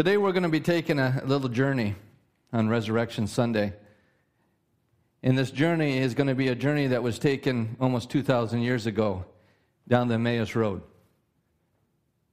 Today 0.00 0.16
we're 0.16 0.32
going 0.32 0.44
to 0.44 0.48
be 0.48 0.60
taking 0.60 0.98
a 0.98 1.22
little 1.26 1.50
journey 1.50 1.94
on 2.54 2.70
Resurrection 2.70 3.26
Sunday. 3.26 3.74
And 5.22 5.36
this 5.36 5.50
journey 5.50 5.98
is 5.98 6.14
going 6.14 6.28
to 6.28 6.34
be 6.34 6.48
a 6.48 6.54
journey 6.54 6.86
that 6.86 7.02
was 7.02 7.18
taken 7.18 7.76
almost 7.78 8.08
2,000 8.08 8.62
years 8.62 8.86
ago 8.86 9.26
down 9.88 10.08
the 10.08 10.14
Emmaus 10.14 10.54
Road. 10.54 10.80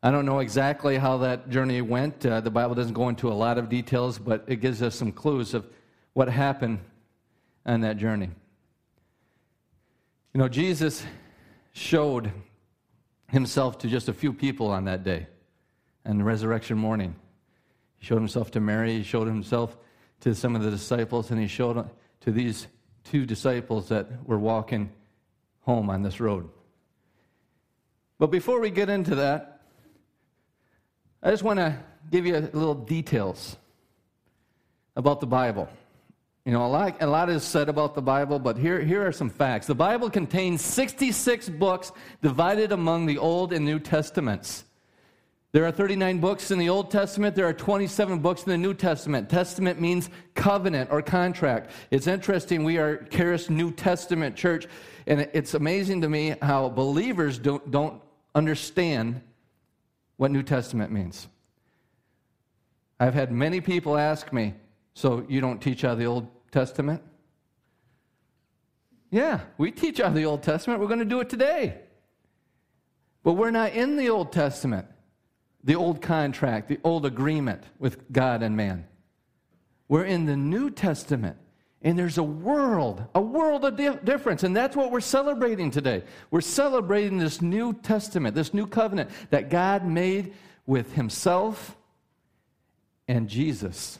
I 0.02 0.12
don't 0.12 0.26
know 0.26 0.40
exactly 0.40 0.96
how 0.96 1.18
that 1.18 1.50
journey 1.50 1.82
went. 1.82 2.26
Uh, 2.26 2.40
the 2.40 2.50
Bible 2.50 2.74
doesn't 2.74 2.94
go 2.94 3.10
into 3.10 3.30
a 3.30 3.36
lot 3.36 3.58
of 3.58 3.68
details, 3.68 4.18
but 4.18 4.46
it 4.48 4.62
gives 4.62 4.82
us 4.82 4.96
some 4.96 5.12
clues 5.12 5.54
of 5.54 5.66
what 6.14 6.30
happened 6.30 6.80
on 7.66 7.82
that 7.82 7.98
journey. 7.98 8.30
You 10.34 10.38
know, 10.38 10.48
Jesus 10.48 11.04
showed 11.74 12.32
himself 13.28 13.78
to 13.80 13.90
just 13.90 14.08
a 14.08 14.14
few 14.14 14.32
people 14.32 14.68
on 14.68 14.86
that 14.86 15.04
day, 15.04 15.28
the 16.06 16.24
resurrection 16.24 16.78
morning. 16.78 17.14
Showed 18.08 18.20
himself 18.20 18.52
to 18.52 18.62
Mary, 18.62 18.94
he 18.94 19.04
showed 19.04 19.28
himself 19.28 19.76
to 20.22 20.34
some 20.34 20.56
of 20.56 20.64
the 20.64 20.72
disciples, 20.72 21.30
and 21.30 21.42
he 21.42 21.48
showed 21.48 21.90
to 22.22 22.32
these 22.32 22.68
two 23.04 23.26
disciples 23.26 23.90
that 23.90 24.26
were 24.26 24.40
walking 24.40 24.94
home 25.64 25.90
on 25.90 26.04
this 26.04 26.22
road. 26.22 26.48
But 28.18 28.28
before 28.28 28.62
we 28.62 28.70
get 28.70 28.88
into 28.88 29.16
that, 29.16 29.60
I 31.22 31.32
just 31.32 31.44
want 31.44 31.60
to 31.60 31.78
give 32.10 32.26
you 32.26 32.38
a 32.38 32.48
little 32.54 32.76
details 32.76 33.58
about 34.96 35.20
the 35.20 35.28
Bible. 35.28 35.68
You 36.46 36.54
know, 36.54 36.66
a 36.66 36.68
lot, 36.68 37.02
a 37.02 37.08
lot 37.08 37.30
is 37.30 37.44
said 37.44 37.68
about 37.68 37.94
the 37.94 38.02
Bible, 38.02 38.40
but 38.40 38.58
here, 38.58 38.80
here 38.80 39.06
are 39.06 39.12
some 39.12 39.30
facts. 39.30 39.68
The 39.68 39.76
Bible 39.76 40.10
contains 40.10 40.62
66 40.62 41.50
books 41.50 41.92
divided 42.22 42.72
among 42.72 43.06
the 43.06 43.18
Old 43.18 43.52
and 43.52 43.66
New 43.66 43.80
Testaments. 43.80 44.64
There 45.54 45.66
are 45.66 45.72
39 45.72 46.20
books 46.20 46.52
in 46.52 46.60
the 46.60 46.70
Old 46.70 46.92
Testament. 46.92 47.36
There 47.36 47.48
are 47.48 47.54
27 47.54 48.20
books 48.20 48.44
in 48.44 48.52
the 48.52 48.58
New 48.58 48.74
Testament. 48.74 49.30
Testament 49.30 49.80
means 49.80 50.10
covenant 50.36 50.92
or 50.92 51.02
contract. 51.02 51.72
It's 51.90 52.06
interesting. 52.06 52.64
We 52.64 52.78
are 52.78 52.98
Charis 53.06 53.50
New 53.50 53.72
Testament 53.72 54.36
church, 54.36 54.68
and 55.08 55.22
it's 55.34 55.54
amazing 55.54 56.02
to 56.02 56.10
me 56.10 56.36
how 56.42 56.70
believers 56.70 57.40
don't, 57.40 57.72
don't 57.72 58.02
understand 58.36 59.22
what 60.18 60.32
New 60.32 60.44
Testament 60.44 60.92
means. 60.92 61.28
I've 63.00 63.14
had 63.14 63.32
many 63.32 63.62
people 63.62 63.98
ask 63.98 64.34
me, 64.34 64.54
so 64.96 65.26
you 65.30 65.40
don't 65.40 65.62
teach 65.62 65.86
out 65.86 65.94
of 65.94 66.00
the 66.00 66.08
Old 66.08 66.28
Testament? 66.52 67.02
Yeah, 69.12 69.42
we 69.58 69.72
teach 69.72 70.00
out 70.00 70.08
of 70.08 70.16
the 70.16 70.26
Old 70.26 70.44
Testament. 70.44 70.82
We're 70.82 70.88
going 70.88 71.00
to 71.00 71.06
do 71.06 71.22
it 71.22 71.30
today. 71.30 71.80
But 73.24 73.34
we're 73.34 73.52
not 73.52 73.74
in 73.74 73.96
the 73.96 74.10
Old 74.10 74.32
Testament, 74.32 74.88
the 75.64 75.76
old 75.76 76.02
contract, 76.02 76.70
the 76.70 76.80
old 76.84 77.06
agreement 77.06 77.64
with 77.80 78.12
God 78.12 78.44
and 78.44 78.56
man. 78.56 78.86
We're 79.88 80.06
in 80.06 80.26
the 80.26 80.38
New 80.38 80.70
Testament. 80.70 81.38
And 81.84 81.98
there's 81.98 82.18
a 82.18 82.24
world, 82.24 83.06
a 83.14 83.22
world 83.22 83.64
of 83.64 83.78
di- 83.78 83.98
difference. 84.04 84.44
And 84.44 84.58
that's 84.58 84.76
what 84.76 84.92
we're 84.92 85.00
celebrating 85.00 85.70
today. 85.70 86.04
We're 86.32 86.42
celebrating 86.42 87.20
this 87.20 87.40
New 87.42 87.74
Testament, 87.74 88.36
this 88.36 88.54
new 88.54 88.66
covenant 88.66 89.12
that 89.30 89.50
God 89.50 89.86
made 89.86 90.34
with 90.66 90.94
Himself 90.94 91.78
and 93.08 93.30
Jesus. 93.30 94.00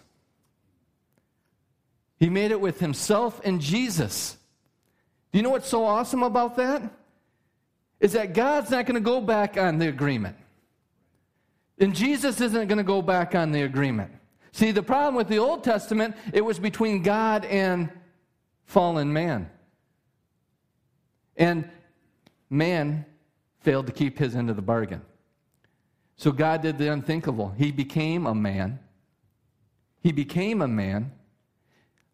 He 2.20 2.30
made 2.30 2.52
it 2.52 2.60
with 2.60 2.80
himself 2.80 3.40
and 3.44 3.62
Jesus. 3.62 4.38
Do 5.32 5.38
you 5.38 5.44
know 5.44 5.52
what's 5.52 5.70
so 5.70 5.86
awesome 5.86 6.24
about 6.24 6.56
that? 6.58 6.82
Is 8.00 8.14
that 8.14 8.34
God's 8.34 8.70
not 8.70 8.86
going 8.86 8.96
to 8.96 9.02
go 9.02 9.22
back 9.22 9.58
on 9.58 9.78
the 9.78 9.88
agreement. 9.88 10.36
And 11.80 11.96
Jesus 11.96 12.42
isn't 12.42 12.68
going 12.68 12.78
to 12.78 12.84
go 12.84 13.02
back 13.02 13.36
on 13.36 13.52
the 13.52 13.62
agreement. 13.62 14.12
See, 14.52 14.72
the 14.72 14.84
problem 14.84 15.16
with 15.16 15.28
the 15.28 15.38
Old 15.38 15.64
Testament, 15.64 16.16
it 16.34 16.44
was 16.44 16.60
between 16.60 17.04
God 17.04 17.46
and 17.46 17.90
fallen 18.66 19.14
man. 19.14 19.50
And 21.36 21.70
man 22.50 23.06
failed 23.62 23.86
to 23.88 23.94
keep 23.94 24.18
his 24.18 24.36
end 24.36 24.50
of 24.50 24.56
the 24.56 24.62
bargain. 24.62 25.02
So 26.16 26.32
God 26.32 26.64
did 26.64 26.80
the 26.80 26.92
unthinkable. 26.92 27.54
He 27.58 27.72
became 27.72 28.26
a 28.26 28.34
man. 28.34 28.80
He 30.02 30.12
became 30.12 30.62
a 30.62 30.68
man 30.68 31.12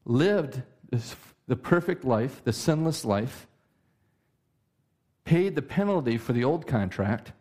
lived 0.06 0.62
this, 0.90 1.16
the 1.48 1.56
perfect 1.56 2.04
life, 2.04 2.44
the 2.44 2.54
sinless 2.54 3.06
life, 3.06 3.48
paid 5.24 5.56
the 5.56 5.62
penalty 5.62 6.18
for 6.18 6.34
the 6.34 6.44
old 6.44 6.68
contract. 6.68 7.32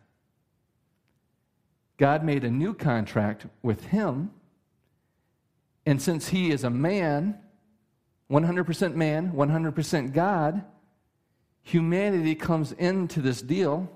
God 2.03 2.21
made 2.21 2.43
a 2.43 2.51
new 2.51 2.73
contract 2.73 3.45
with 3.61 3.85
him. 3.85 4.29
And 5.85 6.01
since 6.01 6.27
he 6.27 6.51
is 6.51 6.65
a 6.65 6.69
man, 6.69 7.39
100% 8.29 8.93
man, 8.93 9.31
100% 9.31 10.11
God, 10.11 10.65
humanity 11.61 12.35
comes 12.35 12.73
into 12.73 13.21
this 13.21 13.41
deal. 13.41 13.89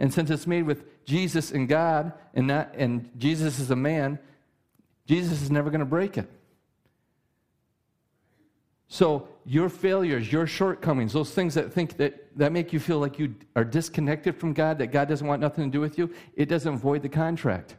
And 0.00 0.12
since 0.12 0.30
it's 0.30 0.48
made 0.48 0.64
with 0.64 1.04
Jesus 1.04 1.52
and 1.52 1.68
God, 1.68 2.12
and, 2.34 2.48
not, 2.48 2.74
and 2.76 3.08
Jesus 3.16 3.60
is 3.60 3.70
a 3.70 3.76
man, 3.76 4.18
Jesus 5.06 5.40
is 5.40 5.48
never 5.48 5.70
going 5.70 5.78
to 5.78 5.86
break 5.86 6.18
it. 6.18 6.28
So 8.88 9.28
your 9.48 9.70
failures, 9.70 10.30
your 10.30 10.46
shortcomings, 10.46 11.14
those 11.14 11.30
things 11.30 11.54
that 11.54 11.72
think 11.72 11.96
that, 11.96 12.36
that 12.36 12.52
make 12.52 12.70
you 12.70 12.78
feel 12.78 12.98
like 12.98 13.18
you 13.18 13.34
are 13.56 13.64
disconnected 13.64 14.36
from 14.36 14.52
God, 14.52 14.76
that 14.76 14.88
God 14.88 15.08
doesn't 15.08 15.26
want 15.26 15.40
nothing 15.40 15.64
to 15.64 15.70
do 15.70 15.80
with 15.80 15.96
you, 15.96 16.12
it 16.36 16.50
doesn't 16.50 16.76
void 16.76 17.00
the 17.00 17.08
contract. 17.08 17.76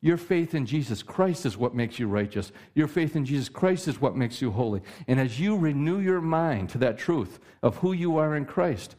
Your 0.00 0.16
faith 0.16 0.54
in 0.54 0.66
Jesus 0.66 1.02
Christ 1.02 1.44
is 1.46 1.56
what 1.56 1.74
makes 1.74 1.98
you 1.98 2.06
righteous. 2.06 2.52
Your 2.76 2.86
faith 2.86 3.16
in 3.16 3.24
Jesus 3.24 3.48
Christ 3.48 3.88
is 3.88 4.00
what 4.00 4.14
makes 4.14 4.40
you 4.40 4.52
holy. 4.52 4.82
And 5.08 5.18
as 5.18 5.40
you 5.40 5.56
renew 5.56 5.98
your 5.98 6.20
mind 6.20 6.68
to 6.70 6.78
that 6.78 6.96
truth 6.96 7.40
of 7.60 7.78
who 7.78 7.92
you 7.92 8.16
are 8.16 8.36
in 8.36 8.44
Christ, 8.44 8.94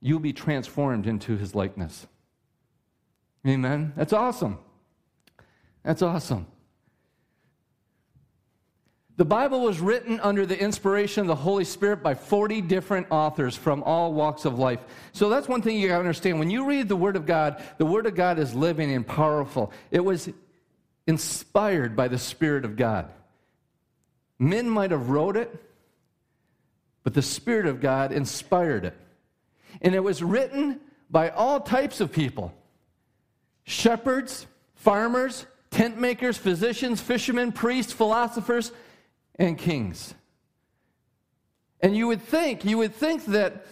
you'll 0.00 0.20
be 0.20 0.32
transformed 0.32 1.06
into 1.06 1.36
his 1.36 1.54
likeness. 1.54 2.06
Amen. 3.46 3.92
That's 3.94 4.14
awesome. 4.14 4.58
That's 5.82 6.00
awesome. 6.00 6.46
The 9.16 9.24
Bible 9.24 9.62
was 9.62 9.80
written 9.80 10.20
under 10.20 10.44
the 10.44 10.60
inspiration 10.60 11.22
of 11.22 11.26
the 11.26 11.34
Holy 11.34 11.64
Spirit 11.64 12.02
by 12.02 12.14
40 12.14 12.60
different 12.60 13.06
authors 13.10 13.56
from 13.56 13.82
all 13.82 14.12
walks 14.12 14.44
of 14.44 14.58
life. 14.58 14.80
So 15.12 15.30
that's 15.30 15.48
one 15.48 15.62
thing 15.62 15.78
you 15.78 15.88
gotta 15.88 16.00
understand. 16.00 16.38
When 16.38 16.50
you 16.50 16.66
read 16.66 16.88
the 16.88 16.96
Word 16.96 17.16
of 17.16 17.24
God, 17.24 17.62
the 17.78 17.86
Word 17.86 18.04
of 18.04 18.14
God 18.14 18.38
is 18.38 18.54
living 18.54 18.92
and 18.92 19.06
powerful. 19.06 19.72
It 19.90 20.04
was 20.04 20.28
inspired 21.06 21.96
by 21.96 22.08
the 22.08 22.18
Spirit 22.18 22.66
of 22.66 22.76
God. 22.76 23.08
Men 24.38 24.68
might 24.68 24.90
have 24.90 25.08
wrote 25.08 25.38
it, 25.38 25.64
but 27.02 27.14
the 27.14 27.22
Spirit 27.22 27.64
of 27.64 27.80
God 27.80 28.12
inspired 28.12 28.84
it. 28.84 28.96
And 29.80 29.94
it 29.94 30.04
was 30.04 30.22
written 30.22 30.78
by 31.10 31.30
all 31.30 31.60
types 31.60 32.02
of 32.02 32.12
people 32.12 32.52
shepherds, 33.64 34.46
farmers, 34.74 35.46
tent 35.70 35.98
makers, 35.98 36.36
physicians, 36.36 37.00
fishermen, 37.00 37.50
priests, 37.50 37.94
philosophers 37.94 38.72
and 39.36 39.58
kings. 39.58 40.14
And 41.80 41.96
you 41.96 42.06
would 42.08 42.22
think, 42.22 42.64
you 42.64 42.78
would 42.78 42.94
think 42.94 43.26
that 43.26 43.66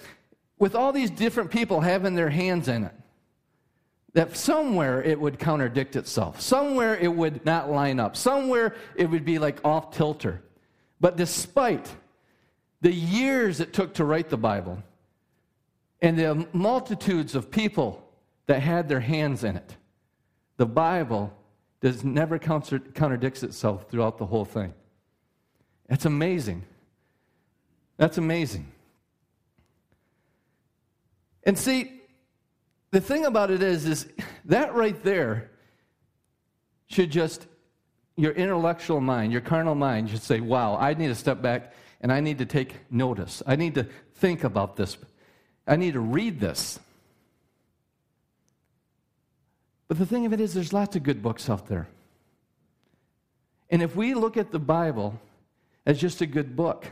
with 0.59 0.75
all 0.75 0.93
these 0.93 1.11
different 1.11 1.51
people 1.51 1.81
having 1.81 2.15
their 2.15 2.31
hands 2.31 2.69
in 2.69 2.85
it, 2.85 2.95
that 4.13 4.37
somewhere 4.37 5.03
it 5.03 5.19
would 5.19 5.39
contradict 5.39 5.97
itself. 5.97 6.41
Somewhere 6.41 6.97
it 6.97 7.13
would 7.13 7.45
not 7.45 7.71
line 7.71 7.99
up. 7.99 8.17
Somewhere 8.17 8.77
it 8.95 9.11
would 9.11 9.25
be 9.25 9.39
like 9.39 9.59
off 9.65 9.91
tilter. 9.91 10.43
But 11.01 11.17
despite 11.17 11.91
the 12.81 12.93
years 12.93 13.61
it 13.61 13.73
took 13.73 13.94
to 13.94 14.05
write 14.05 14.29
the 14.29 14.37
Bible 14.37 14.83
and 16.00 16.19
the 16.19 16.47
multitudes 16.53 17.35
of 17.35 17.50
people 17.50 18.06
that 18.47 18.61
had 18.61 18.88
their 18.88 19.00
hands 19.00 19.43
in 19.43 19.56
it, 19.56 19.77
the 20.59 20.67
Bible 20.67 21.37
does 21.81 22.05
never 22.05 22.38
contradicts 22.38 23.43
itself 23.43 23.91
throughout 23.91 24.19
the 24.19 24.27
whole 24.27 24.44
thing. 24.44 24.73
That's 25.89 26.05
amazing. 26.05 26.65
That's 27.97 28.19
amazing. 28.19 28.67
And 31.45 31.59
see, 31.59 32.01
the 32.91 33.01
thing 33.01 33.27
about 33.27 33.51
it 33.51 33.63
is, 33.63 33.85
is 33.87 34.09
that 34.47 34.75
right 34.75 35.01
there 35.03 35.51
should 36.87 37.11
just, 37.11 37.47
your 38.17 38.33
intellectual 38.33 39.01
mind, 39.01 39.33
your 39.33 39.41
carnal 39.41 39.75
mind 39.75 40.11
should 40.11 40.23
say, 40.23 40.41
wow, 40.41 40.77
I 40.77 40.95
need 40.95 41.09
to 41.09 41.15
step 41.15 41.43
back 41.43 41.75
and 42.01 42.13
I 42.13 42.21
need 42.21 42.39
to 42.39 42.47
take 42.47 42.75
notice. 42.91 43.43
I 43.47 43.57
need 43.57 43.75
to 43.75 43.87
think 44.15 44.45
about 44.45 44.77
this. 44.77 44.97
I 45.67 45.77
need 45.77 45.95
to 45.95 46.01
read 46.01 46.41
this. 46.41 46.79
But 49.89 49.99
the 49.99 50.07
thing 50.07 50.25
of 50.27 50.33
it 50.33 50.41
is, 50.41 50.55
there's 50.55 50.73
lots 50.73 50.97
of 50.97 51.03
good 51.03 51.23
books 51.23 51.51
out 51.51 51.67
there. 51.67 51.89
And 53.71 53.83
if 53.83 53.97
we 53.97 54.15
look 54.15 54.37
at 54.37 54.51
the 54.51 54.59
Bible 54.59 55.21
as 55.87 56.01
just 56.01 56.21
a 56.21 56.27
good 56.27 56.57
book. 56.57 56.91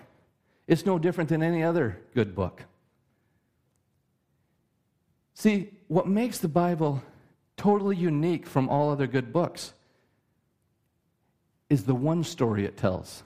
It's 0.66 0.86
no 0.86 0.98
different 0.98 1.30
than 1.30 1.42
any 1.42 1.62
other 1.62 2.00
good 2.14 2.34
book. 2.34 2.64
See, 5.34 5.70
what 5.88 6.06
makes 6.06 6.38
the 6.38 6.48
Bible 6.48 7.02
totally 7.56 7.96
unique 7.96 8.46
from 8.46 8.68
all 8.68 8.90
other 8.90 9.06
good 9.06 9.32
books 9.32 9.72
is 11.68 11.84
the 11.84 11.94
one 11.94 12.22
story 12.22 12.64
it 12.64 12.76
tells. 12.76 13.22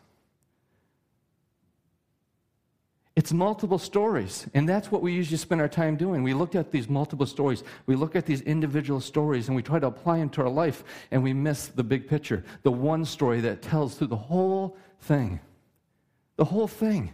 It's 3.16 3.32
multiple 3.32 3.78
stories, 3.78 4.46
and 4.52 4.68
that's 4.68 4.92
what 4.92 5.00
we 5.00 5.12
usually 5.12 5.38
spend 5.38 5.62
our 5.62 5.68
time 5.68 5.96
doing. 5.96 6.22
We 6.22 6.34
look 6.34 6.54
at 6.54 6.70
these 6.70 6.86
multiple 6.86 7.24
stories, 7.24 7.64
we 7.86 7.96
look 7.96 8.14
at 8.14 8.26
these 8.26 8.42
individual 8.42 9.00
stories, 9.00 9.48
and 9.48 9.56
we 9.56 9.62
try 9.62 9.78
to 9.78 9.86
apply 9.86 10.18
them 10.18 10.28
to 10.30 10.42
our 10.42 10.50
life, 10.50 10.84
and 11.10 11.22
we 11.22 11.32
miss 11.32 11.68
the 11.68 11.82
big 11.82 12.08
picture, 12.08 12.44
the 12.62 12.70
one 12.70 13.06
story 13.06 13.40
that 13.40 13.62
tells 13.62 13.94
through 13.94 14.08
the 14.08 14.16
whole 14.16 14.76
thing. 15.00 15.40
The 16.36 16.44
whole 16.44 16.68
thing. 16.68 17.12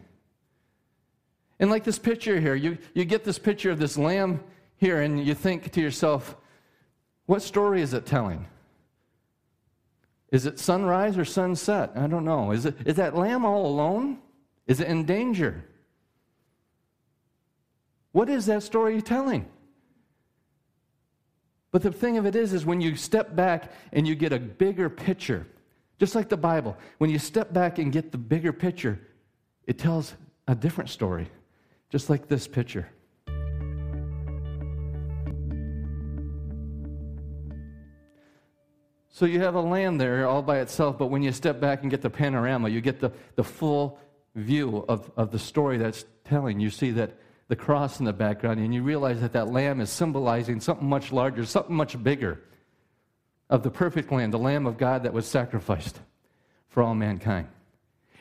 And 1.59 1.71
like 1.71 1.85
this 1.85 1.99
picture 1.99 2.41
here, 2.41 2.55
you, 2.55 2.77
you 2.95 3.05
get 3.05 3.25
this 3.25 3.39
picture 3.39 3.71
of 3.71 3.79
this 3.79 3.97
lamb 3.97 4.43
here, 4.77 5.01
and 5.01 5.25
you 5.25 5.33
think 5.33 5.71
to 5.73 5.81
yourself, 5.81 6.37
what 7.27 7.41
story 7.41 7.83
is 7.83 7.95
it 7.95 8.05
telling? 8.05 8.47
Is 10.33 10.45
it 10.45 10.59
sunrise 10.59 11.17
or 11.17 11.25
sunset? 11.25 11.93
I 11.95 12.09
don't 12.09 12.25
know. 12.25 12.51
Is, 12.51 12.67
it, 12.67 12.77
is 12.85 12.97
that 12.97 13.15
lamb 13.15 13.45
all 13.45 13.67
alone? 13.67 14.19
Is 14.67 14.81
it 14.81 14.89
in 14.89 15.05
danger? 15.05 15.65
What 18.11 18.29
is 18.29 18.47
that 18.47 18.63
story 18.63 19.01
telling? 19.01 19.47
But 21.71 21.83
the 21.83 21.93
thing 21.93 22.19
of 22.19 22.27
it 22.27 22.35
is, 22.35 22.53
is 22.53 22.67
when 22.67 22.81
you 22.81 22.97
step 22.97 23.37
back 23.37 23.73
and 23.93 24.07
you 24.07 24.15
get 24.15 24.33
a 24.33 24.39
bigger 24.39 24.91
picture, 24.91 25.47
just 25.99 26.15
like 26.15 26.29
the 26.29 26.37
Bible, 26.37 26.77
when 26.99 27.09
you 27.09 27.19
step 27.19 27.53
back 27.53 27.79
and 27.79 27.93
get 27.93 28.11
the 28.11 28.19
bigger 28.19 28.53
picture, 28.53 29.01
it 29.67 29.79
tells 29.79 30.15
a 30.49 30.55
different 30.55 30.91
story, 30.91 31.29
just 31.91 32.11
like 32.11 32.29
this 32.29 32.47
picture. 32.47 32.89
So 39.15 39.27
you 39.27 39.41
have 39.41 39.55
a 39.55 39.61
land 39.61 40.01
there 40.01 40.27
all 40.27 40.43
by 40.43 40.61
itself, 40.61 40.99
but 40.99 41.07
when 41.07 41.23
you 41.23 41.33
step 41.33 41.61
back 41.61 41.83
and 41.83 41.91
get 41.91 42.01
the 42.01 42.11
panorama, 42.11 42.69
you 42.69 42.81
get 42.81 42.99
the, 42.99 43.13
the 43.37 43.45
full 43.45 43.99
view 44.35 44.85
of, 44.89 45.11
of 45.17 45.31
the 45.31 45.39
story 45.39 45.77
that's 45.77 46.05
telling. 46.25 46.59
You 46.59 46.71
see 46.71 46.91
that 46.93 47.19
the 47.49 47.57
cross 47.57 48.01
in 48.01 48.07
the 48.07 48.13
background, 48.13 48.59
and 48.59 48.75
you 48.75 48.83
realize 48.83 49.21
that 49.21 49.35
that 49.35 49.49
lamb 49.49 49.81
is 49.81 49.91
symbolizing 49.91 50.61
something 50.61 50.89
much 50.89 51.13
larger, 51.13 51.45
something 51.45 51.77
much 51.77 52.03
bigger 52.03 52.41
of 53.51 53.63
the 53.63 53.71
perfect 53.71 54.11
lamb, 54.11 54.31
the 54.31 54.39
lamb 54.39 54.67
of 54.67 54.79
God 54.79 55.03
that 55.03 55.13
was 55.13 55.27
sacrificed 55.27 56.01
for 56.71 56.83
all 56.83 56.95
mankind. 56.95 57.49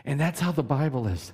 And 0.06 0.20
that's 0.20 0.40
how 0.40 0.52
the 0.52 0.64
Bible 0.64 1.08
is. 1.08 1.34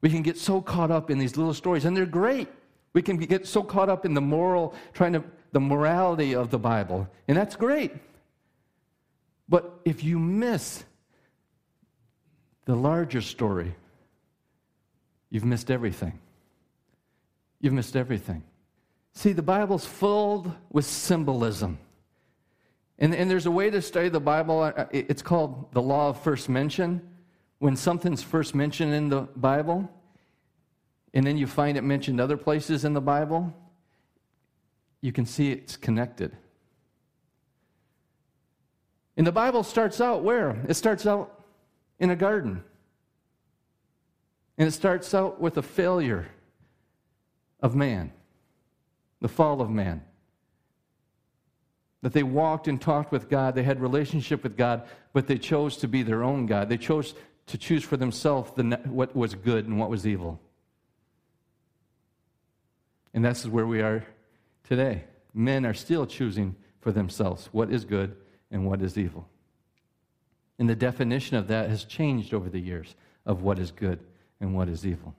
We 0.00 0.10
can 0.10 0.22
get 0.22 0.38
so 0.38 0.60
caught 0.60 0.90
up 0.90 1.10
in 1.10 1.18
these 1.18 1.36
little 1.36 1.54
stories, 1.54 1.84
and 1.84 1.96
they're 1.96 2.06
great. 2.06 2.48
We 2.92 3.02
can 3.02 3.16
get 3.16 3.46
so 3.46 3.62
caught 3.62 3.88
up 3.88 4.04
in 4.04 4.14
the 4.14 4.20
moral, 4.20 4.74
trying 4.92 5.12
to, 5.12 5.22
the 5.52 5.60
morality 5.60 6.34
of 6.34 6.50
the 6.50 6.58
Bible, 6.58 7.08
and 7.28 7.36
that's 7.36 7.56
great. 7.56 7.92
But 9.48 9.80
if 9.84 10.02
you 10.02 10.18
miss 10.18 10.84
the 12.64 12.74
larger 12.74 13.20
story, 13.20 13.74
you've 15.30 15.44
missed 15.44 15.70
everything 15.70 16.18
you've 17.60 17.72
missed 17.72 17.96
everything. 17.96 18.42
See, 19.12 19.32
the 19.32 19.42
Bible's 19.42 19.84
filled 19.84 20.52
with 20.70 20.84
symbolism. 20.84 21.78
And, 22.98 23.14
and 23.14 23.30
there's 23.30 23.46
a 23.46 23.50
way 23.50 23.70
to 23.70 23.80
study 23.82 24.08
the 24.08 24.20
Bible, 24.20 24.60
uh, 24.62 24.86
it's 24.92 25.22
called 25.22 25.72
the 25.72 25.82
law 25.82 26.10
of 26.10 26.20
first 26.20 26.48
mention. 26.48 27.00
When 27.60 27.76
something's 27.76 28.22
first 28.22 28.54
mentioned 28.54 28.94
in 28.94 29.10
the 29.10 29.28
Bible, 29.36 29.88
and 31.12 31.26
then 31.26 31.36
you 31.36 31.46
find 31.46 31.76
it 31.76 31.82
mentioned 31.82 32.18
other 32.18 32.38
places 32.38 32.86
in 32.86 32.94
the 32.94 33.02
Bible, 33.02 33.54
you 35.02 35.12
can 35.12 35.26
see 35.26 35.52
it's 35.52 35.76
connected. 35.76 36.34
And 39.18 39.26
the 39.26 39.32
Bible 39.32 39.62
starts 39.62 40.00
out 40.00 40.22
where? 40.22 40.64
It 40.68 40.74
starts 40.74 41.06
out 41.06 41.44
in 41.98 42.08
a 42.08 42.16
garden. 42.16 42.64
And 44.56 44.66
it 44.66 44.72
starts 44.72 45.12
out 45.12 45.38
with 45.38 45.58
a 45.58 45.62
failure 45.62 46.30
of 47.60 47.74
man, 47.74 48.10
the 49.20 49.28
fall 49.28 49.60
of 49.60 49.68
man. 49.68 50.02
That 52.00 52.14
they 52.14 52.22
walked 52.22 52.68
and 52.68 52.80
talked 52.80 53.12
with 53.12 53.28
God, 53.28 53.54
they 53.54 53.64
had 53.64 53.82
relationship 53.82 54.42
with 54.42 54.56
God, 54.56 54.88
but 55.12 55.26
they 55.26 55.36
chose 55.36 55.76
to 55.78 55.88
be 55.88 56.02
their 56.02 56.24
own 56.24 56.46
God. 56.46 56.70
They 56.70 56.78
chose 56.78 57.14
to 57.50 57.58
choose 57.58 57.84
for 57.84 57.96
themselves 57.96 58.52
the, 58.56 58.80
what 58.84 59.14
was 59.14 59.34
good 59.34 59.66
and 59.66 59.78
what 59.78 59.90
was 59.90 60.06
evil. 60.06 60.40
And 63.12 63.24
that's 63.24 63.44
where 63.46 63.66
we 63.66 63.80
are 63.80 64.04
today. 64.64 65.04
Men 65.34 65.66
are 65.66 65.74
still 65.74 66.06
choosing 66.06 66.56
for 66.80 66.92
themselves 66.92 67.48
what 67.52 67.70
is 67.70 67.84
good 67.84 68.16
and 68.50 68.66
what 68.66 68.82
is 68.82 68.96
evil. 68.96 69.28
And 70.58 70.68
the 70.68 70.76
definition 70.76 71.36
of 71.36 71.48
that 71.48 71.68
has 71.70 71.84
changed 71.84 72.34
over 72.34 72.48
the 72.48 72.60
years 72.60 72.94
of 73.26 73.42
what 73.42 73.58
is 73.58 73.70
good 73.70 73.98
and 74.40 74.54
what 74.54 74.68
is 74.68 74.86
evil. 74.86 75.14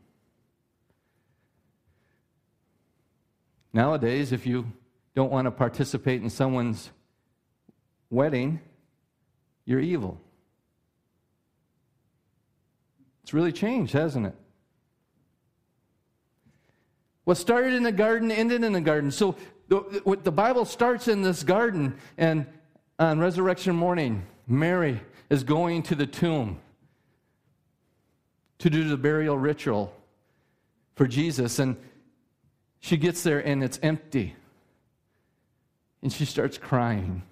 Nowadays, 3.73 4.31
if 4.31 4.45
you 4.45 4.71
don't 5.15 5.31
want 5.31 5.45
to 5.45 5.51
participate 5.51 6.21
in 6.21 6.29
someone's 6.29 6.91
wedding, 8.09 8.59
you're 9.65 9.79
evil. 9.79 10.19
It's 13.23 13.33
really 13.33 13.51
changed, 13.51 13.93
hasn't 13.93 14.27
it? 14.27 14.35
What 17.23 17.37
started 17.37 17.73
in 17.73 17.83
the 17.83 17.91
garden 17.91 18.31
ended 18.31 18.63
in 18.63 18.73
the 18.73 18.81
garden. 18.81 19.11
So 19.11 19.35
the, 19.67 20.19
the 20.23 20.31
Bible 20.31 20.65
starts 20.65 21.07
in 21.07 21.21
this 21.21 21.43
garden, 21.43 21.95
and 22.17 22.45
on 22.99 23.19
resurrection 23.19 23.75
morning, 23.75 24.25
Mary 24.47 24.99
is 25.29 25.43
going 25.43 25.83
to 25.83 25.95
the 25.95 26.05
tomb 26.05 26.59
to 28.59 28.69
do 28.69 28.87
the 28.87 28.97
burial 28.97 29.37
ritual 29.37 29.93
for 30.95 31.07
Jesus. 31.07 31.57
And 31.57 31.77
she 32.79 32.97
gets 32.97 33.23
there 33.23 33.39
and 33.39 33.63
it's 33.63 33.79
empty. 33.81 34.35
And 36.01 36.11
she 36.11 36.25
starts 36.25 36.57
crying. 36.57 37.23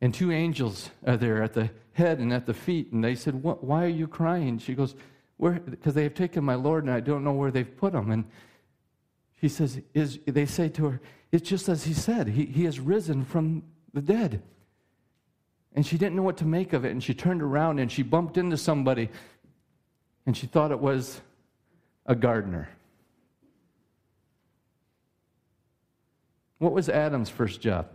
And 0.00 0.14
two 0.14 0.32
angels 0.32 0.90
are 1.06 1.16
there 1.16 1.42
at 1.42 1.52
the 1.52 1.70
head 1.92 2.18
and 2.18 2.32
at 2.32 2.46
the 2.46 2.54
feet. 2.54 2.92
And 2.92 3.04
they 3.04 3.14
said, 3.14 3.42
Why 3.42 3.84
are 3.84 3.88
you 3.88 4.06
crying? 4.06 4.58
She 4.58 4.74
goes, 4.74 4.94
Because 5.38 5.94
they 5.94 6.04
have 6.04 6.14
taken 6.14 6.44
my 6.44 6.54
Lord 6.54 6.84
and 6.84 6.92
I 6.92 7.00
don't 7.00 7.24
know 7.24 7.32
where 7.32 7.50
they've 7.50 7.76
put 7.76 7.94
him. 7.94 8.10
And 8.10 8.24
he 9.34 9.48
says, 9.48 9.80
is, 9.94 10.18
They 10.26 10.46
say 10.46 10.68
to 10.70 10.88
her, 10.88 11.00
It's 11.32 11.48
just 11.48 11.68
as 11.68 11.84
he 11.84 11.92
said, 11.92 12.28
he, 12.28 12.46
he 12.46 12.64
has 12.64 12.80
risen 12.80 13.24
from 13.24 13.62
the 13.92 14.00
dead. 14.00 14.42
And 15.74 15.86
she 15.86 15.98
didn't 15.98 16.16
know 16.16 16.22
what 16.22 16.38
to 16.38 16.46
make 16.46 16.72
of 16.72 16.84
it. 16.84 16.90
And 16.90 17.02
she 17.02 17.14
turned 17.14 17.42
around 17.42 17.78
and 17.78 17.92
she 17.92 18.02
bumped 18.02 18.36
into 18.36 18.56
somebody. 18.56 19.10
And 20.26 20.36
she 20.36 20.46
thought 20.46 20.70
it 20.70 20.80
was 20.80 21.20
a 22.06 22.14
gardener. 22.14 22.68
What 26.58 26.72
was 26.72 26.88
Adam's 26.88 27.30
first 27.30 27.60
job? 27.60 27.88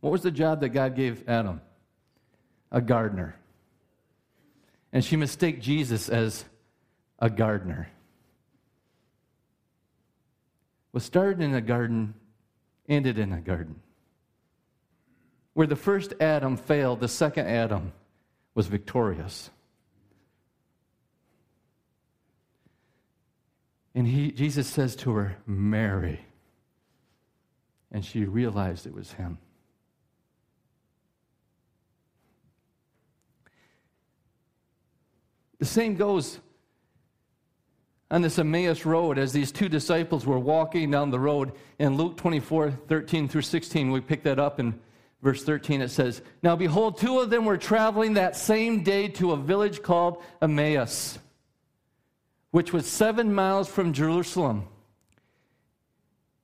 What 0.00 0.10
was 0.10 0.22
the 0.22 0.30
job 0.30 0.60
that 0.60 0.70
God 0.70 0.96
gave 0.96 1.28
Adam? 1.28 1.60
A 2.72 2.80
gardener. 2.80 3.36
And 4.92 5.04
she 5.04 5.16
mistaked 5.16 5.62
Jesus 5.62 6.08
as 6.08 6.44
a 7.18 7.30
gardener. 7.30 7.88
What 10.90 11.02
started 11.02 11.40
in 11.40 11.54
a 11.54 11.60
garden 11.60 12.14
ended 12.88 13.18
in 13.18 13.32
a 13.32 13.40
garden. 13.40 13.76
Where 15.54 15.66
the 15.66 15.76
first 15.76 16.14
Adam 16.20 16.56
failed, 16.56 17.00
the 17.00 17.08
second 17.08 17.46
Adam 17.46 17.92
was 18.54 18.66
victorious. 18.66 19.50
And 23.94 24.06
he, 24.06 24.32
Jesus 24.32 24.66
says 24.66 24.96
to 24.96 25.12
her, 25.12 25.36
Mary. 25.46 26.20
And 27.92 28.04
she 28.04 28.24
realized 28.24 28.86
it 28.86 28.94
was 28.94 29.12
him. 29.12 29.38
The 35.60 35.64
same 35.66 35.94
goes 35.94 36.40
on 38.10 38.22
this 38.22 38.40
Emmaus 38.40 38.84
road 38.84 39.16
as 39.16 39.32
these 39.32 39.52
two 39.52 39.68
disciples 39.68 40.26
were 40.26 40.38
walking 40.38 40.90
down 40.90 41.10
the 41.10 41.20
road. 41.20 41.52
In 41.78 41.96
Luke 41.96 42.16
24 42.16 42.72
13 42.88 43.28
through 43.28 43.42
16, 43.42 43.92
we 43.92 44.00
pick 44.00 44.24
that 44.24 44.40
up 44.40 44.58
in 44.58 44.80
verse 45.22 45.44
13. 45.44 45.80
It 45.80 45.90
says, 45.90 46.20
Now 46.42 46.56
behold, 46.56 46.98
two 46.98 47.20
of 47.20 47.30
them 47.30 47.44
were 47.44 47.56
traveling 47.56 48.14
that 48.14 48.34
same 48.34 48.82
day 48.82 49.06
to 49.08 49.30
a 49.30 49.36
village 49.36 49.82
called 49.82 50.20
Emmaus 50.42 51.20
which 52.50 52.72
was 52.72 52.86
seven 52.86 53.32
miles 53.32 53.68
from 53.68 53.92
Jerusalem. 53.92 54.66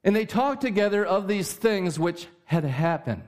And 0.04 0.14
they 0.14 0.24
talked 0.24 0.60
together 0.60 1.04
of 1.04 1.26
these 1.26 1.52
things 1.52 1.98
which 1.98 2.28
had 2.44 2.64
happened. 2.64 3.22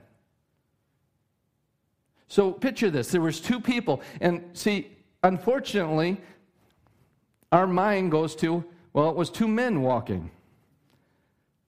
So 2.27 2.51
picture 2.51 2.89
this 2.89 3.11
there 3.11 3.21
was 3.21 3.41
two 3.41 3.59
people 3.59 4.01
and 4.21 4.45
see 4.53 4.95
unfortunately 5.23 6.19
our 7.51 7.67
mind 7.67 8.11
goes 8.11 8.35
to 8.35 8.63
well 8.93 9.09
it 9.09 9.15
was 9.15 9.29
two 9.29 9.47
men 9.47 9.81
walking. 9.81 10.31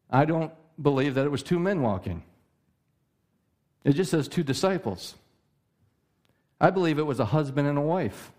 I 0.10 0.26
don't 0.26 0.52
believe 0.82 1.16
that 1.16 1.26
it 1.26 1.32
was 1.32 1.44
two 1.44 1.60
men 1.60 1.82
walking. 1.82 2.24
It 3.84 3.94
just 3.94 4.12
says 4.12 4.28
two 4.28 4.44
disciples. 4.44 5.16
I 6.60 6.70
believe 6.70 7.00
it 7.00 7.06
was 7.06 7.20
a 7.20 7.26
husband 7.26 7.68
and 7.68 7.78
a 7.78 7.82
wife. 7.82 8.32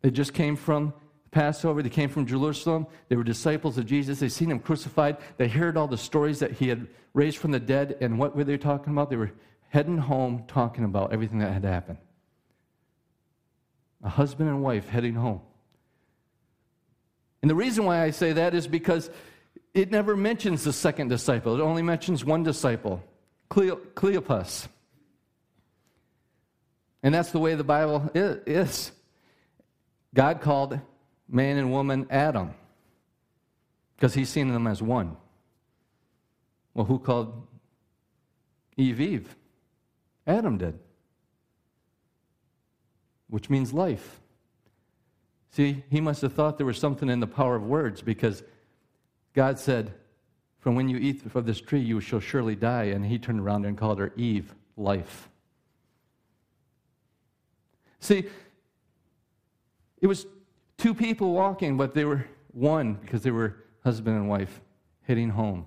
They 0.00 0.10
just 0.10 0.32
came 0.32 0.56
from 0.56 0.94
Passover. 1.30 1.82
They 1.82 1.90
came 1.90 2.08
from 2.08 2.26
Jerusalem. 2.26 2.86
They 3.08 3.16
were 3.16 3.24
disciples 3.24 3.76
of 3.76 3.84
Jesus. 3.84 4.20
They 4.20 4.28
seen 4.28 4.50
him 4.50 4.60
crucified. 4.60 5.18
They 5.36 5.48
heard 5.48 5.76
all 5.76 5.88
the 5.88 5.98
stories 5.98 6.38
that 6.38 6.52
he 6.52 6.68
had 6.68 6.86
raised 7.12 7.38
from 7.38 7.50
the 7.50 7.60
dead. 7.60 7.98
And 8.00 8.18
what 8.18 8.34
were 8.34 8.44
they 8.44 8.56
talking 8.56 8.92
about? 8.92 9.10
They 9.10 9.16
were 9.16 9.32
heading 9.68 9.98
home 9.98 10.44
talking 10.48 10.84
about 10.84 11.12
everything 11.12 11.40
that 11.40 11.52
had 11.52 11.64
happened. 11.64 11.98
A 14.06 14.08
husband 14.08 14.48
and 14.48 14.62
wife 14.62 14.88
heading 14.88 15.14
home. 15.14 15.42
And 17.42 17.50
the 17.50 17.54
reason 17.54 17.84
why 17.84 18.02
I 18.02 18.12
say 18.12 18.32
that 18.32 18.54
is 18.54 18.66
because 18.66 19.10
it 19.74 19.90
never 19.90 20.16
mentions 20.16 20.64
the 20.64 20.72
second 20.72 21.08
disciple, 21.08 21.54
it 21.54 21.60
only 21.60 21.82
mentions 21.82 22.24
one 22.24 22.42
disciple, 22.42 23.04
Cleopas. 23.50 24.68
And 27.02 27.14
that's 27.14 27.30
the 27.32 27.38
way 27.38 27.54
the 27.54 27.64
Bible 27.64 28.10
is. 28.14 28.90
God 30.14 30.40
called 30.40 30.80
man 31.28 31.58
and 31.58 31.70
woman 31.70 32.06
Adam 32.08 32.54
because 33.96 34.14
he's 34.14 34.28
seen 34.28 34.52
them 34.52 34.66
as 34.66 34.80
one. 34.80 35.16
Well, 36.74 36.86
who 36.86 36.98
called 36.98 37.46
Eve 38.76 39.00
Eve? 39.00 39.36
Adam 40.26 40.58
did, 40.58 40.78
which 43.28 43.50
means 43.50 43.72
life. 43.72 44.20
See, 45.50 45.84
he 45.90 46.00
must 46.00 46.22
have 46.22 46.34
thought 46.34 46.58
there 46.58 46.66
was 46.66 46.78
something 46.78 47.08
in 47.08 47.20
the 47.20 47.26
power 47.26 47.56
of 47.56 47.62
words 47.64 48.02
because 48.02 48.42
God 49.32 49.58
said, 49.58 49.94
From 50.58 50.74
when 50.74 50.88
you 50.88 50.98
eat 50.98 51.22
of 51.34 51.46
this 51.46 51.60
tree, 51.60 51.80
you 51.80 52.00
shall 52.00 52.20
surely 52.20 52.56
die. 52.56 52.84
And 52.84 53.06
he 53.06 53.18
turned 53.18 53.40
around 53.40 53.64
and 53.64 53.76
called 53.76 53.98
her 53.98 54.12
Eve, 54.16 54.54
life. 54.76 55.28
See, 58.00 58.24
it 60.00 60.06
was 60.06 60.26
two 60.76 60.94
people 60.94 61.32
walking, 61.32 61.76
but 61.76 61.94
they 61.94 62.04
were 62.04 62.26
one 62.52 62.94
because 62.94 63.22
they 63.22 63.30
were 63.30 63.56
husband 63.82 64.16
and 64.16 64.28
wife 64.28 64.60
heading 65.02 65.30
home 65.30 65.66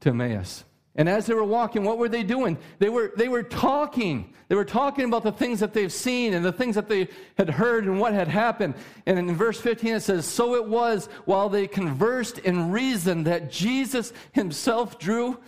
to 0.00 0.10
Emmaus. 0.10 0.64
And 0.96 1.08
as 1.08 1.26
they 1.26 1.34
were 1.34 1.44
walking, 1.44 1.84
what 1.84 1.98
were 1.98 2.08
they 2.08 2.22
doing? 2.22 2.56
They 2.78 2.88
were, 2.88 3.12
they 3.16 3.28
were 3.28 3.42
talking. 3.42 4.32
They 4.48 4.54
were 4.54 4.64
talking 4.64 5.04
about 5.04 5.22
the 5.22 5.32
things 5.32 5.60
that 5.60 5.74
they've 5.74 5.92
seen 5.92 6.32
and 6.32 6.44
the 6.44 6.52
things 6.52 6.74
that 6.74 6.88
they 6.88 7.08
had 7.36 7.50
heard 7.50 7.84
and 7.84 8.00
what 8.00 8.14
had 8.14 8.28
happened. 8.28 8.74
And 9.04 9.18
in 9.18 9.36
verse 9.36 9.60
15 9.60 9.94
it 9.94 10.00
says, 10.00 10.24
So 10.24 10.54
it 10.54 10.66
was 10.66 11.08
while 11.26 11.50
they 11.50 11.66
conversed 11.66 12.38
and 12.44 12.72
reasoned 12.72 13.26
that 13.26 13.50
Jesus 13.50 14.12
himself 14.32 14.98
drew 14.98 15.38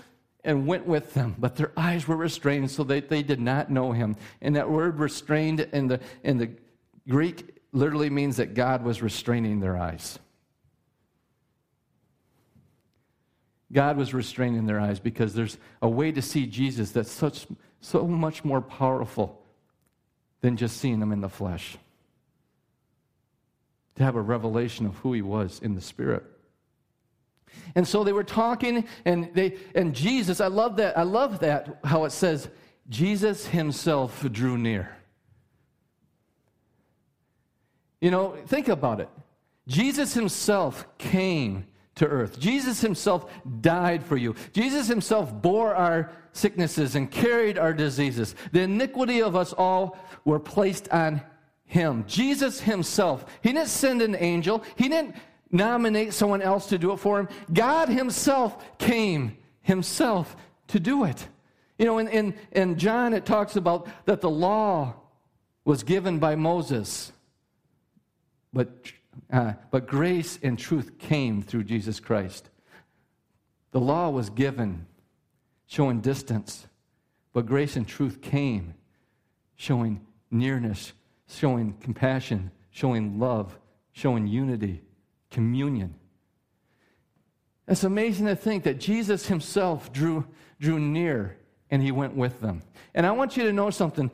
and 0.44 0.66
went 0.66 0.86
with 0.86 1.14
them. 1.14 1.34
But 1.38 1.56
their 1.56 1.72
eyes 1.76 2.06
were 2.06 2.16
restrained 2.16 2.70
so 2.70 2.84
that 2.84 3.08
they 3.08 3.22
did 3.22 3.40
not 3.40 3.70
know 3.70 3.92
him. 3.92 4.16
And 4.42 4.54
that 4.56 4.70
word 4.70 4.98
restrained 4.98 5.60
in 5.60 5.88
the, 5.88 6.00
in 6.22 6.36
the 6.36 6.50
Greek 7.08 7.56
literally 7.72 8.10
means 8.10 8.36
that 8.36 8.54
God 8.54 8.82
was 8.82 9.00
restraining 9.00 9.60
their 9.60 9.76
eyes. 9.76 10.18
God 13.72 13.96
was 13.96 14.14
restraining 14.14 14.66
their 14.66 14.80
eyes 14.80 14.98
because 14.98 15.34
there's 15.34 15.58
a 15.82 15.88
way 15.88 16.10
to 16.12 16.22
see 16.22 16.46
Jesus 16.46 16.90
that's 16.90 17.10
such, 17.10 17.46
so 17.80 18.06
much 18.06 18.44
more 18.44 18.60
powerful 18.60 19.42
than 20.40 20.56
just 20.56 20.78
seeing 20.78 21.00
him 21.00 21.12
in 21.12 21.20
the 21.20 21.28
flesh. 21.28 21.76
To 23.96 24.04
have 24.04 24.16
a 24.16 24.22
revelation 24.22 24.86
of 24.86 24.96
who 24.96 25.12
he 25.12 25.22
was 25.22 25.60
in 25.62 25.74
the 25.74 25.80
spirit. 25.80 26.24
And 27.74 27.86
so 27.86 28.04
they 28.04 28.12
were 28.12 28.24
talking, 28.24 28.86
and 29.04 29.30
they 29.34 29.56
and 29.74 29.94
Jesus, 29.94 30.40
I 30.40 30.46
love 30.46 30.76
that, 30.76 30.96
I 30.96 31.02
love 31.02 31.40
that 31.40 31.80
how 31.84 32.04
it 32.04 32.10
says, 32.10 32.48
Jesus 32.88 33.46
himself 33.46 34.24
drew 34.32 34.56
near. 34.56 34.96
You 38.00 38.10
know, 38.10 38.36
think 38.46 38.68
about 38.68 39.00
it. 39.00 39.08
Jesus 39.66 40.14
himself 40.14 40.86
came 40.96 41.66
to 41.98 42.06
earth. 42.06 42.38
Jesus 42.38 42.80
himself 42.80 43.30
died 43.60 44.02
for 44.04 44.16
you. 44.16 44.34
Jesus 44.52 44.88
himself 44.88 45.32
bore 45.32 45.74
our 45.74 46.10
sicknesses 46.32 46.94
and 46.94 47.10
carried 47.10 47.58
our 47.58 47.72
diseases. 47.72 48.34
The 48.52 48.62
iniquity 48.62 49.22
of 49.22 49.36
us 49.36 49.52
all 49.52 49.98
were 50.24 50.38
placed 50.38 50.88
on 50.90 51.20
him. 51.64 52.04
Jesus 52.06 52.60
himself, 52.60 53.26
he 53.42 53.52
didn't 53.52 53.68
send 53.68 54.00
an 54.00 54.16
angel, 54.16 54.64
he 54.76 54.88
didn't 54.88 55.16
nominate 55.50 56.12
someone 56.12 56.42
else 56.42 56.66
to 56.66 56.78
do 56.78 56.92
it 56.92 56.98
for 56.98 57.20
him. 57.20 57.28
God 57.52 57.88
himself 57.88 58.78
came 58.78 59.36
himself 59.60 60.36
to 60.68 60.80
do 60.80 61.04
it. 61.04 61.28
You 61.78 61.86
know, 61.86 61.98
in, 61.98 62.08
in, 62.08 62.34
in 62.52 62.78
John, 62.78 63.14
it 63.14 63.24
talks 63.24 63.56
about 63.56 63.88
that 64.06 64.20
the 64.20 64.30
law 64.30 64.94
was 65.64 65.82
given 65.82 66.18
by 66.18 66.34
Moses, 66.34 67.12
but 68.52 68.92
uh, 69.32 69.52
but 69.70 69.86
grace 69.86 70.38
and 70.42 70.58
truth 70.58 70.98
came 70.98 71.42
through 71.42 71.64
Jesus 71.64 72.00
Christ. 72.00 72.48
The 73.72 73.80
law 73.80 74.08
was 74.08 74.30
given, 74.30 74.86
showing 75.66 76.00
distance, 76.00 76.66
but 77.32 77.46
grace 77.46 77.76
and 77.76 77.86
truth 77.86 78.22
came, 78.22 78.74
showing 79.56 80.00
nearness, 80.30 80.92
showing 81.28 81.74
compassion, 81.74 82.50
showing 82.70 83.18
love, 83.18 83.58
showing 83.92 84.26
unity, 84.26 84.82
communion. 85.30 85.94
It's 87.66 87.84
amazing 87.84 88.26
to 88.26 88.36
think 88.36 88.64
that 88.64 88.80
Jesus 88.80 89.26
himself 89.26 89.92
drew, 89.92 90.26
drew 90.58 90.78
near 90.78 91.36
and 91.70 91.82
he 91.82 91.92
went 91.92 92.14
with 92.14 92.40
them. 92.40 92.62
And 92.94 93.04
I 93.04 93.10
want 93.10 93.36
you 93.36 93.42
to 93.44 93.52
know 93.52 93.68
something 93.68 94.10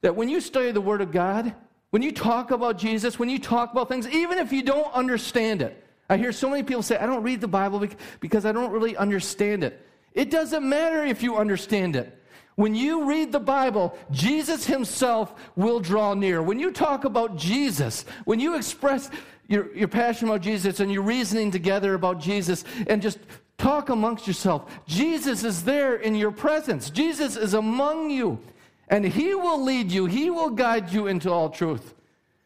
that 0.00 0.16
when 0.16 0.28
you 0.28 0.40
study 0.40 0.72
the 0.72 0.80
Word 0.80 1.00
of 1.00 1.12
God, 1.12 1.54
when 1.90 2.02
you 2.02 2.12
talk 2.12 2.50
about 2.50 2.78
Jesus, 2.78 3.18
when 3.18 3.28
you 3.28 3.38
talk 3.38 3.72
about 3.72 3.88
things, 3.88 4.08
even 4.08 4.38
if 4.38 4.52
you 4.52 4.62
don't 4.62 4.92
understand 4.92 5.62
it, 5.62 5.82
I 6.08 6.16
hear 6.16 6.32
so 6.32 6.48
many 6.48 6.62
people 6.62 6.82
say, 6.82 6.96
I 6.96 7.06
don't 7.06 7.22
read 7.22 7.40
the 7.40 7.48
Bible 7.48 7.86
because 8.20 8.44
I 8.44 8.52
don't 8.52 8.70
really 8.70 8.96
understand 8.96 9.64
it. 9.64 9.86
It 10.12 10.30
doesn't 10.30 10.66
matter 10.66 11.04
if 11.04 11.22
you 11.22 11.36
understand 11.36 11.96
it. 11.96 12.12
When 12.54 12.74
you 12.74 13.04
read 13.04 13.32
the 13.32 13.40
Bible, 13.40 13.96
Jesus 14.10 14.64
himself 14.64 15.34
will 15.56 15.78
draw 15.78 16.14
near. 16.14 16.42
When 16.42 16.58
you 16.58 16.72
talk 16.72 17.04
about 17.04 17.36
Jesus, 17.36 18.06
when 18.24 18.40
you 18.40 18.56
express 18.56 19.10
your, 19.46 19.74
your 19.76 19.88
passion 19.88 20.28
about 20.28 20.40
Jesus 20.40 20.80
and 20.80 20.90
you're 20.90 21.02
reasoning 21.02 21.50
together 21.50 21.94
about 21.94 22.18
Jesus 22.18 22.64
and 22.86 23.02
just 23.02 23.18
talk 23.58 23.90
amongst 23.90 24.26
yourself, 24.26 24.70
Jesus 24.86 25.44
is 25.44 25.64
there 25.64 25.96
in 25.96 26.14
your 26.14 26.30
presence. 26.30 26.88
Jesus 26.88 27.36
is 27.36 27.52
among 27.52 28.10
you. 28.10 28.40
And 28.88 29.04
He 29.04 29.34
will 29.34 29.62
lead 29.62 29.90
you, 29.90 30.06
He 30.06 30.30
will 30.30 30.50
guide 30.50 30.92
you 30.92 31.06
into 31.06 31.30
all 31.30 31.50
truth. 31.50 31.94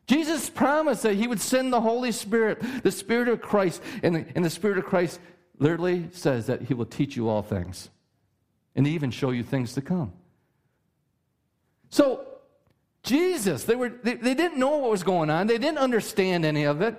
Jesus 0.06 0.50
promised 0.50 1.02
that 1.04 1.14
He 1.14 1.26
would 1.26 1.40
send 1.40 1.72
the 1.72 1.80
Holy 1.80 2.12
Spirit, 2.12 2.62
the 2.82 2.90
Spirit 2.90 3.28
of 3.28 3.40
Christ, 3.40 3.82
and 4.02 4.16
the, 4.16 4.26
and 4.34 4.44
the 4.44 4.50
Spirit 4.50 4.78
of 4.78 4.84
Christ 4.84 5.20
literally 5.58 6.08
says 6.12 6.46
that 6.46 6.62
He 6.62 6.74
will 6.74 6.86
teach 6.86 7.16
you 7.16 7.28
all 7.28 7.42
things 7.42 7.90
and 8.74 8.86
even 8.86 9.10
show 9.10 9.30
you 9.30 9.42
things 9.42 9.74
to 9.74 9.80
come. 9.80 10.12
So, 11.90 12.26
Jesus, 13.02 13.64
they, 13.64 13.76
were, 13.76 13.88
they, 13.88 14.14
they 14.14 14.34
didn't 14.34 14.58
know 14.58 14.78
what 14.78 14.90
was 14.90 15.02
going 15.02 15.30
on, 15.30 15.46
they 15.46 15.58
didn't 15.58 15.78
understand 15.78 16.44
any 16.44 16.64
of 16.64 16.80
it. 16.80 16.96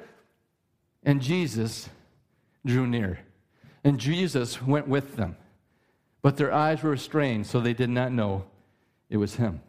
And 1.04 1.22
Jesus 1.22 1.90
drew 2.66 2.86
near, 2.86 3.20
and 3.84 4.00
Jesus 4.00 4.62
went 4.62 4.88
with 4.88 5.16
them. 5.16 5.36
But 6.22 6.38
their 6.38 6.54
eyes 6.54 6.84
were 6.84 6.92
restrained, 6.92 7.48
so 7.48 7.60
they 7.60 7.74
did 7.74 7.90
not 7.90 8.12
know 8.12 8.46
it 9.12 9.18
was 9.18 9.36
him. 9.36 9.62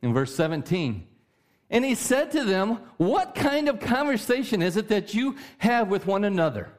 In 0.00 0.14
verse 0.14 0.32
17, 0.36 1.04
and 1.70 1.84
he 1.84 1.96
said 1.96 2.30
to 2.32 2.44
them, 2.44 2.78
What 2.98 3.34
kind 3.34 3.68
of 3.68 3.80
conversation 3.80 4.62
is 4.62 4.76
it 4.76 4.88
that 4.88 5.12
you 5.12 5.36
have 5.58 5.88
with 5.88 6.06
one 6.06 6.24
another 6.24 6.70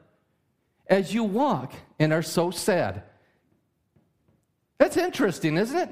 as 0.86 1.12
you 1.12 1.24
walk 1.24 1.74
and 1.98 2.12
are 2.12 2.22
so 2.22 2.50
sad? 2.50 3.02
That's 4.78 4.96
interesting, 4.96 5.58
isn't 5.58 5.76
it? 5.76 5.90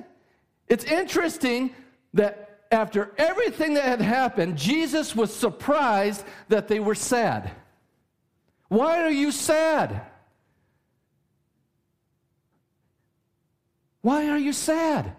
It's 0.69 0.85
interesting 0.85 1.75
that 2.14 2.61
after 2.71 3.12
everything 3.19 3.75
that 3.75 3.85
had 3.85 4.00
happened, 4.00 4.57
Jesus 4.57 5.14
was 5.14 5.35
surprised 5.35 6.25
that 6.49 6.69
they 6.69 6.81
were 6.81 6.95
sad. 6.95 7.50
Why 8.69 9.02
are 9.02 9.11
you 9.11 9.33
sad? 9.33 10.02
Why 14.09 14.31
are 14.31 14.38
you 14.38 14.55
sad? 14.55 15.12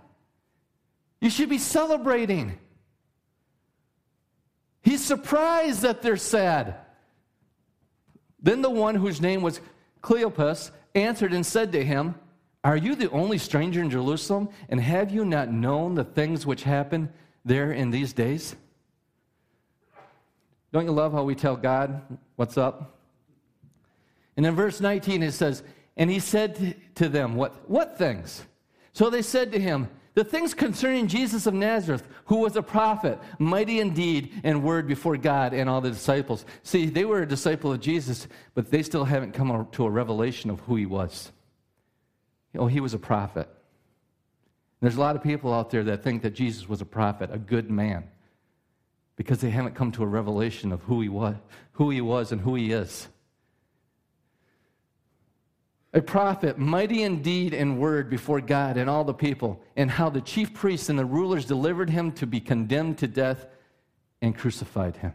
You 1.22 1.30
should 1.30 1.48
be 1.48 1.60
celebrating. 1.60 2.58
He's 4.82 5.06
surprised 5.06 5.84
that 5.84 6.02
they're 6.02 6.18
sad. 6.18 6.74
Then 8.42 8.64
the 8.64 8.70
one 8.72 8.96
whose 8.96 9.22
name 9.22 9.44
was 9.44 9.62
Cleopas 10.02 10.72
answered 10.96 11.34
and 11.34 11.46
said 11.46 11.72
to 11.74 11.86
him, 11.86 12.16
Are 12.64 12.76
you 12.76 12.96
the 12.96 13.12
only 13.12 13.38
stranger 13.38 13.80
in 13.80 13.92
Jerusalem? 13.92 14.50
And 14.70 14.82
have 14.82 15.12
you 15.12 15.24
not 15.24 15.54
known 15.54 15.94
the 15.94 16.04
things 16.04 16.48
which 16.48 16.64
happen 16.64 17.14
there 17.46 17.72
in 17.72 17.92
these 17.92 18.12
days? 18.12 18.56
Don't 20.72 20.86
you 20.86 20.94
love 20.94 21.12
how 21.12 21.22
we 21.22 21.36
tell 21.36 21.56
God 21.56 22.18
what's 22.38 22.58
up? 22.58 22.98
And 24.36 24.48
in 24.48 24.56
verse 24.56 24.82
19 24.82 25.22
it 25.22 25.34
says, 25.34 25.62
And 25.96 26.10
he 26.10 26.18
said 26.18 26.76
to 26.96 27.08
them, 27.08 27.36
What, 27.36 27.70
what 27.70 27.96
things? 27.96 28.46
So 28.94 29.10
they 29.10 29.22
said 29.22 29.52
to 29.52 29.60
him, 29.60 29.90
The 30.14 30.24
things 30.24 30.54
concerning 30.54 31.08
Jesus 31.08 31.46
of 31.46 31.54
Nazareth, 31.54 32.08
who 32.26 32.38
was 32.38 32.56
a 32.56 32.64
prophet, 32.64 33.20
mighty 33.38 33.80
in 33.80 33.94
deed 33.94 34.42
and 34.44 34.64
word 34.64 34.88
before 34.88 35.18
God 35.18 35.54
and 35.54 35.70
all 35.70 35.82
the 35.82 35.92
disciples. 35.92 36.46
See, 36.64 36.88
they 36.88 37.06
were 37.06 37.22
a 37.22 37.28
disciple 37.28 37.72
of 37.72 37.80
Jesus, 37.80 38.28
but 38.54 38.72
they 38.72 38.84
still 38.84 39.06
haven't 39.06 39.34
come 39.34 39.68
to 39.72 39.86
a 39.86 39.90
revelation 39.90 40.50
of 40.50 40.60
who 40.62 40.76
he 40.76 40.86
was. 40.86 41.32
Oh, 42.58 42.68
he 42.68 42.80
was 42.80 42.94
a 42.94 43.00
prophet. 43.00 43.48
There's 44.82 44.96
a 44.96 45.02
lot 45.02 45.16
of 45.16 45.24
people 45.24 45.54
out 45.54 45.70
there 45.70 45.84
that 45.84 46.04
think 46.04 46.22
that 46.22 46.32
Jesus 46.32 46.68
was 46.70 46.82
a 46.82 46.86
prophet, 46.86 47.30
a 47.34 47.38
good 47.38 47.70
man, 47.70 48.06
because 49.18 49.40
they 49.40 49.50
haven't 49.50 49.76
come 49.76 49.92
to 49.92 50.04
a 50.04 50.08
revelation 50.08 50.72
of 50.72 50.82
who 50.84 51.02
he 51.02 51.10
was, 51.10 51.36
who 51.74 51.90
he 51.90 52.02
was 52.02 52.32
and 52.32 52.42
who 52.42 52.56
he 52.56 52.72
is. 52.72 53.10
A 55.94 56.02
prophet, 56.02 56.58
mighty 56.58 57.02
in 57.02 57.22
deed 57.22 57.54
and 57.54 57.80
word 57.80 58.10
before 58.10 58.42
God 58.42 58.78
and 58.78 58.90
all 58.90 59.04
the 59.04 59.14
people, 59.14 59.60
and 59.76 59.90
how 59.90 60.10
the 60.10 60.22
chief 60.22 60.54
priests 60.54 60.90
and 60.90 61.00
the 61.00 61.06
rulers 61.06 61.46
delivered 61.46 61.90
him 61.90 62.12
to 62.14 62.28
be 62.28 62.40
condemned 62.40 63.00
to 63.00 63.08
death 63.08 63.48
and 64.22 64.38
crucified 64.38 64.98
him. 64.98 65.14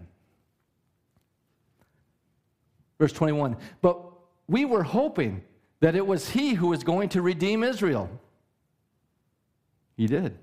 Verse 2.99 3.12
21 3.12 3.57
But 3.83 4.00
we 4.49 4.64
were 4.64 4.83
hoping 4.83 5.43
that 5.81 5.95
it 5.95 6.07
was 6.07 6.31
he 6.31 6.54
who 6.54 6.69
was 6.69 6.83
going 6.83 7.09
to 7.11 7.23
redeem 7.23 7.62
Israel. 7.62 8.11
He 9.97 10.07
did. 10.07 10.38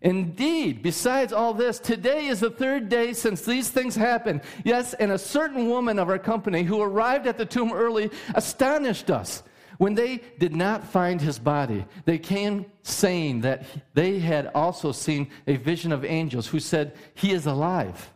Indeed, 0.00 0.82
besides 0.82 1.32
all 1.32 1.52
this, 1.52 1.80
today 1.80 2.26
is 2.26 2.40
the 2.40 2.50
third 2.50 2.88
day 2.88 3.12
since 3.12 3.42
these 3.42 3.68
things 3.68 3.96
happened. 3.96 4.42
Yes, 4.64 4.94
and 4.94 5.10
a 5.10 5.18
certain 5.18 5.68
woman 5.68 5.98
of 5.98 6.08
our 6.08 6.18
company 6.18 6.62
who 6.62 6.80
arrived 6.80 7.26
at 7.26 7.36
the 7.36 7.46
tomb 7.46 7.72
early 7.72 8.10
astonished 8.34 9.10
us. 9.10 9.42
When 9.78 9.94
they 9.94 10.20
did 10.38 10.54
not 10.54 10.84
find 10.84 11.20
his 11.20 11.38
body, 11.38 11.84
they 12.04 12.18
came 12.18 12.66
saying 12.82 13.42
that 13.42 13.64
they 13.94 14.18
had 14.18 14.50
also 14.54 14.90
seen 14.92 15.30
a 15.46 15.56
vision 15.56 15.92
of 15.92 16.04
angels 16.04 16.48
who 16.48 16.58
said, 16.58 16.94
He 17.14 17.32
is 17.32 17.46
alive. 17.46 18.12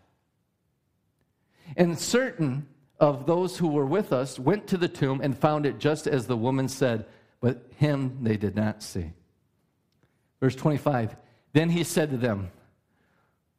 And 1.76 1.98
certain 1.98 2.66
of 2.98 3.26
those 3.26 3.58
who 3.58 3.68
were 3.68 3.86
with 3.86 4.12
us 4.12 4.38
went 4.38 4.66
to 4.68 4.76
the 4.76 4.88
tomb 4.88 5.20
and 5.22 5.36
found 5.36 5.66
it 5.66 5.78
just 5.78 6.06
as 6.06 6.26
the 6.26 6.36
woman 6.36 6.68
said, 6.68 7.06
but 7.40 7.66
him 7.76 8.18
they 8.22 8.36
did 8.36 8.54
not 8.54 8.82
see. 8.82 9.12
Verse 10.40 10.54
25 10.54 11.16
Then 11.52 11.70
he 11.70 11.84
said 11.84 12.10
to 12.10 12.16
them, 12.16 12.50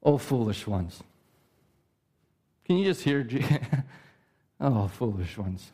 O 0.01 0.17
foolish 0.17 0.67
ones. 0.67 1.01
Can 2.65 2.77
you 2.77 2.85
just 2.85 3.03
hear? 3.03 3.27
oh, 4.59 4.88
foolish 4.88 5.38
ones. 5.38 5.71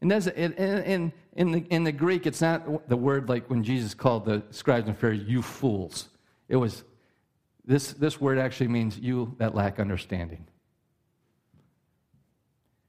And 0.00 0.10
that's, 0.10 0.26
in, 0.26 0.52
in, 0.54 1.12
in, 1.34 1.52
the, 1.52 1.60
in 1.70 1.84
the 1.84 1.92
Greek, 1.92 2.26
it's 2.26 2.40
not 2.40 2.88
the 2.88 2.96
word 2.96 3.28
like 3.28 3.48
when 3.48 3.62
Jesus 3.62 3.94
called 3.94 4.24
the 4.24 4.42
scribes 4.50 4.88
and 4.88 4.96
Pharisees, 4.96 5.28
you 5.28 5.42
fools. 5.42 6.08
It 6.48 6.56
was, 6.56 6.84
this, 7.64 7.92
this 7.92 8.20
word 8.20 8.38
actually 8.38 8.68
means 8.68 8.98
you 8.98 9.34
that 9.38 9.54
lack 9.54 9.78
understanding. 9.78 10.46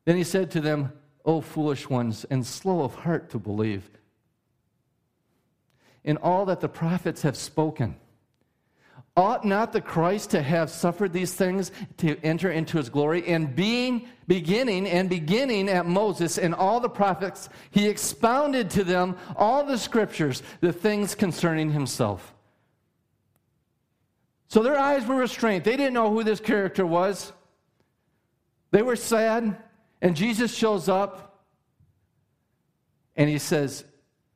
Then 0.05 0.17
he 0.17 0.23
said 0.23 0.51
to 0.51 0.61
them, 0.61 0.91
O 1.25 1.39
foolish 1.39 1.89
ones, 1.89 2.25
and 2.29 2.45
slow 2.45 2.81
of 2.81 2.95
heart 2.95 3.29
to 3.29 3.39
believe 3.39 3.89
in 6.03 6.17
all 6.17 6.45
that 6.45 6.59
the 6.59 6.67
prophets 6.67 7.21
have 7.21 7.37
spoken. 7.37 7.95
Ought 9.15 9.45
not 9.45 9.73
the 9.73 9.81
Christ 9.81 10.31
to 10.31 10.41
have 10.41 10.71
suffered 10.71 11.13
these 11.13 11.33
things 11.33 11.71
to 11.97 12.17
enter 12.23 12.51
into 12.51 12.77
his 12.77 12.89
glory? 12.89 13.27
And 13.27 13.55
being 13.55 14.07
beginning 14.27 14.87
and 14.87 15.07
beginning 15.07 15.69
at 15.69 15.85
Moses 15.85 16.39
and 16.39 16.55
all 16.55 16.79
the 16.79 16.89
prophets, 16.89 17.49
he 17.69 17.87
expounded 17.87 18.71
to 18.71 18.83
them 18.83 19.15
all 19.35 19.65
the 19.65 19.77
scriptures, 19.77 20.41
the 20.61 20.73
things 20.73 21.13
concerning 21.13 21.71
himself. 21.71 22.33
So 24.47 24.63
their 24.63 24.77
eyes 24.77 25.05
were 25.05 25.15
restrained. 25.15 25.63
They 25.63 25.77
didn't 25.77 25.93
know 25.93 26.11
who 26.11 26.23
this 26.23 26.39
character 26.39 26.85
was. 26.85 27.33
They 28.71 28.81
were 28.81 28.95
sad, 28.95 29.57
and 30.01 30.15
Jesus 30.15 30.53
shows 30.55 30.89
up 30.89 31.45
and 33.15 33.29
he 33.29 33.37
says, 33.37 33.85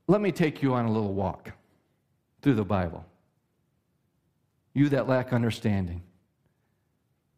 Let 0.08 0.21
me 0.21 0.32
take 0.32 0.62
you 0.62 0.75
on 0.75 0.86
a 0.86 0.91
little 0.91 1.13
walk 1.13 1.52
through 2.41 2.56
the 2.56 2.65
Bible. 2.65 3.04
You 4.78 4.90
that 4.90 5.08
lack 5.08 5.34
understanding, 5.34 6.04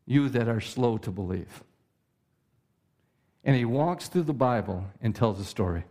you 0.05 0.27
that 0.27 0.49
are 0.49 0.59
slow 0.59 0.97
to 0.97 1.09
believe. 1.09 1.63
And 3.45 3.55
he 3.55 3.63
walks 3.63 4.09
through 4.09 4.23
the 4.23 4.33
Bible 4.33 4.83
and 5.01 5.15
tells 5.15 5.39
a 5.39 5.45
story. 5.45 5.85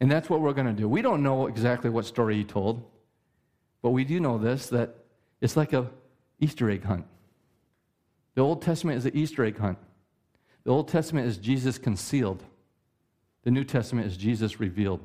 And 0.00 0.10
that's 0.10 0.30
what 0.30 0.40
we're 0.40 0.54
going 0.54 0.68
to 0.68 0.72
do. 0.72 0.88
We 0.88 1.02
don't 1.02 1.22
know 1.22 1.48
exactly 1.48 1.90
what 1.90 2.06
story 2.06 2.36
he 2.36 2.44
told, 2.44 2.82
but 3.82 3.90
we 3.90 4.04
do 4.04 4.18
know 4.18 4.38
this 4.38 4.70
that 4.70 4.94
it's 5.42 5.54
like 5.54 5.74
a 5.74 5.86
Easter 6.40 6.70
egg 6.70 6.84
hunt. 6.84 7.04
The 8.36 8.40
Old 8.40 8.62
Testament 8.62 8.96
is 8.96 9.04
an 9.04 9.14
Easter 9.14 9.44
egg 9.44 9.58
hunt. 9.58 9.76
The 10.64 10.70
Old 10.70 10.88
Testament 10.88 11.26
is 11.26 11.36
Jesus 11.36 11.76
concealed. 11.76 12.42
The 13.44 13.50
New 13.50 13.64
Testament 13.64 14.06
is 14.06 14.16
Jesus 14.16 14.60
revealed. 14.60 15.00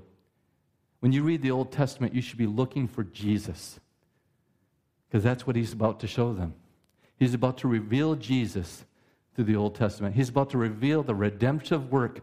When 1.01 1.11
you 1.11 1.21
read 1.21 1.41
the 1.41 1.51
Old 1.51 1.73
Testament, 1.73 2.15
you 2.15 2.21
should 2.21 2.37
be 2.37 2.47
looking 2.47 2.87
for 2.87 3.03
Jesus 3.03 3.81
because 5.11 5.23
that's 5.25 5.45
what 5.45 5.57
he's 5.57 5.73
about 5.73 5.99
to 5.99 6.07
show 6.07 6.33
them. 6.33 6.53
He's 7.17 7.33
about 7.33 7.57
to 7.59 7.67
reveal 7.67 8.15
Jesus 8.15 8.85
through 9.35 9.43
the 9.43 9.57
Old 9.57 9.75
Testament. 9.75 10.15
He's 10.15 10.29
about 10.29 10.51
to 10.51 10.57
reveal 10.57 11.03
the 11.03 11.13
redemptive 11.13 11.91
work 11.91 12.21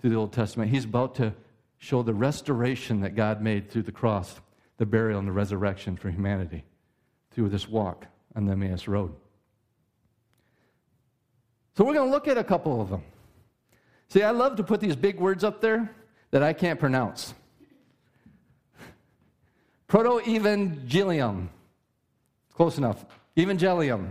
through 0.00 0.10
the 0.10 0.16
Old 0.16 0.32
Testament. 0.32 0.70
He's 0.70 0.86
about 0.86 1.14
to 1.16 1.34
show 1.76 2.02
the 2.02 2.14
restoration 2.14 3.02
that 3.02 3.14
God 3.14 3.42
made 3.42 3.70
through 3.70 3.82
the 3.82 3.92
cross, 3.92 4.40
the 4.78 4.86
burial, 4.86 5.18
and 5.18 5.28
the 5.28 5.32
resurrection 5.32 5.96
for 5.96 6.08
humanity 6.10 6.64
through 7.30 7.50
this 7.50 7.68
walk 7.68 8.06
on 8.34 8.46
the 8.46 8.52
Emmaus 8.52 8.88
Road. 8.88 9.14
So 11.76 11.84
we're 11.84 11.94
going 11.94 12.08
to 12.08 12.12
look 12.12 12.26
at 12.26 12.38
a 12.38 12.44
couple 12.44 12.80
of 12.80 12.88
them. 12.88 13.02
See, 14.08 14.22
I 14.22 14.30
love 14.30 14.56
to 14.56 14.62
put 14.62 14.80
these 14.80 14.96
big 14.96 15.20
words 15.20 15.44
up 15.44 15.60
there 15.60 15.90
that 16.30 16.42
I 16.42 16.54
can't 16.54 16.80
pronounce. 16.80 17.34
Proto-evangelium. 19.88 21.48
Close 22.54 22.78
enough. 22.78 23.04
Evangelium. 23.36 24.10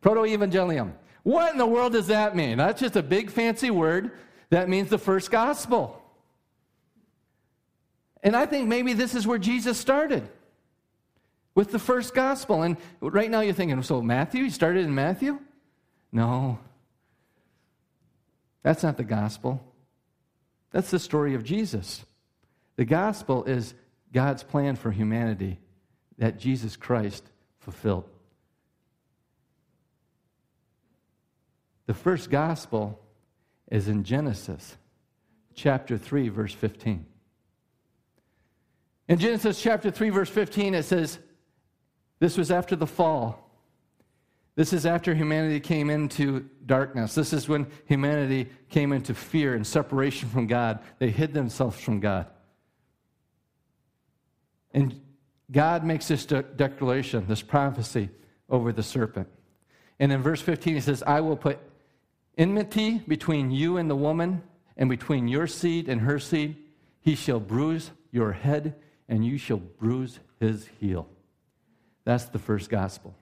Proto-evangelium. 0.00 0.92
What 1.22 1.52
in 1.52 1.58
the 1.58 1.66
world 1.66 1.92
does 1.92 2.08
that 2.08 2.36
mean? 2.36 2.58
That's 2.58 2.80
just 2.80 2.96
a 2.96 3.02
big 3.02 3.30
fancy 3.30 3.70
word 3.70 4.12
that 4.50 4.68
means 4.68 4.90
the 4.90 4.98
first 4.98 5.30
gospel. 5.30 6.02
And 8.22 8.36
I 8.36 8.46
think 8.46 8.68
maybe 8.68 8.92
this 8.92 9.14
is 9.14 9.26
where 9.26 9.38
Jesus 9.38 9.78
started 9.78 10.28
with 11.54 11.72
the 11.72 11.78
first 11.78 12.14
gospel. 12.14 12.62
And 12.62 12.76
right 13.00 13.30
now 13.30 13.40
you're 13.40 13.54
thinking, 13.54 13.82
so 13.82 14.02
Matthew, 14.02 14.44
he 14.44 14.50
started 14.50 14.84
in 14.84 14.94
Matthew? 14.94 15.38
No. 16.12 16.58
That's 18.62 18.82
not 18.82 18.96
the 18.96 19.04
gospel. 19.04 19.62
That's 20.72 20.90
the 20.90 20.98
story 20.98 21.34
of 21.34 21.44
Jesus. 21.44 22.04
The 22.76 22.84
gospel 22.84 23.44
is 23.44 23.74
God's 24.12 24.42
plan 24.42 24.76
for 24.76 24.90
humanity 24.90 25.58
that 26.18 26.38
Jesus 26.38 26.76
Christ 26.76 27.24
fulfilled. 27.66 28.08
The 31.86 31.94
first 31.94 32.30
gospel 32.30 33.00
is 33.72 33.88
in 33.88 34.04
Genesis 34.04 34.76
chapter 35.52 35.98
3, 35.98 36.28
verse 36.28 36.52
15. 36.52 37.04
In 39.08 39.18
Genesis 39.18 39.60
chapter 39.60 39.90
3, 39.90 40.10
verse 40.10 40.30
15, 40.30 40.74
it 40.76 40.84
says, 40.84 41.18
This 42.20 42.38
was 42.38 42.52
after 42.52 42.76
the 42.76 42.86
fall. 42.86 43.50
This 44.54 44.72
is 44.72 44.86
after 44.86 45.12
humanity 45.12 45.58
came 45.58 45.90
into 45.90 46.48
darkness. 46.66 47.16
This 47.16 47.32
is 47.32 47.48
when 47.48 47.66
humanity 47.86 48.48
came 48.70 48.92
into 48.92 49.12
fear 49.12 49.56
and 49.56 49.66
separation 49.66 50.28
from 50.28 50.46
God. 50.46 50.78
They 51.00 51.10
hid 51.10 51.34
themselves 51.34 51.80
from 51.80 51.98
God. 51.98 52.28
And 54.72 55.00
God 55.50 55.84
makes 55.84 56.08
this 56.08 56.26
de- 56.26 56.42
declaration, 56.42 57.26
this 57.26 57.42
prophecy 57.42 58.10
over 58.48 58.72
the 58.72 58.82
serpent. 58.82 59.28
And 59.98 60.12
in 60.12 60.22
verse 60.22 60.40
15, 60.40 60.74
he 60.74 60.80
says, 60.80 61.02
I 61.06 61.20
will 61.20 61.36
put 61.36 61.58
enmity 62.36 62.98
between 63.06 63.50
you 63.50 63.76
and 63.76 63.88
the 63.88 63.96
woman, 63.96 64.42
and 64.76 64.90
between 64.90 65.26
your 65.26 65.46
seed 65.46 65.88
and 65.88 66.02
her 66.02 66.18
seed. 66.18 66.56
He 67.00 67.14
shall 67.14 67.40
bruise 67.40 67.90
your 68.10 68.32
head, 68.32 68.74
and 69.08 69.24
you 69.24 69.38
shall 69.38 69.58
bruise 69.58 70.18
his 70.38 70.68
heel. 70.80 71.08
That's 72.04 72.24
the 72.24 72.38
first 72.38 72.68
gospel. 72.68 73.14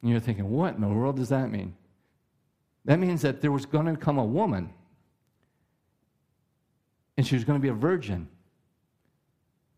And 0.00 0.10
you're 0.10 0.20
thinking, 0.20 0.50
what 0.50 0.74
in 0.74 0.80
the 0.80 0.88
world 0.88 1.16
does 1.16 1.28
that 1.28 1.50
mean? 1.50 1.74
That 2.84 2.98
means 2.98 3.22
that 3.22 3.40
there 3.40 3.52
was 3.52 3.66
going 3.66 3.86
to 3.86 3.96
come 3.96 4.18
a 4.18 4.24
woman, 4.24 4.70
and 7.16 7.26
she 7.26 7.36
was 7.36 7.44
going 7.44 7.58
to 7.58 7.62
be 7.62 7.68
a 7.68 7.74
virgin 7.74 8.28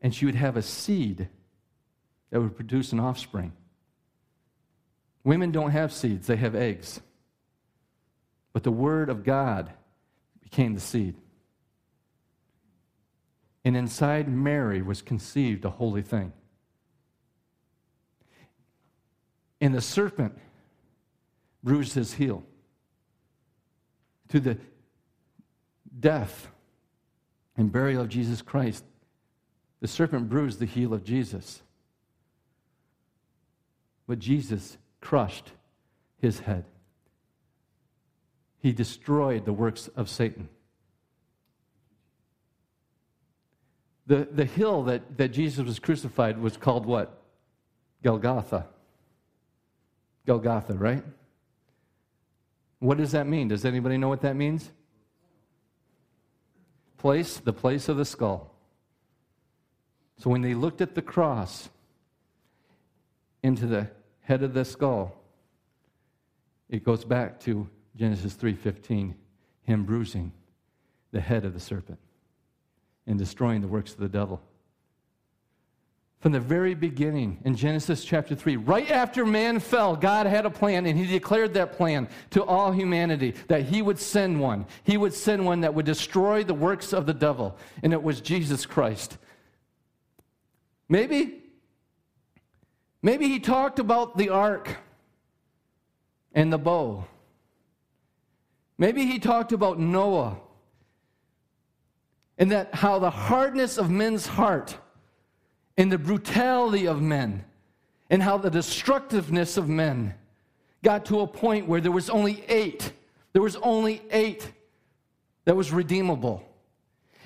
and 0.04 0.14
she 0.14 0.26
would 0.26 0.34
have 0.34 0.58
a 0.58 0.62
seed 0.62 1.30
that 2.30 2.38
would 2.38 2.54
produce 2.54 2.92
an 2.92 3.00
offspring. 3.00 3.54
Women 5.24 5.50
don't 5.50 5.70
have 5.70 5.94
seeds, 5.94 6.26
they 6.26 6.36
have 6.36 6.54
eggs. 6.54 7.00
But 8.52 8.64
the 8.64 8.70
Word 8.70 9.08
of 9.08 9.24
God 9.24 9.72
became 10.42 10.74
the 10.74 10.80
seed. 10.80 11.16
and 13.64 13.78
inside 13.78 14.28
Mary 14.28 14.82
was 14.82 15.00
conceived 15.00 15.64
a 15.64 15.70
holy 15.70 16.02
thing. 16.02 16.34
And 19.58 19.74
the 19.74 19.80
serpent 19.80 20.36
bruised 21.62 21.94
his 21.94 22.12
heel 22.12 22.44
to 24.28 24.38
the 24.38 24.58
death 25.98 26.48
and 27.56 27.72
burial 27.72 28.02
of 28.02 28.10
Jesus 28.10 28.42
Christ. 28.42 28.84
The 29.84 29.88
serpent 29.88 30.30
bruised 30.30 30.60
the 30.60 30.64
heel 30.64 30.94
of 30.94 31.04
Jesus. 31.04 31.60
But 34.06 34.18
Jesus 34.18 34.78
crushed 35.02 35.52
his 36.22 36.40
head. 36.40 36.64
He 38.60 38.72
destroyed 38.72 39.44
the 39.44 39.52
works 39.52 39.90
of 39.94 40.08
Satan. 40.08 40.48
The, 44.06 44.26
the 44.32 44.46
hill 44.46 44.84
that, 44.84 45.18
that 45.18 45.32
Jesus 45.32 45.66
was 45.66 45.78
crucified 45.78 46.38
was 46.38 46.56
called 46.56 46.86
what? 46.86 47.20
Golgotha. 48.02 48.64
Golgotha, 50.24 50.72
right? 50.72 51.04
What 52.78 52.96
does 52.96 53.12
that 53.12 53.26
mean? 53.26 53.48
Does 53.48 53.66
anybody 53.66 53.98
know 53.98 54.08
what 54.08 54.22
that 54.22 54.34
means? 54.34 54.72
Place, 56.96 57.36
the 57.36 57.52
place 57.52 57.90
of 57.90 57.98
the 57.98 58.06
skull. 58.06 58.53
So 60.18 60.30
when 60.30 60.42
they 60.42 60.54
looked 60.54 60.80
at 60.80 60.94
the 60.94 61.02
cross 61.02 61.68
into 63.42 63.66
the 63.66 63.90
head 64.22 64.42
of 64.42 64.54
the 64.54 64.64
skull, 64.64 65.14
it 66.68 66.84
goes 66.84 67.04
back 67.04 67.40
to 67.40 67.68
Genesis 67.96 68.34
3:15, 68.34 69.14
him 69.62 69.84
bruising 69.84 70.32
the 71.10 71.20
head 71.20 71.44
of 71.44 71.52
the 71.52 71.60
serpent 71.60 71.98
and 73.06 73.18
destroying 73.18 73.60
the 73.60 73.68
works 73.68 73.92
of 73.92 73.98
the 73.98 74.08
devil. 74.08 74.40
From 76.20 76.32
the 76.32 76.40
very 76.40 76.74
beginning 76.74 77.38
in 77.44 77.54
Genesis 77.54 78.02
chapter 78.02 78.34
3, 78.34 78.56
right 78.56 78.90
after 78.90 79.26
man 79.26 79.60
fell, 79.60 79.94
God 79.94 80.26
had 80.26 80.46
a 80.46 80.50
plan 80.50 80.86
and 80.86 80.98
he 80.98 81.06
declared 81.06 81.52
that 81.52 81.72
plan 81.72 82.08
to 82.30 82.42
all 82.42 82.72
humanity 82.72 83.34
that 83.48 83.64
he 83.64 83.82
would 83.82 83.98
send 83.98 84.40
one. 84.40 84.64
He 84.84 84.96
would 84.96 85.12
send 85.12 85.44
one 85.44 85.60
that 85.60 85.74
would 85.74 85.84
destroy 85.84 86.42
the 86.42 86.54
works 86.54 86.94
of 86.94 87.04
the 87.04 87.12
devil, 87.12 87.58
and 87.82 87.92
it 87.92 88.02
was 88.02 88.22
Jesus 88.22 88.64
Christ. 88.64 89.18
Maybe 90.88 91.42
maybe 93.02 93.28
he 93.28 93.40
talked 93.40 93.78
about 93.78 94.16
the 94.16 94.30
ark 94.30 94.76
and 96.32 96.52
the 96.52 96.58
bow. 96.58 97.04
Maybe 98.76 99.06
he 99.06 99.18
talked 99.18 99.52
about 99.52 99.78
Noah 99.78 100.38
and 102.38 102.50
that 102.50 102.74
how 102.74 102.98
the 102.98 103.10
hardness 103.10 103.78
of 103.78 103.90
men's 103.90 104.26
heart 104.26 104.76
and 105.76 105.90
the 105.90 105.98
brutality 105.98 106.86
of 106.86 107.00
men 107.00 107.44
and 108.10 108.22
how 108.22 108.36
the 108.36 108.50
destructiveness 108.50 109.56
of 109.56 109.68
men 109.68 110.14
got 110.82 111.06
to 111.06 111.20
a 111.20 111.26
point 111.26 111.66
where 111.66 111.80
there 111.80 111.92
was 111.92 112.10
only 112.10 112.44
eight. 112.48 112.92
There 113.32 113.42
was 113.42 113.56
only 113.56 114.02
eight 114.10 114.50
that 115.44 115.56
was 115.56 115.72
redeemable. 115.72 116.46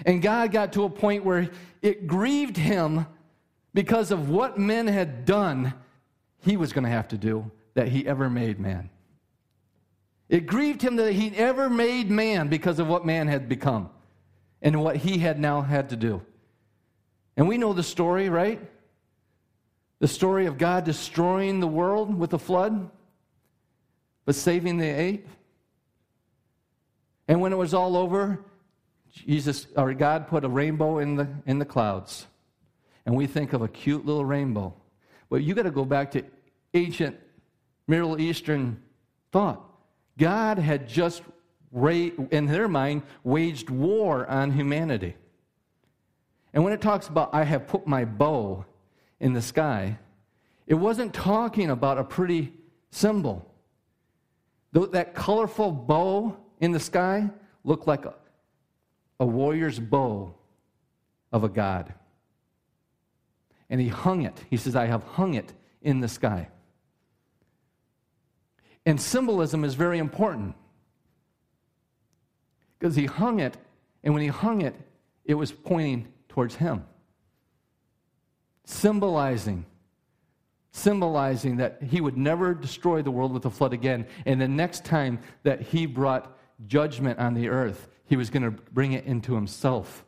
And 0.07 0.23
God 0.23 0.53
got 0.53 0.73
to 0.75 0.85
a 0.85 0.91
point 0.91 1.25
where 1.25 1.51
it 1.83 2.07
grieved 2.07 2.57
him 2.57 3.07
because 3.79 4.11
of 4.11 4.29
what 4.29 4.59
men 4.59 4.89
had 4.89 5.25
done, 5.25 5.73
he 6.41 6.57
was 6.57 6.73
going 6.73 6.83
to 6.83 6.91
have 6.91 7.07
to 7.07 7.17
do 7.17 7.49
that 7.75 7.87
he 7.87 8.05
ever 8.09 8.29
made 8.29 8.59
man. 8.59 8.91
It 10.29 10.49
grieved 10.49 10.83
him 10.83 10.97
that 10.97 11.13
he 11.13 11.29
ever 11.37 11.71
made 11.71 12.11
man 12.11 12.49
because 12.49 12.81
of 12.81 12.89
what 12.89 13.07
man 13.07 13.29
had 13.29 13.49
become 13.49 13.91
and 14.63 14.83
what 14.83 14.97
he 14.97 15.19
had 15.19 15.39
now 15.39 15.63
had 15.63 15.91
to 15.91 15.97
do. 15.97 16.21
And 17.37 17.47
we 17.47 17.57
know 17.57 17.73
the 17.73 17.85
story, 17.85 18.29
right? 18.29 18.61
The 20.01 20.09
story 20.09 20.47
of 20.47 20.59
God 20.59 20.83
destroying 20.83 21.61
the 21.61 21.69
world 21.69 22.13
with 22.13 22.33
a 22.33 22.39
flood, 22.41 22.91
but 24.25 24.35
saving 24.35 24.79
the 24.79 24.89
eight. 24.89 25.25
And 27.29 27.41
when 27.41 27.53
it 27.53 27.57
was 27.57 27.75
all 27.75 27.97
over, 27.97 28.41
Jesus 29.13 29.69
or 29.77 29.95
God 29.95 30.27
put 30.27 30.45
a 30.45 30.49
rainbow 30.49 30.99
in 30.99 31.15
the 31.15 31.29
in 31.47 31.61
the 31.61 31.65
clouds. 31.65 32.27
And 33.09 33.17
we 33.17 33.27
think 33.27 33.55
of 33.55 33.63
a 33.63 33.69
cute 33.69 34.05
little 34.05 34.27
rainbow. 34.27 34.75
Well, 35.31 35.41
you 35.41 35.55
got 35.55 35.63
to 35.63 35.71
go 35.71 35.87
back 35.87 36.11
to 36.11 36.23
ancient 36.75 37.19
Middle 37.87 38.21
Eastern 38.21 38.83
thought. 39.33 39.65
God 40.19 40.59
had 40.59 40.87
just, 40.87 41.23
in 41.73 42.45
their 42.45 42.69
mind, 42.69 43.01
waged 43.25 43.71
war 43.71 44.27
on 44.27 44.53
humanity. 44.53 45.17
And 46.53 46.63
when 46.63 46.75
it 46.75 46.83
talks 46.83 47.09
about, 47.09 47.31
I 47.33 47.45
have 47.45 47.67
put 47.67 47.87
my 47.87 48.05
bow 48.05 48.67
in 49.21 49.33
the 49.33 49.41
sky, 49.41 49.97
it 50.67 50.75
wasn't 50.75 51.15
talking 51.15 51.71
about 51.71 51.97
a 51.97 52.05
pretty 52.05 52.53
symbol. 52.91 53.51
That 54.73 55.15
colorful 55.15 55.73
bow 55.73 56.37
in 56.61 56.73
the 56.73 56.81
sky 56.81 57.31
looked 57.65 57.87
like 57.87 58.05
a, 58.05 58.13
a 59.19 59.25
warrior's 59.25 59.79
bow 59.79 60.35
of 61.33 61.43
a 61.43 61.49
god. 61.49 61.95
And 63.71 63.81
he 63.81 63.89
hung 63.89 64.23
it. 64.23 64.45
He 64.51 64.57
says, 64.57 64.75
I 64.75 64.87
have 64.87 65.03
hung 65.03 65.35
it 65.35 65.53
in 65.83 66.01
the 66.01 66.09
sky. 66.09 66.49
And 68.87 69.01
symbolism 69.01 69.65
is 69.65 69.75
very 69.75 69.99
important 69.99 70.55
because 72.79 72.97
he 72.97 73.07
hung 73.07 73.41
it, 73.41 73.57
and 74.03 74.15
when 74.15 74.23
he 74.23 74.29
hung 74.29 74.63
it, 74.63 74.75
it 75.25 75.35
was 75.35 75.53
pointing 75.53 76.09
towards 76.29 76.55
him. 76.55 76.85
Symbolizing, 78.65 79.67
symbolizing 80.71 81.57
that 81.57 81.83
he 81.83 82.01
would 82.01 82.17
never 82.17 82.55
destroy 82.55 83.03
the 83.03 83.11
world 83.11 83.33
with 83.33 83.45
a 83.47 83.51
flood 83.51 83.73
again. 83.73 84.07
And 84.25 84.41
the 84.41 84.49
next 84.49 84.85
time 84.85 85.19
that 85.43 85.61
he 85.61 85.87
brought 85.87 86.39
judgment 86.67 87.19
on 87.19 87.35
the 87.35 87.49
earth, 87.49 87.89
he 88.05 88.17
was 88.17 88.31
going 88.31 88.45
to 88.45 88.51
bring 88.51 88.93
it 88.93 89.05
into 89.05 89.35
himself. 89.35 90.05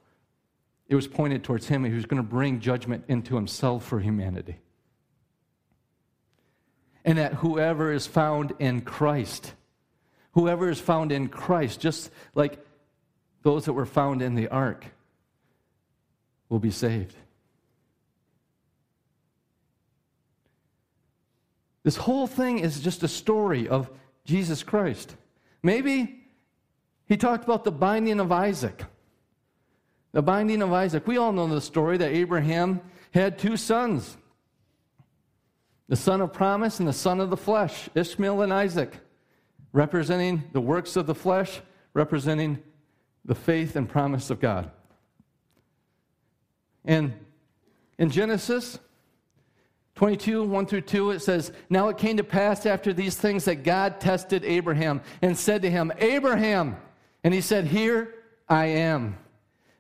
It 0.90 0.94
was 0.94 1.07
pointed 1.07 1.42
towards 1.42 1.66
him. 1.66 1.85
He 1.85 1.94
was 1.94 2.05
going 2.05 2.22
to 2.22 2.29
bring 2.29 2.61
judgment 2.61 3.05
into 3.09 3.35
himself 3.35 3.87
for 3.87 3.98
humanity 3.98 4.59
and 7.05 7.18
that 7.18 7.35
whoever 7.35 7.92
is 7.92 8.07
found 8.07 8.53
in 8.59 8.83
Christ, 8.83 9.55
whoever 10.33 10.68
is 10.68 10.81
found 10.81 11.12
in 11.12 11.29
Christ, 11.29 11.81
just 11.81 12.11
like 12.35 12.59
those 13.42 13.64
that 13.64 13.72
were 13.72 13.87
found 13.87 14.22
in 14.22 14.35
the 14.35 14.48
ark, 14.48 14.85
will 16.48 16.59
be 16.59 16.70
saved. 16.70 17.16
This 21.83 21.96
whole 21.96 22.26
thing 22.26 22.59
is 22.59 22.81
just 22.81 23.03
a 23.03 23.09
story 23.09 23.66
of 23.66 23.90
Jesus 24.26 24.62
Christ. 24.62 25.16
Maybe 25.62 26.24
he 27.07 27.16
talked 27.16 27.44
about 27.44 27.64
the 27.64 27.72
binding 27.72 28.20
of 28.20 28.31
Isaac. 28.31 28.85
The 30.12 30.23
binding 30.23 30.62
of 30.62 30.73
Isaac. 30.73 31.07
We 31.07 31.16
all 31.16 31.33
know 31.33 31.46
the 31.46 31.61
story 31.61 31.96
that 31.99 32.12
Abraham 32.12 32.81
had 33.12 33.38
two 33.38 33.57
sons 33.57 34.16
the 35.88 35.96
son 35.96 36.20
of 36.20 36.33
promise 36.33 36.79
and 36.79 36.88
the 36.88 36.92
son 36.92 37.18
of 37.18 37.31
the 37.31 37.37
flesh, 37.37 37.88
Ishmael 37.96 38.42
and 38.42 38.53
Isaac, 38.53 38.96
representing 39.73 40.44
the 40.53 40.61
works 40.61 40.94
of 40.94 41.07
the 41.07 41.16
flesh, 41.16 41.61
representing 41.94 42.62
the 43.25 43.35
faith 43.35 43.75
and 43.75 43.88
promise 43.88 44.31
of 44.31 44.38
God. 44.38 44.70
And 46.85 47.12
in 47.99 48.09
Genesis 48.09 48.79
22, 49.96 50.44
1 50.44 50.66
through 50.66 50.81
2, 50.83 51.11
it 51.11 51.20
says, 51.20 51.53
Now 51.68 51.88
it 51.88 51.99
came 51.99 52.16
to 52.16 52.25
pass 52.25 52.66
after 52.66 52.92
these 52.92 53.16
things 53.16 53.44
that 53.46 53.64
God 53.64 54.01
tested 54.01 54.44
Abraham 54.44 55.03
and 55.20 55.37
said 55.37 55.61
to 55.62 55.70
him, 55.70 55.92
Abraham. 55.99 56.77
And 57.23 57.35
he 57.35 57.40
said, 57.40 57.66
Here 57.66 58.14
I 58.49 58.66
am. 58.66 59.18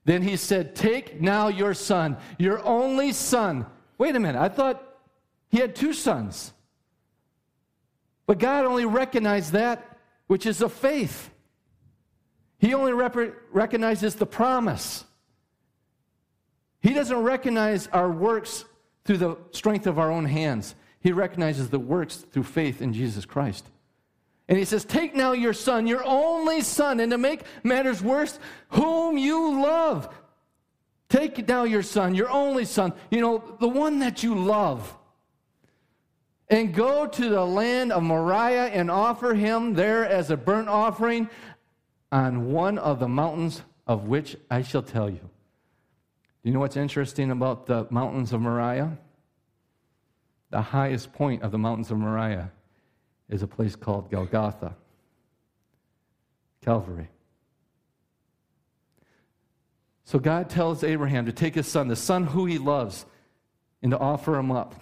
Then 0.04 0.22
he 0.22 0.36
said, 0.36 0.74
Take 0.74 1.20
now 1.20 1.48
your 1.48 1.74
son, 1.74 2.16
your 2.38 2.64
only 2.64 3.12
son. 3.12 3.66
Wait 3.98 4.16
a 4.16 4.20
minute, 4.20 4.40
I 4.40 4.48
thought 4.48 4.82
he 5.48 5.58
had 5.58 5.74
two 5.74 5.92
sons. 5.92 6.52
But 8.26 8.38
God 8.38 8.64
only 8.64 8.84
recognized 8.84 9.52
that 9.52 9.98
which 10.26 10.46
is 10.46 10.62
of 10.62 10.72
faith. 10.72 11.30
He 12.58 12.74
only 12.74 12.92
rep- 12.92 13.16
recognizes 13.52 14.14
the 14.14 14.26
promise. 14.26 15.04
He 16.82 16.94
doesn't 16.94 17.18
recognize 17.18 17.88
our 17.88 18.10
works 18.10 18.64
through 19.04 19.18
the 19.18 19.36
strength 19.50 19.86
of 19.86 19.98
our 19.98 20.10
own 20.10 20.26
hands. 20.26 20.74
He 21.00 21.12
recognizes 21.12 21.70
the 21.70 21.78
works 21.78 22.16
through 22.16 22.44
faith 22.44 22.80
in 22.80 22.92
Jesus 22.92 23.24
Christ. 23.24 23.66
And 24.50 24.58
he 24.58 24.64
says, 24.64 24.84
Take 24.84 25.14
now 25.14 25.32
your 25.32 25.54
son, 25.54 25.86
your 25.86 26.04
only 26.04 26.60
son, 26.60 26.98
and 26.98 27.12
to 27.12 27.18
make 27.18 27.42
matters 27.62 28.02
worse, 28.02 28.38
whom 28.70 29.16
you 29.16 29.62
love. 29.62 30.12
Take 31.08 31.48
now 31.48 31.62
your 31.62 31.84
son, 31.84 32.14
your 32.14 32.28
only 32.28 32.64
son, 32.64 32.92
you 33.10 33.20
know, 33.20 33.42
the 33.60 33.68
one 33.68 34.00
that 34.00 34.22
you 34.22 34.34
love 34.34 34.96
and 36.48 36.74
go 36.74 37.06
to 37.06 37.28
the 37.28 37.44
land 37.44 37.92
of 37.92 38.02
Moriah 38.02 38.66
and 38.66 38.90
offer 38.90 39.34
him 39.34 39.74
there 39.74 40.04
as 40.04 40.30
a 40.30 40.36
burnt 40.36 40.68
offering 40.68 41.30
on 42.10 42.50
one 42.52 42.76
of 42.76 42.98
the 42.98 43.08
mountains 43.08 43.62
of 43.86 44.08
which 44.08 44.36
I 44.50 44.62
shall 44.62 44.82
tell 44.82 45.08
you. 45.08 45.20
Do 45.20 46.48
you 46.48 46.52
know 46.52 46.60
what's 46.60 46.76
interesting 46.76 47.30
about 47.30 47.66
the 47.66 47.86
mountains 47.90 48.32
of 48.32 48.40
Moriah? 48.40 48.98
The 50.50 50.60
highest 50.60 51.12
point 51.12 51.42
of 51.42 51.52
the 51.52 51.58
mountains 51.58 51.92
of 51.92 51.98
Moriah 51.98 52.50
is 53.30 53.42
a 53.42 53.46
place 53.46 53.76
called 53.76 54.10
Golgotha, 54.10 54.74
Calvary. 56.62 57.08
So 60.04 60.18
God 60.18 60.50
tells 60.50 60.82
Abraham 60.82 61.26
to 61.26 61.32
take 61.32 61.54
his 61.54 61.68
son, 61.68 61.86
the 61.86 61.96
son 61.96 62.26
who 62.26 62.44
he 62.44 62.58
loves, 62.58 63.06
and 63.82 63.92
to 63.92 63.98
offer 63.98 64.36
him 64.36 64.50
up. 64.50 64.74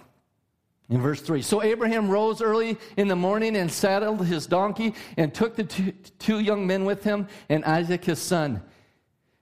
In 0.89 1.01
verse 1.01 1.21
3 1.21 1.43
So 1.43 1.61
Abraham 1.61 2.09
rose 2.09 2.41
early 2.41 2.77
in 2.97 3.07
the 3.07 3.15
morning 3.15 3.55
and 3.55 3.71
saddled 3.71 4.25
his 4.25 4.47
donkey 4.47 4.95
and 5.17 5.31
took 5.33 5.55
the 5.55 5.63
two, 5.63 5.91
two, 6.17 6.39
young 6.39 6.65
men 6.65 6.83
with 6.83 7.03
him 7.03 7.27
and 7.47 7.63
Isaac 7.63 8.05
his 8.05 8.19
son. 8.19 8.63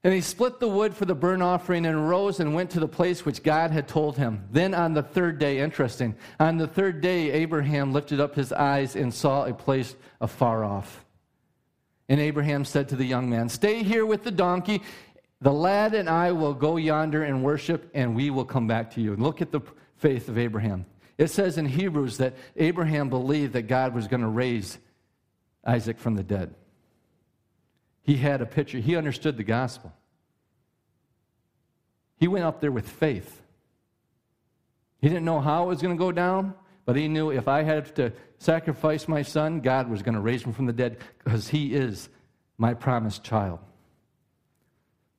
And 0.04 0.14
he 0.14 0.22
split 0.22 0.60
the 0.60 0.68
wood 0.68 0.96
for 0.96 1.06
the 1.06 1.16
burnt 1.16 1.42
offering 1.42 1.86
and 1.86 2.08
rose 2.08 2.40
and 2.40 2.54
went 2.54 2.70
to 2.72 2.80
the 2.80 2.88
place 2.88 3.26
which 3.26 3.44
God 3.44 3.72
had 3.72 3.88
told 3.88 4.16
him. 4.16 4.48
Then 4.52 4.74
on 4.74 4.94
the 4.94 5.04
third 5.04 5.40
day, 5.40 5.60
interesting, 5.60 6.16
on 6.40 6.58
the 6.58 6.68
third 6.68 7.02
day, 7.02 7.32
Abraham 7.32 7.92
lifted 7.94 8.20
up 8.20 8.36
his 8.36 8.54
eyes 8.54 8.96
and 8.96 9.14
saw 9.14 9.46
a 9.46 9.54
place 9.54 9.96
afar 10.22 10.64
off. 10.64 11.04
And 12.10 12.22
Abraham 12.22 12.64
said 12.64 12.90
to 12.90 12.96
the 12.96 13.06
young 13.06 13.30
man, 13.30 13.50
Stay 13.50 13.84
here 13.84 14.06
with 14.06 14.24
the 14.24 14.32
donkey. 14.32 14.82
The 15.42 15.52
lad 15.52 15.94
and 15.94 16.10
I 16.10 16.32
will 16.32 16.54
go 16.54 16.78
yonder 16.78 17.24
and 17.24 17.44
worship, 17.44 17.90
and 17.94 18.16
we 18.16 18.30
will 18.30 18.46
come 18.46 18.66
back 18.68 18.92
to 18.92 19.02
you. 19.02 19.14
And 19.14 19.22
look 19.22 19.42
at 19.42 19.52
the 19.52 19.62
faith 19.98 20.30
of 20.30 20.38
Abraham. 20.38 20.86
It 21.18 21.28
says 21.28 21.58
in 21.58 21.66
Hebrews 21.66 22.18
that 22.18 22.36
Abraham 22.56 23.10
believed 23.10 23.54
that 23.54 23.64
God 23.64 23.94
was 23.94 24.08
going 24.08 24.22
to 24.22 24.28
raise 24.28 24.78
Isaac 25.66 25.98
from 25.98 26.16
the 26.16 26.24
dead. 26.24 26.54
He 28.08 28.16
had 28.16 28.42
a 28.42 28.46
picture, 28.46 28.80
he 28.80 28.96
understood 28.96 29.36
the 29.36 29.44
gospel. 29.44 29.92
He 32.16 32.30
went 32.30 32.46
up 32.46 32.62
there 32.62 32.72
with 32.72 32.88
faith. 32.88 33.44
He 35.02 35.10
didn't 35.10 35.26
know 35.26 35.42
how 35.42 35.66
it 35.66 35.68
was 35.68 35.82
going 35.82 35.94
to 35.94 36.00
go 36.00 36.14
down, 36.14 36.56
but 36.86 36.96
he 36.96 37.10
knew 37.10 37.32
if 37.32 37.50
I 37.50 37.64
had 37.64 37.94
to 37.98 38.14
sacrifice 38.40 39.10
my 39.10 39.24
son, 39.24 39.60
God 39.60 39.90
was 39.90 40.02
going 40.02 40.16
to 40.16 40.22
raise 40.22 40.42
him 40.42 40.54
from 40.54 40.68
the 40.68 40.74
dead 40.74 41.00
because 41.22 41.50
he 41.50 41.74
is 41.74 42.08
my 42.58 42.74
promised 42.74 43.26
child. 43.26 43.60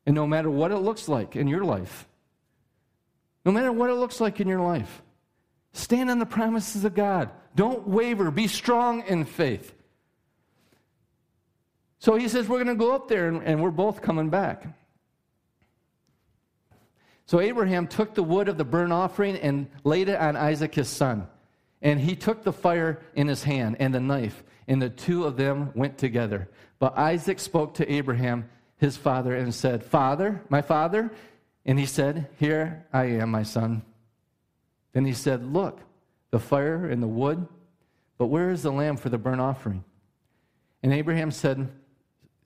And 0.07 0.15
no 0.15 0.27
matter 0.27 0.51
what 0.51 0.73
it 0.73 0.79
looks 0.79 1.11
like 1.11 1.37
in 1.37 1.47
your 1.47 1.65
life, 1.65 2.09
no 3.45 3.53
matter 3.53 3.71
what 3.71 3.91
it 3.91 3.95
looks 3.97 4.19
like 4.19 4.41
in 4.41 4.49
your 4.49 4.63
life, 4.63 5.03
stand 5.75 6.11
on 6.11 6.19
the 6.19 6.27
promises 6.27 6.87
of 6.87 6.95
God. 6.95 7.29
Don't 7.55 7.87
waver. 7.87 8.31
Be 8.31 8.47
strong 8.47 9.03
in 9.07 9.27
faith. 9.27 9.75
So 11.99 12.17
he 12.17 12.29
says, 12.29 12.49
We're 12.49 12.63
going 12.63 12.77
to 12.79 12.85
go 12.85 12.95
up 12.95 13.09
there, 13.09 13.29
and, 13.29 13.43
and 13.43 13.63
we're 13.63 13.71
both 13.71 14.03
coming 14.03 14.31
back. 14.31 14.67
So 17.27 17.41
Abraham 17.41 17.87
took 17.87 18.15
the 18.15 18.23
wood 18.23 18.49
of 18.49 18.57
the 18.57 18.65
burnt 18.65 18.93
offering 18.93 19.37
and 19.37 19.69
laid 19.85 20.09
it 20.09 20.19
on 20.19 20.35
Isaac 20.35 20.75
his 20.75 20.89
son. 20.89 21.27
And 21.83 22.01
he 22.01 22.17
took 22.17 22.43
the 22.43 22.55
fire 22.55 23.03
in 23.15 23.29
his 23.29 23.45
hand 23.45 23.77
and 23.79 23.95
the 23.95 24.01
knife, 24.01 24.43
and 24.67 24.81
the 24.81 24.89
two 24.89 25.25
of 25.25 25.37
them 25.37 25.71
went 25.75 25.99
together. 25.99 26.49
But 26.79 26.97
Isaac 26.97 27.39
spoke 27.39 27.75
to 27.75 27.93
Abraham, 27.93 28.49
his 28.79 28.97
father, 28.97 29.37
and 29.37 29.55
said, 29.55 29.85
Father, 29.85 30.43
my 30.49 30.63
father? 30.63 31.11
And 31.67 31.79
he 31.79 31.85
said, 31.87 32.29
Here 32.39 32.87
I 32.93 33.05
am, 33.05 33.31
my 33.31 33.43
son. 33.43 33.83
Then 34.93 35.05
he 35.05 35.13
said, 35.13 35.45
Look, 35.53 35.81
the 36.31 36.39
fire 36.39 36.87
and 36.87 37.03
the 37.03 37.09
wood, 37.09 37.47
but 38.17 38.27
where 38.27 38.51
is 38.51 38.63
the 38.63 38.73
lamb 38.73 38.97
for 38.97 39.11
the 39.11 39.19
burnt 39.19 39.41
offering? 39.41 39.85
And 40.83 40.93
Abraham 40.93 41.31
said, 41.31 41.69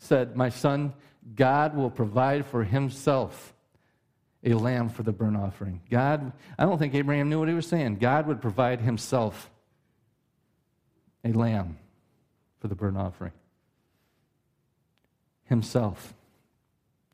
said, 0.02 0.36
My 0.36 0.48
son, 0.48 0.92
God 1.36 1.76
will 1.76 1.90
provide 1.90 2.44
for 2.44 2.64
himself 2.64 3.54
a 4.44 4.54
lamb 4.54 4.88
for 4.88 5.04
the 5.04 5.12
burnt 5.12 5.36
offering. 5.36 5.80
God, 5.88 6.32
I 6.58 6.64
don't 6.64 6.78
think 6.78 6.94
Abraham 6.94 7.30
knew 7.30 7.38
what 7.38 7.48
he 7.48 7.54
was 7.54 7.68
saying. 7.68 7.96
God 7.96 8.26
would 8.26 8.42
provide 8.42 8.80
himself 8.80 9.50
a 11.24 11.32
lamb 11.32 11.78
for 12.58 12.66
the 12.66 12.74
burnt 12.74 12.96
offering. 12.96 13.32
Himself. 15.44 16.14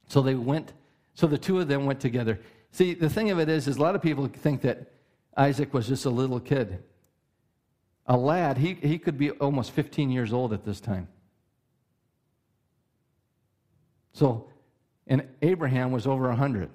So 0.08 0.22
they 0.22 0.34
went, 0.34 0.72
so 1.14 1.26
the 1.26 1.36
two 1.36 1.60
of 1.60 1.68
them 1.68 1.84
went 1.84 2.00
together. 2.00 2.40
See, 2.72 2.94
the 2.94 3.10
thing 3.10 3.30
of 3.30 3.38
it 3.38 3.50
is, 3.50 3.68
is 3.68 3.76
a 3.76 3.82
lot 3.82 3.94
of 3.94 4.00
people 4.00 4.26
think 4.26 4.62
that 4.62 4.90
Isaac 5.36 5.74
was 5.74 5.86
just 5.86 6.06
a 6.06 6.10
little 6.10 6.40
kid. 6.40 6.82
A 8.06 8.16
lad, 8.16 8.56
he, 8.56 8.72
he 8.74 8.98
could 8.98 9.18
be 9.18 9.32
almost 9.32 9.72
15 9.72 10.10
years 10.10 10.32
old 10.32 10.54
at 10.54 10.64
this 10.64 10.80
time. 10.80 11.08
So, 14.18 14.46
and 15.06 15.22
Abraham 15.42 15.92
was 15.92 16.08
over 16.08 16.26
100. 16.26 16.68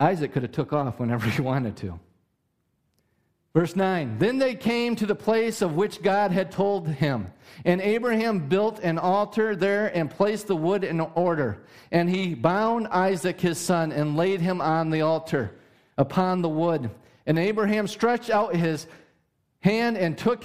Isaac 0.00 0.32
could 0.32 0.42
have 0.42 0.50
took 0.50 0.72
off 0.72 0.98
whenever 0.98 1.28
he 1.30 1.40
wanted 1.40 1.76
to. 1.76 2.00
Verse 3.54 3.76
9 3.76 4.18
Then 4.18 4.38
they 4.38 4.56
came 4.56 4.96
to 4.96 5.06
the 5.06 5.14
place 5.14 5.62
of 5.62 5.76
which 5.76 6.02
God 6.02 6.32
had 6.32 6.50
told 6.50 6.88
him. 6.88 7.28
And 7.64 7.80
Abraham 7.80 8.48
built 8.48 8.80
an 8.80 8.98
altar 8.98 9.54
there 9.54 9.96
and 9.96 10.10
placed 10.10 10.48
the 10.48 10.56
wood 10.56 10.82
in 10.82 10.98
order. 11.00 11.62
And 11.92 12.10
he 12.10 12.34
bound 12.34 12.88
Isaac 12.88 13.40
his 13.40 13.58
son 13.58 13.92
and 13.92 14.16
laid 14.16 14.40
him 14.40 14.60
on 14.60 14.90
the 14.90 15.02
altar 15.02 15.52
upon 15.96 16.42
the 16.42 16.48
wood. 16.48 16.90
And 17.26 17.38
Abraham 17.38 17.86
stretched 17.86 18.30
out 18.30 18.56
his 18.56 18.88
hand 19.60 19.96
and 19.96 20.18
took 20.18 20.42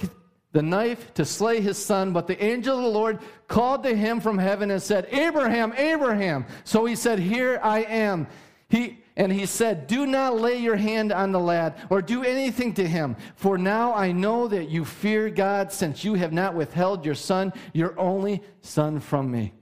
the 0.54 0.62
knife 0.62 1.12
to 1.14 1.24
slay 1.24 1.60
his 1.60 1.76
son, 1.76 2.12
but 2.12 2.28
the 2.28 2.42
angel 2.42 2.78
of 2.78 2.84
the 2.84 2.88
Lord 2.88 3.18
called 3.48 3.82
to 3.82 3.94
him 3.94 4.20
from 4.20 4.38
heaven 4.38 4.70
and 4.70 4.80
said, 4.80 5.08
Abraham, 5.10 5.74
Abraham. 5.76 6.46
So 6.62 6.84
he 6.84 6.94
said, 6.94 7.18
Here 7.18 7.58
I 7.60 7.80
am. 7.82 8.28
He, 8.68 9.00
and 9.16 9.32
he 9.32 9.46
said, 9.46 9.88
Do 9.88 10.06
not 10.06 10.40
lay 10.40 10.56
your 10.58 10.76
hand 10.76 11.10
on 11.10 11.32
the 11.32 11.40
lad 11.40 11.74
or 11.90 12.00
do 12.00 12.22
anything 12.22 12.72
to 12.74 12.86
him, 12.86 13.16
for 13.34 13.58
now 13.58 13.94
I 13.94 14.12
know 14.12 14.46
that 14.46 14.68
you 14.68 14.84
fear 14.84 15.28
God, 15.28 15.72
since 15.72 16.04
you 16.04 16.14
have 16.14 16.32
not 16.32 16.54
withheld 16.54 17.04
your 17.04 17.16
son, 17.16 17.52
your 17.72 17.98
only 17.98 18.40
son, 18.60 19.00
from 19.00 19.32
me. 19.32 19.52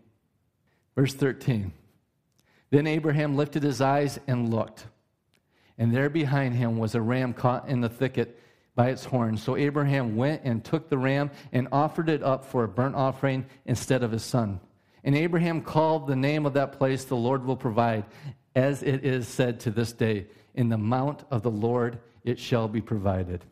Verse 0.94 1.14
13. 1.14 1.72
Then 2.68 2.86
Abraham 2.86 3.34
lifted 3.34 3.62
his 3.62 3.80
eyes 3.80 4.20
and 4.26 4.52
looked, 4.52 4.84
and 5.78 5.90
there 5.90 6.10
behind 6.10 6.54
him 6.54 6.76
was 6.76 6.94
a 6.94 7.00
ram 7.00 7.32
caught 7.32 7.66
in 7.66 7.80
the 7.80 7.88
thicket 7.88 8.38
by 8.74 8.90
its 8.90 9.04
horns. 9.04 9.42
So 9.42 9.56
Abraham 9.56 10.16
went 10.16 10.42
and 10.44 10.64
took 10.64 10.88
the 10.88 10.98
ram 10.98 11.30
and 11.52 11.68
offered 11.72 12.08
it 12.08 12.22
up 12.22 12.44
for 12.44 12.64
a 12.64 12.68
burnt 12.68 12.94
offering 12.94 13.46
instead 13.66 14.02
of 14.02 14.12
his 14.12 14.22
son. 14.22 14.60
And 15.04 15.16
Abraham 15.16 15.62
called 15.62 16.06
the 16.06 16.16
name 16.16 16.46
of 16.46 16.54
that 16.54 16.78
place, 16.78 17.04
The 17.04 17.16
Lord 17.16 17.44
will 17.44 17.56
provide, 17.56 18.04
as 18.54 18.82
it 18.82 19.04
is 19.04 19.26
said 19.28 19.60
to 19.60 19.70
this 19.70 19.92
day, 19.92 20.26
In 20.54 20.68
the 20.68 20.78
mount 20.78 21.24
of 21.30 21.42
the 21.42 21.50
Lord 21.50 21.98
it 22.24 22.38
shall 22.38 22.68
be 22.68 22.80
provided. 22.80 23.44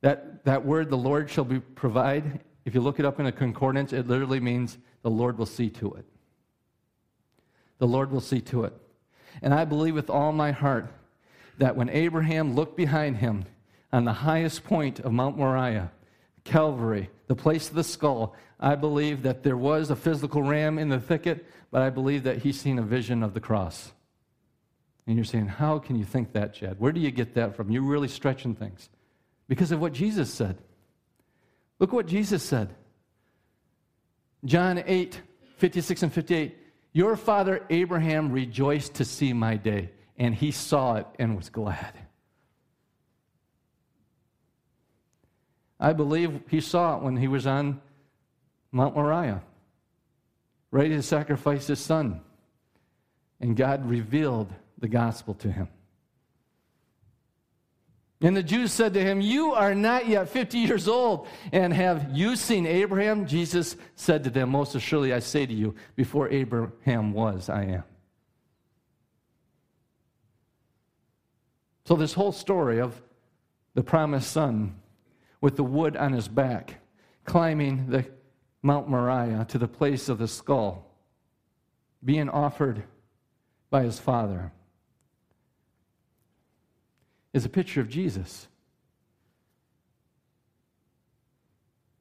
That, 0.00 0.44
that 0.44 0.64
word, 0.64 0.90
the 0.90 0.96
Lord 0.96 1.30
shall 1.30 1.44
be 1.44 1.60
provide, 1.60 2.40
if 2.64 2.74
you 2.74 2.82
look 2.82 3.00
it 3.00 3.06
up 3.06 3.18
in 3.18 3.24
a 3.24 3.32
concordance, 3.32 3.94
it 3.94 4.06
literally 4.08 4.40
means 4.40 4.76
the 5.02 5.10
Lord 5.10 5.38
will 5.38 5.46
see 5.46 5.70
to 5.70 5.94
it. 5.94 6.04
The 7.78 7.86
Lord 7.86 8.10
will 8.10 8.20
see 8.20 8.42
to 8.42 8.64
it. 8.64 8.74
And 9.40 9.54
I 9.54 9.64
believe 9.64 9.94
with 9.94 10.10
all 10.10 10.32
my 10.32 10.50
heart 10.50 10.92
that 11.58 11.76
when 11.76 11.88
Abraham 11.90 12.54
looked 12.54 12.76
behind 12.76 13.18
him 13.18 13.44
on 13.92 14.04
the 14.04 14.12
highest 14.12 14.64
point 14.64 15.00
of 15.00 15.12
Mount 15.12 15.36
Moriah, 15.36 15.90
Calvary, 16.44 17.10
the 17.26 17.36
place 17.36 17.68
of 17.68 17.74
the 17.74 17.84
skull, 17.84 18.34
I 18.58 18.74
believe 18.74 19.22
that 19.22 19.42
there 19.42 19.56
was 19.56 19.90
a 19.90 19.96
physical 19.96 20.42
ram 20.42 20.78
in 20.78 20.88
the 20.88 21.00
thicket, 21.00 21.46
but 21.70 21.82
I 21.82 21.90
believe 21.90 22.24
that 22.24 22.38
he's 22.38 22.60
seen 22.60 22.78
a 22.78 22.82
vision 22.82 23.22
of 23.22 23.34
the 23.34 23.40
cross. 23.40 23.92
And 25.06 25.16
you're 25.16 25.24
saying, 25.24 25.46
How 25.46 25.78
can 25.78 25.96
you 25.96 26.04
think 26.04 26.32
that, 26.32 26.54
Chad? 26.54 26.78
Where 26.78 26.92
do 26.92 27.00
you 27.00 27.10
get 27.10 27.34
that 27.34 27.56
from? 27.56 27.70
You're 27.70 27.82
really 27.82 28.08
stretching 28.08 28.54
things. 28.54 28.88
Because 29.48 29.72
of 29.72 29.80
what 29.80 29.92
Jesus 29.92 30.32
said. 30.32 30.58
Look 31.78 31.92
what 31.92 32.06
Jesus 32.06 32.42
said. 32.42 32.74
John 34.44 34.82
8, 34.84 35.20
56 35.56 36.02
and 36.02 36.12
58. 36.12 36.56
Your 36.92 37.16
father 37.16 37.64
Abraham 37.70 38.32
rejoiced 38.32 38.94
to 38.94 39.04
see 39.04 39.32
my 39.32 39.56
day 39.56 39.90
and 40.18 40.34
he 40.34 40.50
saw 40.50 40.96
it 40.96 41.06
and 41.18 41.36
was 41.36 41.48
glad. 41.48 41.94
I 45.80 45.92
believe 45.92 46.40
he 46.48 46.60
saw 46.60 46.96
it 46.96 47.02
when 47.02 47.16
he 47.16 47.28
was 47.28 47.46
on 47.46 47.80
Mount 48.72 48.96
Moriah, 48.96 49.42
ready 50.72 50.90
to 50.90 51.02
sacrifice 51.02 51.68
his 51.68 51.78
son. 51.78 52.20
And 53.40 53.56
God 53.56 53.88
revealed 53.88 54.52
the 54.78 54.88
gospel 54.88 55.34
to 55.34 55.50
him. 55.50 55.68
And 58.20 58.36
the 58.36 58.42
Jews 58.42 58.72
said 58.72 58.94
to 58.94 59.00
him, 59.00 59.20
You 59.20 59.52
are 59.52 59.76
not 59.76 60.08
yet 60.08 60.28
50 60.28 60.58
years 60.58 60.88
old, 60.88 61.28
and 61.52 61.72
have 61.72 62.10
you 62.12 62.34
seen 62.34 62.66
Abraham? 62.66 63.28
Jesus 63.28 63.76
said 63.94 64.24
to 64.24 64.30
them, 64.30 64.50
Most 64.50 64.74
assuredly 64.74 65.12
I 65.12 65.20
say 65.20 65.46
to 65.46 65.54
you, 65.54 65.76
before 65.94 66.28
Abraham 66.28 67.12
was, 67.12 67.48
I 67.48 67.62
am. 67.62 67.84
So, 71.88 71.96
this 71.96 72.12
whole 72.12 72.32
story 72.32 72.82
of 72.82 73.00
the 73.72 73.82
promised 73.82 74.30
son 74.30 74.76
with 75.40 75.56
the 75.56 75.64
wood 75.64 75.96
on 75.96 76.12
his 76.12 76.28
back, 76.28 76.82
climbing 77.24 77.86
the 77.88 78.04
Mount 78.60 78.90
Moriah 78.90 79.46
to 79.48 79.56
the 79.56 79.68
place 79.68 80.10
of 80.10 80.18
the 80.18 80.28
skull, 80.28 80.84
being 82.04 82.28
offered 82.28 82.82
by 83.70 83.84
his 83.84 83.98
Father 83.98 84.52
is 87.32 87.46
a 87.46 87.48
picture 87.48 87.80
of 87.80 87.88
Jesus. 87.88 88.48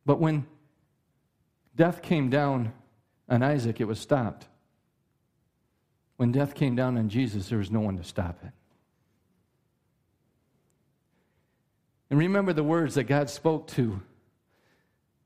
But 0.06 0.20
when 0.20 0.46
death 1.78 2.02
came 2.02 2.30
down 2.30 2.74
on 3.30 3.42
Isaac, 3.42 3.80
it 3.80 3.86
was 3.86 4.02
stopped. 4.02 4.48
When 6.18 6.34
death 6.34 6.56
came 6.56 6.76
down 6.76 6.98
on 6.98 7.08
Jesus, 7.08 7.48
there 7.48 7.60
was 7.60 7.72
no 7.72 7.80
one 7.80 7.96
to 7.96 8.04
stop 8.04 8.38
it. 8.44 8.52
And 12.10 12.20
remember 12.20 12.54
the 12.54 12.64
words 12.64 12.96
that 12.96 13.04
God 13.04 13.30
spoke 13.30 13.68
to 13.70 14.02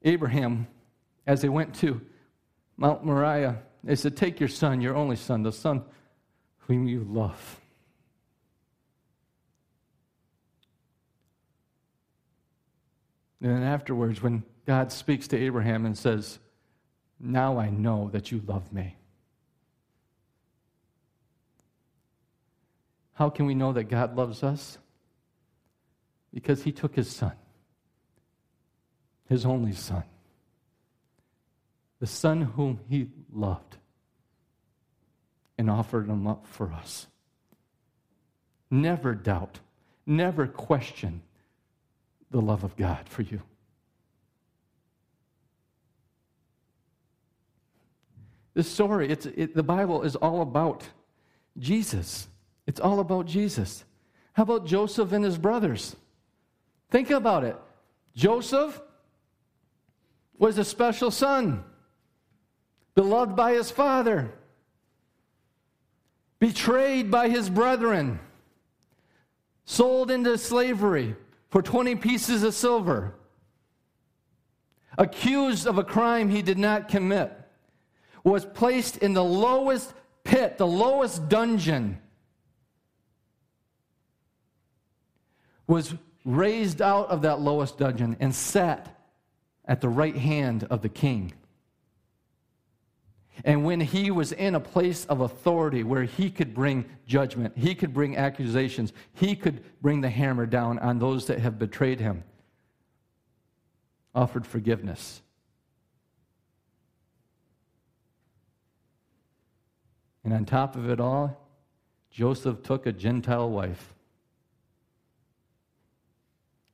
Abraham 0.04 0.68
as 1.28 1.42
they 1.42 1.50
went 1.50 1.76
to 1.76 2.02
Mount 2.78 3.06
Moriah. 3.06 3.62
They 3.84 3.96
said, 3.96 4.18
Take 4.18 4.40
your 4.40 4.50
son, 4.50 4.82
your 4.82 4.96
only 4.96 5.16
son, 5.16 5.44
the 5.44 5.52
son 5.52 5.84
whom 6.60 6.88
you 6.88 7.06
love. 7.08 7.60
And 13.42 13.52
then 13.52 13.64
afterwards, 13.64 14.22
when 14.22 14.44
God 14.66 14.92
speaks 14.92 15.28
to 15.30 15.38
Abraham 15.38 15.86
and 15.86 15.98
says, 15.98 16.40
Now 17.20 17.58
I 17.58 17.70
know 17.70 18.10
that 18.14 18.32
you 18.32 18.42
love 18.46 18.72
me. 18.72 18.96
How 23.14 23.30
can 23.30 23.46
we 23.46 23.54
know 23.54 23.74
that 23.74 23.84
God 23.86 24.16
loves 24.16 24.44
us? 24.44 24.78
Because 26.34 26.64
he 26.64 26.72
took 26.72 26.96
his 26.96 27.10
son, 27.10 27.34
his 29.28 29.46
only 29.46 29.74
son, 29.74 30.04
the 32.00 32.08
son 32.08 32.42
whom 32.42 32.80
he 32.90 33.10
loved, 33.32 33.78
and 35.58 35.70
offered 35.70 36.08
him 36.08 36.28
up 36.28 36.48
for 36.48 36.72
us. 36.72 37.08
Never 38.70 39.14
doubt, 39.14 39.60
never 40.06 40.48
question 40.48 41.22
the 42.32 42.42
love 42.42 42.64
of 42.64 42.76
God 42.78 43.08
for 43.10 43.22
you. 43.22 43.42
This 48.54 48.70
story, 48.70 49.10
it's, 49.10 49.26
it, 49.26 49.56
the 49.56 49.64
Bible 49.64 50.04
is 50.04 50.16
all 50.16 50.42
about 50.42 50.84
Jesus. 51.58 52.28
It's 52.68 52.80
all 52.80 53.00
about 53.00 53.26
Jesus. 53.26 53.86
How 54.34 54.44
about 54.44 54.66
Joseph 54.66 55.12
and 55.12 55.24
his 55.24 55.38
brothers? 55.38 55.96
Think 56.92 57.10
about 57.10 57.46
it. 57.46 57.56
Joseph 58.16 58.80
was 60.38 60.58
a 60.58 60.66
special 60.66 61.10
son, 61.10 61.64
beloved 62.96 63.36
by 63.36 63.54
his 63.54 63.72
father, 63.72 64.34
betrayed 66.40 67.10
by 67.10 67.30
his 67.30 67.50
brethren, 67.50 68.20
sold 69.64 70.12
into 70.12 70.38
slavery 70.38 71.16
for 71.50 71.62
20 71.62 71.96
pieces 71.96 72.44
of 72.44 72.54
silver, 72.54 73.16
accused 74.98 75.66
of 75.68 75.78
a 75.78 75.84
crime 75.86 76.30
he 76.30 76.42
did 76.42 76.58
not 76.58 76.90
commit, 76.90 77.32
was 78.26 78.46
placed 78.46 78.98
in 78.98 79.14
the 79.14 79.24
lowest 79.24 79.94
pit, 80.26 80.58
the 80.58 80.68
lowest 80.68 81.30
dungeon, 81.30 82.00
was 85.68 85.94
raised 86.24 86.82
out 86.82 87.10
of 87.10 87.24
that 87.24 87.40
lowest 87.40 87.78
dungeon 87.78 88.16
and 88.20 88.34
sat 88.34 88.98
at 89.66 89.82
the 89.82 89.90
right 89.90 90.16
hand 90.16 90.66
of 90.70 90.82
the 90.82 90.90
king. 90.90 91.34
And 93.44 93.66
when 93.66 93.80
he 93.80 94.12
was 94.12 94.32
in 94.32 94.56
a 94.56 94.60
place 94.60 95.06
of 95.06 95.22
authority 95.22 95.84
where 95.84 96.04
he 96.04 96.30
could 96.30 96.54
bring 96.54 96.86
judgment, 97.08 97.58
he 97.58 97.74
could 97.74 97.94
bring 97.94 98.18
accusations, 98.18 98.94
he 99.14 99.36
could 99.36 99.64
bring 99.82 100.02
the 100.02 100.10
hammer 100.10 100.46
down 100.46 100.78
on 100.80 101.00
those 101.00 101.28
that 101.28 101.40
have 101.40 101.58
betrayed 101.58 102.00
him, 102.00 102.24
offered 104.14 104.46
forgiveness. 104.46 105.22
And 110.24 110.34
on 110.34 110.46
top 110.46 110.76
of 110.76 110.88
it 110.90 111.00
all, 111.00 111.38
Joseph 112.12 112.62
took 112.62 112.86
a 112.86 112.92
Gentile 112.92 113.50
wife 113.50 113.94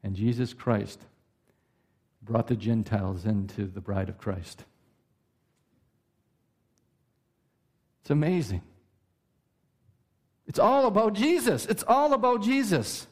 and 0.03 0.15
Jesus 0.15 0.53
Christ 0.53 0.99
brought 2.21 2.47
the 2.47 2.55
Gentiles 2.55 3.25
into 3.25 3.65
the 3.65 3.81
bride 3.81 4.10
of 4.10 4.17
Christ. 4.17 4.65
It's 8.01 8.10
amazing. 8.10 8.62
It's 10.47 10.60
all 10.60 10.88
about 10.88 11.13
Jesus. 11.13 11.65
It's 11.65 11.83
all 11.88 12.13
about 12.13 12.41
Jesus. 12.41 13.07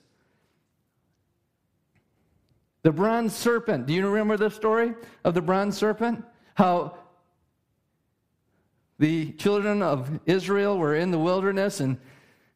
The 2.83 2.91
bronze 2.91 3.35
serpent. 3.35 3.87
Do 3.87 3.93
you 3.93 4.07
remember 4.07 4.37
the 4.37 4.49
story 4.49 4.93
of 5.23 5.33
the 5.33 5.41
bronze 5.41 5.77
serpent? 5.77 6.23
How 6.53 6.97
the 8.99 9.33
children 9.33 9.81
of 9.81 10.19
Israel 10.25 10.77
were 10.77 10.95
in 10.95 11.11
the 11.11 11.19
wilderness 11.19 11.79
and 11.81 11.97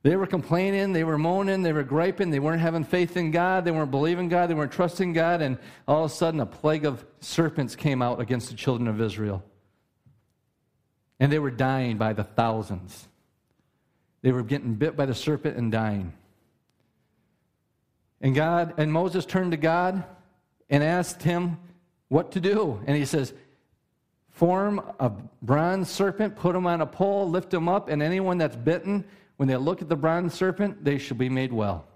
they 0.01 0.15
were 0.15 0.27
complaining, 0.27 0.93
they 0.93 1.03
were 1.03 1.17
moaning, 1.17 1.61
they 1.61 1.73
were 1.73 1.83
griping, 1.83 2.29
they 2.29 2.39
weren't 2.39 2.61
having 2.61 2.85
faith 2.85 3.17
in 3.17 3.31
God, 3.31 3.65
they 3.65 3.71
weren't 3.71 3.91
believing 3.91 4.29
God, 4.29 4.49
they 4.49 4.53
weren't 4.53 4.71
trusting 4.71 5.11
God, 5.11 5.41
and 5.41 5.57
all 5.87 6.05
of 6.05 6.11
a 6.11 6.13
sudden 6.13 6.39
a 6.39 6.45
plague 6.45 6.85
of 6.85 7.05
serpents 7.19 7.75
came 7.75 8.01
out 8.01 8.21
against 8.21 8.49
the 8.49 8.55
children 8.55 8.87
of 8.87 9.01
Israel. 9.01 9.43
And 11.19 11.31
they 11.31 11.39
were 11.39 11.51
dying 11.51 11.97
by 11.97 12.13
the 12.13 12.23
thousands. 12.23 13.09
They 14.21 14.31
were 14.31 14.43
getting 14.43 14.75
bit 14.75 14.95
by 14.95 15.05
the 15.05 15.13
serpent 15.13 15.57
and 15.57 15.69
dying. 15.69 16.13
And 18.21 18.33
God 18.33 18.75
and 18.77 18.91
Moses 18.91 19.25
turned 19.25 19.51
to 19.51 19.57
God 19.57 20.03
and 20.69 20.81
asked 20.81 21.23
him 21.23 21.57
what 22.07 22.31
to 22.33 22.39
do. 22.39 22.81
And 22.85 22.95
he 22.95 23.05
says, 23.05 23.33
Form 24.29 24.81
a 24.99 25.11
bronze 25.41 25.89
serpent, 25.89 26.37
put 26.37 26.55
him 26.55 26.65
on 26.65 26.79
a 26.79 26.85
pole, 26.85 27.29
lift 27.29 27.53
him 27.53 27.67
up, 27.67 27.89
and 27.89 28.01
anyone 28.01 28.37
that's 28.37 28.55
bitten 28.55 29.03
when 29.39 29.47
they 29.47 29.55
look 29.55 29.81
at 29.81 29.87
the 29.87 29.95
bronze 29.95 30.33
serpent, 30.33 30.83
they 30.83 30.97
shall 30.97 31.15
be 31.15 31.29
made 31.29 31.53
well. 31.53 31.87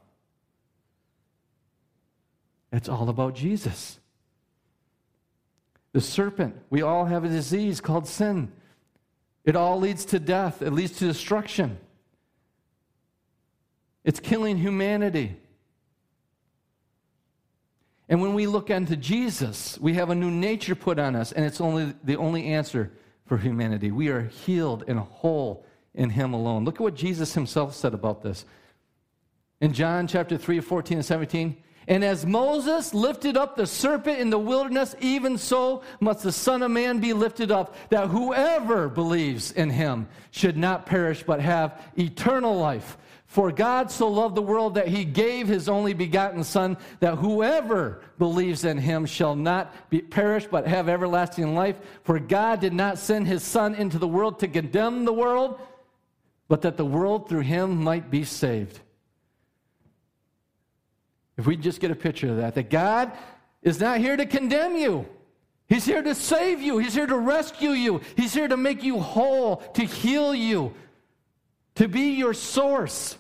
It's 2.72 2.88
all 2.88 3.10
about 3.10 3.36
Jesus. 3.36 4.00
The 5.92 6.00
serpent, 6.00 6.56
we 6.70 6.84
all 6.84 7.04
have 7.04 7.26
a 7.26 7.28
disease 7.28 7.82
called 7.82 8.08
sin. 8.08 8.50
It 9.44 9.58
all 9.58 9.78
leads 9.78 10.06
to 10.06 10.20
death, 10.20 10.62
it 10.62 10.72
leads 10.72 10.94
to 11.00 11.06
destruction. 11.06 11.80
It's 14.06 14.22
killing 14.22 14.58
humanity. 14.58 15.36
And 18.08 18.22
when 18.22 18.36
we 18.36 18.48
look 18.48 18.72
unto 18.72 18.96
Jesus, 18.96 19.78
we 19.82 19.96
have 19.96 20.12
a 20.12 20.16
new 20.16 20.32
nature 20.32 20.76
put 20.76 20.98
on 20.98 21.18
us, 21.18 21.34
and 21.34 21.44
it's 21.44 21.60
only 21.60 21.94
the 22.06 22.16
only 22.16 22.46
answer 22.54 22.94
for 23.26 23.38
humanity. 23.38 23.92
We 23.92 24.08
are 24.08 24.22
healed 24.22 24.86
and 24.88 24.98
whole 24.98 25.66
in 25.96 26.10
him 26.10 26.34
alone. 26.34 26.66
Look 26.66 26.76
at 26.76 26.82
what 26.82 26.96
Jesus 26.96 27.34
himself 27.34 27.76
said 27.76 27.94
about 27.94 28.22
this. 28.22 28.46
In 29.62 29.74
John 29.74 30.08
chapter 30.08 30.38
3, 30.38 30.60
14 30.60 30.98
and 30.98 31.06
17, 31.06 31.58
and 31.88 32.04
as 32.04 32.26
Moses 32.26 32.94
lifted 32.94 33.36
up 33.36 33.56
the 33.56 33.68
serpent 33.68 34.20
in 34.20 34.30
the 34.30 34.40
wilderness, 34.40 34.96
even 35.02 35.38
so 35.38 35.84
must 36.00 36.24
the 36.24 36.32
Son 36.32 36.62
of 36.62 36.72
Man 36.72 37.00
be 37.00 37.14
lifted 37.14 37.52
up, 37.52 37.76
that 37.89 38.08
whoever 38.08 38.88
believes 38.88 39.52
in 39.52 39.70
him 39.70 40.08
should 40.32 40.56
not 40.56 40.86
perish 40.86 41.24
but 41.24 41.41
have 41.41 41.82
eternal 41.98 42.56
life. 42.56 42.98
For 43.26 43.52
God 43.52 43.89
so 43.89 44.10
loved 44.10 44.36
the 44.36 44.44
world 44.44 44.76
that 44.76 44.88
he 44.88 45.04
gave 45.04 45.48
his 45.48 45.68
only 45.68 45.94
begotten 45.94 46.44
Son, 46.44 46.78
that 47.00 47.16
whoever 47.16 48.02
believes 48.20 48.64
in 48.64 48.78
him 48.78 49.08
shall 49.08 49.36
not 49.36 49.74
be, 49.89 50.02
perish 50.02 50.46
but 50.46 50.68
have 50.68 50.88
everlasting 50.88 51.56
life. 51.56 51.78
For 52.04 52.20
God 52.20 52.60
did 52.60 52.74
not 52.74 53.00
send 53.00 53.28
his 53.28 53.41
Son 53.41 53.74
into 53.74 53.98
the 53.98 54.08
world 54.08 54.39
to 54.39 54.48
condemn 54.48 55.04
the 55.04 55.14
world 55.14 55.60
but 56.48 56.62
that 56.62 56.78
the 56.78 56.86
world 56.86 57.30
through 57.30 57.41
him 57.41 57.84
might 57.84 58.12
be 58.12 58.24
saved. 58.24 58.80
If 61.38 61.48
we 61.48 61.58
just 61.58 61.80
get 61.80 61.91
a 61.91 61.96
picture 61.96 62.30
of 62.30 62.38
that, 62.38 62.56
that 62.56 62.70
God 62.70 63.12
is 63.62 63.80
not 63.80 64.00
here 64.00 64.16
to 64.16 64.26
condemn 64.26 64.76
you. 64.76 65.08
He's 65.68 65.86
here 65.86 66.04
to 66.04 66.14
save 66.14 66.62
you. 66.62 66.78
He's 66.78 66.94
here 66.94 67.08
to 67.08 67.18
rescue 67.18 67.72
you. 67.72 68.02
He's 68.16 68.34
here 68.34 68.48
to 68.48 68.58
make 68.58 68.84
you 68.84 69.00
whole, 69.00 69.58
to 69.74 69.84
heal 69.84 70.36
you, 70.36 70.74
to 71.76 71.88
be 71.88 72.12
your 72.12 72.34
source. 72.34 73.18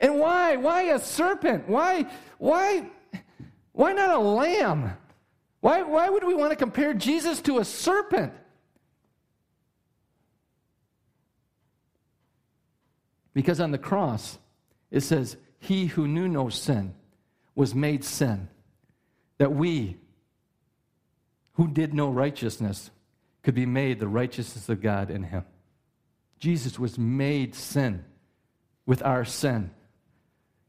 And 0.00 0.18
why? 0.18 0.56
Why 0.56 0.82
a 0.82 0.98
serpent? 0.98 1.68
Why, 1.68 2.10
why, 2.38 2.86
why 3.72 3.92
not 3.92 4.10
a 4.10 4.18
lamb? 4.18 4.96
Why, 5.60 5.82
why 5.82 6.08
would 6.08 6.24
we 6.24 6.34
want 6.34 6.50
to 6.50 6.56
compare 6.56 6.94
Jesus 6.94 7.40
to 7.42 7.58
a 7.58 7.64
serpent? 7.64 8.32
Because 13.38 13.60
on 13.60 13.70
the 13.70 13.78
cross, 13.78 14.36
it 14.90 15.02
says, 15.02 15.36
He 15.60 15.86
who 15.86 16.08
knew 16.08 16.26
no 16.26 16.48
sin 16.48 16.92
was 17.54 17.72
made 17.72 18.02
sin, 18.02 18.48
that 19.36 19.52
we, 19.52 19.96
who 21.52 21.68
did 21.68 21.94
no 21.94 22.10
righteousness, 22.10 22.90
could 23.44 23.54
be 23.54 23.64
made 23.64 24.00
the 24.00 24.08
righteousness 24.08 24.68
of 24.68 24.82
God 24.82 25.08
in 25.08 25.22
him. 25.22 25.44
Jesus 26.40 26.80
was 26.80 26.98
made 26.98 27.54
sin 27.54 28.04
with 28.86 29.04
our 29.04 29.24
sin. 29.24 29.70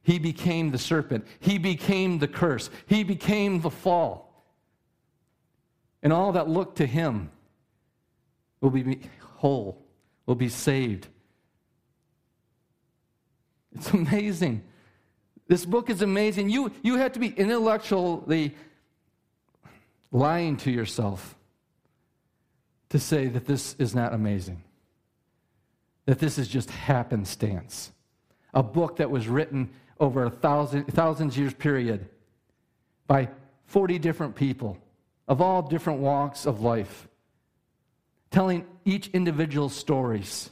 He 0.04 0.20
became 0.20 0.70
the 0.70 0.78
serpent. 0.78 1.26
He 1.40 1.58
became 1.58 2.20
the 2.20 2.28
curse. 2.28 2.70
He 2.86 3.04
became 3.04 3.62
the 3.62 3.72
fall. 3.72 4.46
And 6.04 6.14
all 6.14 6.34
that 6.34 6.48
look 6.48 6.76
to 6.76 6.86
him 6.86 7.32
will 8.62 8.70
be 8.70 9.00
whole, 9.38 9.84
will 10.28 10.36
be 10.36 10.50
saved. 10.50 11.08
It's 13.76 13.92
amazing. 13.92 14.64
This 15.48 15.66
book 15.66 15.90
is 15.90 16.02
amazing. 16.02 16.50
You, 16.50 16.72
you 16.84 16.98
have 16.98 17.14
to 17.14 17.20
be 17.20 17.30
intellectually 17.30 18.56
lying 20.12 20.58
to 20.58 20.72
yourself 20.72 21.36
to 22.90 23.00
say 23.00 23.28
that 23.28 23.46
this 23.46 23.76
is 23.78 23.94
not 23.94 24.14
amazing, 24.14 24.64
that 26.06 26.20
this 26.20 26.38
is 26.38 26.48
just 26.48 26.70
happenstance. 26.72 27.92
A 28.54 28.64
book 28.64 28.98
that 28.98 29.12
was 29.12 29.28
written 29.28 29.70
over 30.00 30.24
a 30.24 30.30
thousand, 30.30 30.86
thousands 30.86 31.38
years 31.38 31.54
period 31.54 32.08
by 33.06 33.30
40 33.66 34.00
different 34.00 34.36
people 34.36 34.78
of 35.28 35.42
all 35.42 35.62
different 35.62 36.00
walks 36.00 36.48
of 36.48 36.62
life, 36.62 37.08
telling 38.32 38.66
each 38.86 39.10
individual 39.10 39.70
stories 39.70 40.50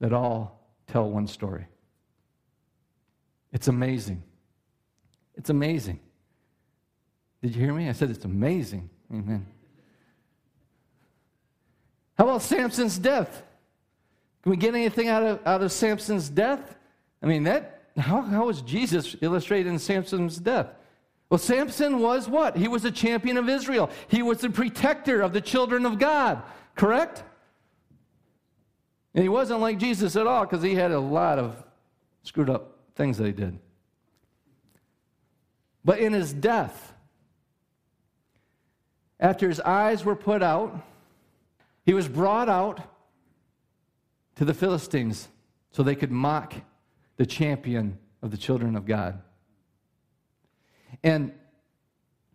that 0.00 0.12
all 0.12 0.55
tell 0.86 1.08
one 1.10 1.26
story. 1.26 1.66
It's 3.52 3.68
amazing. 3.68 4.22
It's 5.34 5.50
amazing. 5.50 6.00
Did 7.42 7.54
you 7.54 7.62
hear 7.62 7.72
me? 7.72 7.88
I 7.88 7.92
said 7.92 8.10
it's 8.10 8.24
amazing. 8.24 8.88
Amen. 9.12 9.46
How 12.18 12.24
about 12.24 12.42
Samson's 12.42 12.98
death? 12.98 13.42
Can 14.42 14.50
we 14.50 14.56
get 14.56 14.74
anything 14.74 15.08
out 15.08 15.22
of, 15.22 15.46
out 15.46 15.62
of 15.62 15.72
Samson's 15.72 16.28
death? 16.28 16.76
I 17.22 17.26
mean, 17.26 17.44
that 17.44 17.76
how, 17.98 18.22
how 18.22 18.46
was 18.46 18.62
Jesus 18.62 19.16
illustrated 19.20 19.68
in 19.68 19.78
Samson's 19.78 20.38
death? 20.38 20.68
Well, 21.30 21.38
Samson 21.38 21.98
was 21.98 22.28
what? 22.28 22.56
He 22.56 22.68
was 22.68 22.84
a 22.84 22.90
champion 22.90 23.36
of 23.36 23.48
Israel. 23.48 23.90
He 24.08 24.22
was 24.22 24.38
the 24.38 24.50
protector 24.50 25.22
of 25.22 25.32
the 25.32 25.40
children 25.40 25.84
of 25.84 25.98
God, 25.98 26.42
correct? 26.76 27.24
And 29.16 29.22
he 29.22 29.30
wasn't 29.30 29.60
like 29.60 29.78
Jesus 29.78 30.14
at 30.14 30.26
all 30.26 30.44
because 30.44 30.62
he 30.62 30.74
had 30.74 30.90
a 30.90 31.00
lot 31.00 31.38
of 31.38 31.64
screwed 32.22 32.50
up 32.50 32.78
things 32.94 33.16
that 33.16 33.24
he 33.24 33.32
did. 33.32 33.58
But 35.82 36.00
in 36.00 36.12
his 36.12 36.34
death, 36.34 36.92
after 39.18 39.48
his 39.48 39.58
eyes 39.60 40.04
were 40.04 40.16
put 40.16 40.42
out, 40.42 40.84
he 41.86 41.94
was 41.94 42.08
brought 42.08 42.50
out 42.50 42.82
to 44.34 44.44
the 44.44 44.52
Philistines 44.52 45.28
so 45.70 45.82
they 45.82 45.94
could 45.94 46.12
mock 46.12 46.52
the 47.16 47.24
champion 47.24 47.98
of 48.20 48.30
the 48.30 48.36
children 48.36 48.76
of 48.76 48.84
God. 48.84 49.22
And 51.02 51.32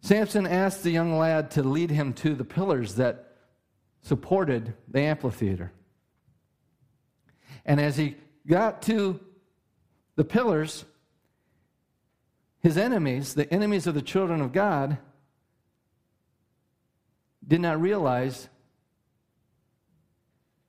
Samson 0.02 0.48
asked 0.48 0.82
the 0.82 0.90
young 0.90 1.20
lad 1.20 1.52
to 1.52 1.62
lead 1.62 1.92
him 1.92 2.14
to 2.14 2.34
the 2.34 2.44
pillars 2.44 2.96
that 2.96 3.36
supported 4.02 4.74
the 4.88 5.02
amphitheater. 5.02 5.72
And 7.66 7.80
as 7.80 7.98
he 7.98 8.16
got 8.48 8.82
to 8.84 9.20
the 10.16 10.24
pillars, 10.24 10.86
his 12.60 12.78
enemies, 12.78 13.34
the 13.34 13.52
enemies 13.54 13.88
of 13.88 13.96
the 13.96 14.02
children 14.02 14.42
of 14.42 14.52
God, 14.52 14.98
did 17.48 17.62
not 17.62 17.82
realize 17.82 18.48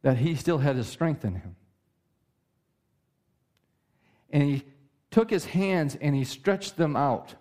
that 0.03 0.18
he 0.18 0.34
still 0.34 0.59
had 0.59 0.76
his 0.76 0.88
strength 0.88 1.24
in 1.24 1.34
him. 1.36 1.57
And 4.30 4.43
he 4.43 4.64
took 5.11 5.30
his 5.30 5.45
hands 5.45 5.97
and 6.01 6.14
he 6.14 6.24
stretched 6.24 6.76
them 6.76 6.97
out 6.97 7.34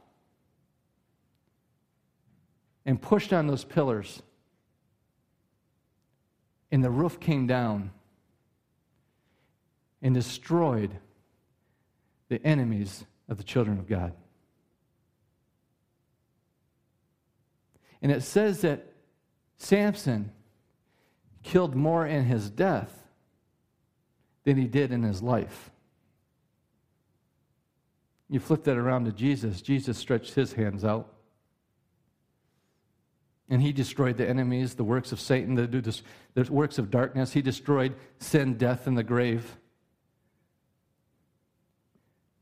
and 2.86 3.02
pushed 3.02 3.32
on 3.32 3.48
those 3.48 3.64
pillars. 3.64 4.22
And 6.72 6.84
the 6.84 6.92
roof 6.92 7.20
came 7.20 7.48
down 7.48 7.92
and 10.02 10.14
destroyed 10.14 10.92
the 12.30 12.44
enemies 12.46 13.06
of 13.28 13.38
the 13.38 13.44
children 13.44 13.78
of 13.78 13.88
God. 13.88 14.14
And 18.02 18.12
it 18.12 18.24
says 18.24 18.62
that 18.62 18.94
Samson 19.58 20.32
killed 21.44 21.76
more 21.76 22.06
in 22.06 22.26
his 22.26 22.50
death 22.50 22.92
than 24.44 24.58
he 24.58 24.68
did 24.68 24.92
in 24.92 25.04
his 25.04 25.22
life. 25.22 25.70
You 28.28 28.40
flip 28.40 28.64
that 28.64 28.78
around 28.78 29.06
to 29.06 29.12
Jesus. 29.12 29.62
Jesus 29.62 29.98
stretched 29.98 30.34
his 30.34 30.54
hands 30.54 30.84
out. 30.84 31.14
And 33.50 33.62
he 33.62 33.74
destroyed 33.74 34.16
the 34.16 34.28
enemies, 34.28 34.76
the 34.76 34.86
works 34.86 35.12
of 35.12 35.20
Satan, 35.20 35.56
the, 35.56 35.68
the 36.34 36.52
works 36.52 36.78
of 36.78 36.90
darkness. 36.90 37.34
He 37.34 37.42
destroyed 37.42 37.94
sin, 38.20 38.58
death, 38.58 38.88
and 38.88 38.98
the 38.98 39.04
grave. 39.04 39.58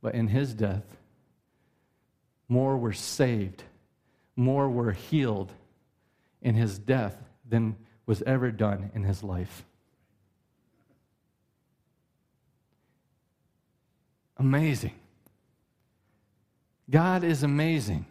But 0.02 0.16
in 0.16 0.28
his 0.28 0.54
death, 0.54 0.98
more 2.48 2.78
were 2.78 2.94
saved, 2.94 3.64
more 4.36 4.70
were 4.70 4.92
healed 4.92 5.52
in 6.42 6.56
his 6.56 6.80
death 6.80 7.18
than 7.48 7.76
was 8.06 8.22
ever 8.24 8.52
done 8.52 8.92
in 8.96 9.04
his 9.04 9.24
life. 9.24 9.66
Amazing. 14.38 14.94
God 16.90 17.24
is 17.24 17.44
amazing. 17.44 18.06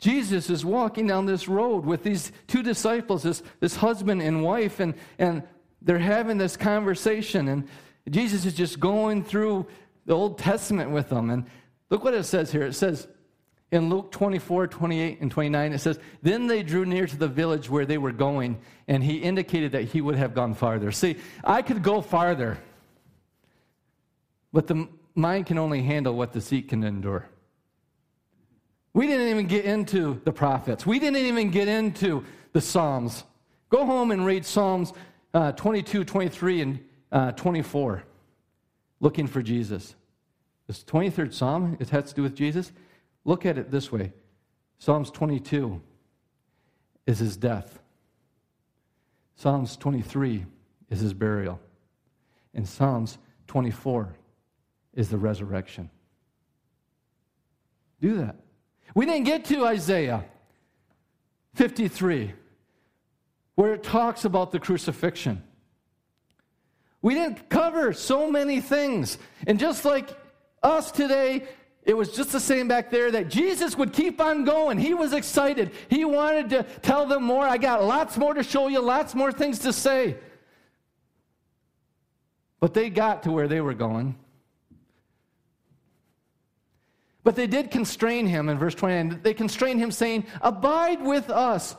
Jesus 0.00 0.50
is 0.50 0.64
walking 0.64 1.06
down 1.06 1.26
this 1.26 1.46
road 1.46 1.84
with 1.84 2.02
these 2.02 2.32
two 2.48 2.62
disciples, 2.62 3.22
this, 3.22 3.40
this 3.60 3.76
husband 3.76 4.20
and 4.20 4.42
wife, 4.42 4.80
and, 4.80 4.94
and 5.18 5.44
they're 5.80 5.98
having 5.98 6.38
this 6.38 6.56
conversation. 6.56 7.46
And 7.46 7.68
Jesus 8.10 8.44
is 8.44 8.54
just 8.54 8.80
going 8.80 9.22
through 9.22 9.68
the 10.06 10.14
Old 10.14 10.38
Testament 10.38 10.90
with 10.90 11.08
them. 11.08 11.30
And 11.30 11.46
look 11.90 12.04
what 12.04 12.14
it 12.14 12.24
says 12.24 12.50
here. 12.52 12.62
It 12.62 12.74
says, 12.74 13.06
in 13.72 13.88
Luke 13.88 14.12
24, 14.12 14.66
28, 14.66 15.20
and 15.22 15.30
29, 15.30 15.72
it 15.72 15.78
says, 15.78 15.98
Then 16.20 16.46
they 16.46 16.62
drew 16.62 16.84
near 16.84 17.06
to 17.06 17.16
the 17.16 17.26
village 17.26 17.70
where 17.70 17.86
they 17.86 17.96
were 17.98 18.12
going, 18.12 18.60
and 18.86 19.02
he 19.02 19.16
indicated 19.16 19.72
that 19.72 19.84
he 19.84 20.02
would 20.02 20.14
have 20.14 20.34
gone 20.34 20.54
farther. 20.54 20.92
See, 20.92 21.16
I 21.42 21.62
could 21.62 21.82
go 21.82 22.02
farther, 22.02 22.58
but 24.52 24.66
the 24.66 24.88
mind 25.14 25.46
can 25.46 25.56
only 25.56 25.82
handle 25.82 26.14
what 26.14 26.32
the 26.32 26.40
seat 26.40 26.68
can 26.68 26.84
endure. 26.84 27.26
We 28.92 29.06
didn't 29.06 29.28
even 29.28 29.46
get 29.46 29.64
into 29.64 30.20
the 30.24 30.32
prophets, 30.32 30.84
we 30.84 30.98
didn't 30.98 31.16
even 31.16 31.50
get 31.50 31.66
into 31.66 32.24
the 32.52 32.60
Psalms. 32.60 33.24
Go 33.70 33.86
home 33.86 34.10
and 34.10 34.26
read 34.26 34.44
Psalms 34.44 34.92
uh, 35.32 35.52
22, 35.52 36.04
23, 36.04 36.60
and 36.60 36.84
uh, 37.10 37.32
24, 37.32 38.02
looking 39.02 39.26
for 39.26 39.42
Jesus. 39.42 39.94
This 40.66 40.82
23rd 40.84 41.34
Psalm, 41.34 41.76
it 41.78 41.90
has 41.90 42.04
to 42.04 42.14
do 42.14 42.22
with 42.22 42.34
Jesus. 42.34 42.72
Look 43.26 43.44
at 43.44 43.58
it 43.58 43.70
this 43.70 43.92
way 43.92 44.14
Psalms 44.78 45.10
22 45.10 45.82
is 47.06 47.18
his 47.18 47.36
death, 47.36 47.80
Psalms 49.36 49.76
23 49.76 50.46
is 50.88 51.00
his 51.00 51.12
burial, 51.12 51.60
and 52.54 52.66
Psalms 52.66 53.18
24 53.48 54.14
is 54.94 55.10
the 55.10 55.18
resurrection. 55.18 55.90
Do 58.00 58.16
that. 58.18 58.36
We 58.94 59.06
didn't 59.06 59.24
get 59.24 59.44
to 59.46 59.66
Isaiah 59.66 60.24
53, 61.54 62.32
where 63.54 63.74
it 63.74 63.82
talks 63.82 64.24
about 64.24 64.52
the 64.52 64.58
crucifixion. 64.58 65.42
We 67.02 67.14
didn't 67.14 67.48
cover 67.50 67.92
so 67.92 68.30
many 68.30 68.60
things. 68.60 69.18
And 69.46 69.58
just 69.58 69.84
like 69.84 70.08
us 70.62 70.92
today, 70.92 71.48
it 71.82 71.96
was 71.96 72.12
just 72.12 72.30
the 72.30 72.40
same 72.40 72.68
back 72.68 72.90
there 72.90 73.10
that 73.10 73.28
Jesus 73.28 73.76
would 73.76 73.92
keep 73.92 74.20
on 74.20 74.44
going. 74.44 74.78
He 74.78 74.94
was 74.94 75.12
excited. 75.12 75.72
He 75.90 76.04
wanted 76.04 76.50
to 76.50 76.62
tell 76.80 77.06
them 77.06 77.24
more. 77.24 77.44
I 77.44 77.58
got 77.58 77.84
lots 77.84 78.16
more 78.16 78.34
to 78.34 78.44
show 78.44 78.68
you, 78.68 78.80
lots 78.80 79.16
more 79.16 79.32
things 79.32 79.58
to 79.60 79.72
say. 79.72 80.16
But 82.60 82.72
they 82.72 82.88
got 82.88 83.24
to 83.24 83.32
where 83.32 83.48
they 83.48 83.60
were 83.60 83.74
going. 83.74 84.14
But 87.24 87.34
they 87.34 87.48
did 87.48 87.72
constrain 87.72 88.28
him 88.28 88.48
in 88.48 88.58
verse 88.58 88.76
29. 88.76 89.20
They 89.22 89.34
constrained 89.34 89.80
him, 89.80 89.90
saying, 89.90 90.26
Abide 90.40 91.02
with 91.02 91.30
us, 91.30 91.74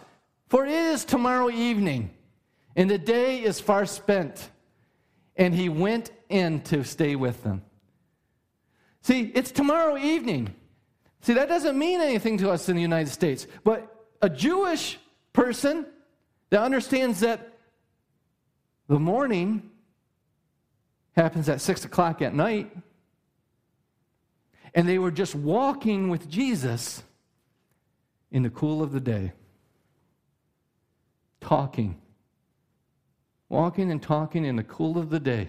for 0.48 0.66
it 0.66 0.72
is 0.72 1.06
tomorrow 1.06 1.50
evening, 1.50 2.10
and 2.76 2.90
the 2.90 2.98
day 2.98 3.42
is 3.42 3.62
far 3.62 3.86
spent. 3.86 4.50
And 5.36 5.54
he 5.54 5.70
went 5.70 6.12
in 6.30 6.62
to 6.62 6.84
stay 6.84 7.16
with 7.16 7.44
them. 7.44 7.64
See, 9.02 9.32
it's 9.34 9.52
tomorrow 9.52 9.98
evening. 9.98 10.54
See, 11.22 11.34
that 11.34 11.48
doesn't 11.48 11.78
mean 11.78 12.02
anything 12.02 12.38
to 12.40 12.52
us 12.52 12.70
in 12.70 12.76
the 12.76 12.82
United 12.82 13.10
States. 13.10 13.48
But 13.64 13.90
a 14.22 14.30
Jewish 14.30 15.00
person 15.34 15.86
that 16.50 16.62
understands 16.62 17.22
that 17.22 17.58
the 18.88 19.00
morning 19.00 19.72
happens 21.16 21.50
at 21.50 21.62
six 21.62 21.86
o'clock 21.86 22.22
at 22.22 22.34
night, 22.34 22.76
and 24.76 24.88
they 24.88 25.00
were 25.00 25.12
just 25.12 25.36
walking 25.36 26.10
with 26.10 26.30
Jesus 26.30 27.04
in 28.32 28.44
the 28.44 28.50
cool 28.50 28.82
of 28.82 28.92
the 28.92 29.00
day, 29.00 29.32
talking, 31.40 32.00
walking 33.54 33.91
and 33.91 34.01
talking 34.01 34.43
in 34.45 34.56
the 34.56 34.64
cool 34.64 34.97
of 34.97 35.12
the 35.12 35.20
day, 35.20 35.47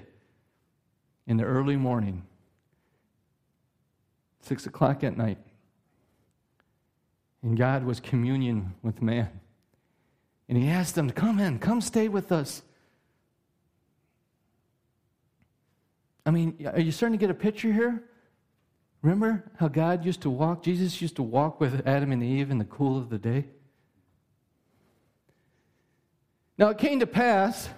in 1.26 1.38
the 1.38 1.42
early 1.42 1.74
morning, 1.74 2.22
six 4.42 4.66
o'clock 4.66 5.02
at 5.02 5.16
night. 5.16 5.38
And 7.42 7.57
God 7.57 7.82
was 7.82 8.00
communion 8.00 8.74
with 8.82 9.00
man. 9.00 9.30
And 10.50 10.59
he 10.59 10.68
asked 10.68 10.94
them 10.94 11.09
to 11.09 11.14
come 11.14 11.40
in, 11.40 11.59
come 11.59 11.80
stay 11.80 12.09
with 12.09 12.30
us. 12.30 12.62
I 16.26 16.30
mean, 16.30 16.66
are 16.72 16.80
you 16.80 16.92
starting 16.92 17.18
to 17.18 17.20
get 17.20 17.30
a 17.30 17.38
picture 17.38 17.72
here? 17.72 18.02
Remember 19.00 19.50
how 19.57 19.68
God 19.68 20.05
used 20.05 20.20
to 20.22 20.30
walk? 20.30 20.62
Jesus 20.62 21.00
used 21.00 21.16
to 21.16 21.22
walk 21.22 21.59
with 21.59 21.86
Adam 21.86 22.12
and 22.12 22.22
Eve 22.22 22.50
in 22.50 22.59
the 22.59 22.64
cool 22.64 22.98
of 22.98 23.09
the 23.09 23.18
day? 23.18 23.46
Now 26.59 26.68
it 26.68 26.78
came 26.78 27.00
to 27.00 27.07
pass, 27.07 27.68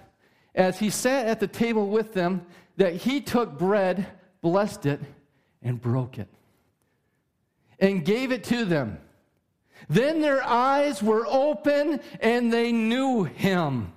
as 0.57 0.79
he 0.79 0.89
sat 0.89 1.27
at 1.27 1.39
the 1.39 1.47
table 1.47 1.87
with 1.87 2.13
them, 2.13 2.45
that 2.75 2.93
he 2.95 3.21
took 3.21 3.57
bread, 3.57 4.07
blessed 4.41 4.85
it, 4.87 4.99
and 5.61 5.79
broke 5.79 6.17
it, 6.17 6.27
and 7.79 8.03
gave 8.03 8.31
it 8.31 8.43
to 8.45 8.65
them. 8.65 8.99
Then 9.87 10.19
their 10.21 10.43
eyes 10.43 11.01
were 11.01 11.25
open 11.27 12.01
and 12.19 12.51
they 12.51 12.71
knew 12.71 13.23
him. 13.23 13.93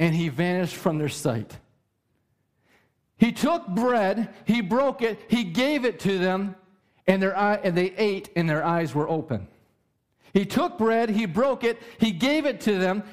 And 0.00 0.14
he 0.14 0.28
vanished 0.28 0.76
from 0.76 0.98
their 0.98 1.08
sight. 1.08 1.58
He 3.18 3.32
took 3.32 3.66
bread, 3.68 4.34
he 4.44 4.60
broke 4.60 5.02
it, 5.02 5.20
he 5.28 5.44
gave 5.44 5.84
it 5.84 6.00
to 6.00 6.18
them, 6.18 6.54
and, 7.06 7.22
their 7.22 7.36
eye, 7.36 7.60
and 7.62 7.76
they 7.76 7.92
ate, 7.96 8.30
and 8.36 8.48
their 8.48 8.64
eyes 8.64 8.94
were 8.94 9.08
open. 9.08 9.48
He 10.34 10.44
took 10.44 10.76
bread, 10.76 11.08
he 11.08 11.24
broke 11.24 11.64
it, 11.64 11.80
he 11.98 12.10
gave 12.10 12.44
it 12.44 12.60
to 12.62 12.78
them, 12.78 13.04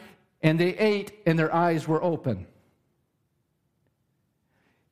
and 0.43 0.59
they 0.59 0.77
ate, 0.77 1.13
and 1.25 1.39
their 1.39 1.53
eyes 1.53 1.87
were 1.87 2.03
open. 2.03 2.45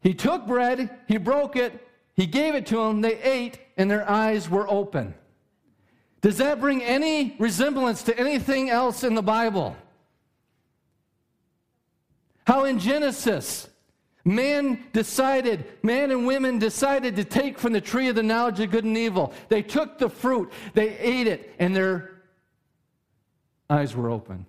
He 0.02 0.14
took 0.14 0.48
bread, 0.48 0.90
he 1.08 1.18
broke 1.18 1.56
it, 1.56 1.88
he 2.16 2.26
gave 2.26 2.56
it 2.56 2.66
to 2.68 2.78
them, 2.78 3.02
they 3.02 3.22
ate, 3.22 3.60
and 3.78 3.92
their 3.92 4.10
eyes 4.10 4.50
were 4.50 4.68
open. 4.70 5.14
Does 6.22 6.38
that 6.38 6.60
bring 6.60 6.82
any 6.82 7.36
resemblance 7.38 8.04
to 8.04 8.18
anything 8.18 8.70
else 8.70 9.04
in 9.04 9.14
the 9.14 9.22
Bible? 9.22 9.76
How 12.46 12.66
in 12.66 12.80
Genesis, 12.80 13.68
man 14.24 14.84
decided, 14.94 15.66
man 15.84 16.12
and 16.12 16.26
women 16.26 16.60
decided 16.60 17.16
to 17.18 17.24
take 17.24 17.60
from 17.60 17.74
the 17.74 17.82
tree 17.82 18.08
of 18.08 18.16
the 18.16 18.24
knowledge 18.24 18.60
of 18.60 18.72
good 18.72 18.84
and 18.84 18.98
evil. 18.98 19.34
They 19.50 19.62
took 19.62 19.98
the 19.98 20.10
fruit, 20.10 20.52
they 20.74 20.98
ate 20.98 21.28
it, 21.28 21.56
and 21.60 21.76
their 21.76 22.12
eyes 23.70 23.96
were 23.96 24.10
open. 24.10 24.46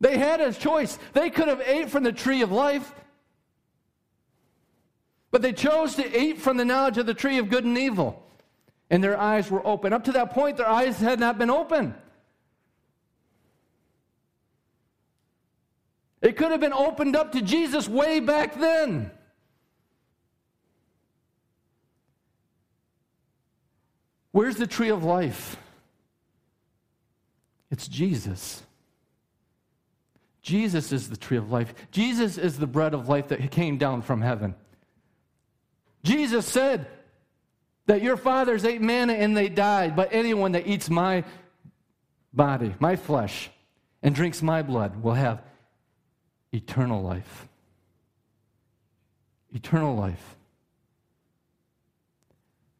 They 0.00 0.18
had 0.18 0.40
a 0.40 0.52
choice. 0.52 0.98
They 1.12 1.30
could 1.30 1.48
have 1.48 1.60
ate 1.60 1.90
from 1.90 2.02
the 2.02 2.12
tree 2.12 2.42
of 2.42 2.52
life, 2.52 2.94
but 5.30 5.42
they 5.42 5.52
chose 5.52 5.94
to 5.96 6.20
eat 6.20 6.38
from 6.38 6.56
the 6.56 6.64
knowledge 6.64 6.98
of 6.98 7.06
the 7.06 7.14
tree 7.14 7.38
of 7.38 7.48
good 7.48 7.64
and 7.64 7.78
evil. 7.78 8.22
And 8.90 9.02
their 9.02 9.18
eyes 9.18 9.50
were 9.50 9.66
open. 9.66 9.92
Up 9.92 10.04
to 10.04 10.12
that 10.12 10.32
point, 10.32 10.58
their 10.58 10.68
eyes 10.68 10.98
had 10.98 11.18
not 11.18 11.38
been 11.38 11.50
open. 11.50 11.94
It 16.22 16.36
could 16.36 16.50
have 16.50 16.60
been 16.60 16.72
opened 16.72 17.16
up 17.16 17.32
to 17.32 17.42
Jesus 17.42 17.88
way 17.88 18.20
back 18.20 18.58
then. 18.58 19.10
Where's 24.32 24.56
the 24.56 24.66
tree 24.66 24.90
of 24.90 25.02
life? 25.02 25.56
It's 27.70 27.88
Jesus. 27.88 28.62
Jesus 30.46 30.92
is 30.92 31.10
the 31.10 31.16
tree 31.16 31.38
of 31.38 31.50
life. 31.50 31.74
Jesus 31.90 32.38
is 32.38 32.56
the 32.56 32.68
bread 32.68 32.94
of 32.94 33.08
life 33.08 33.26
that 33.28 33.50
came 33.50 33.78
down 33.78 34.00
from 34.00 34.20
heaven. 34.20 34.54
Jesus 36.04 36.46
said 36.46 36.86
that 37.86 38.00
your 38.00 38.16
fathers 38.16 38.64
ate 38.64 38.80
manna 38.80 39.14
and 39.14 39.36
they 39.36 39.48
died, 39.48 39.96
but 39.96 40.10
anyone 40.12 40.52
that 40.52 40.68
eats 40.68 40.88
my 40.88 41.24
body, 42.32 42.72
my 42.78 42.94
flesh, 42.94 43.50
and 44.04 44.14
drinks 44.14 44.40
my 44.40 44.62
blood 44.62 45.02
will 45.02 45.14
have 45.14 45.42
eternal 46.52 47.02
life. 47.02 47.48
Eternal 49.52 49.96
life. 49.96 50.36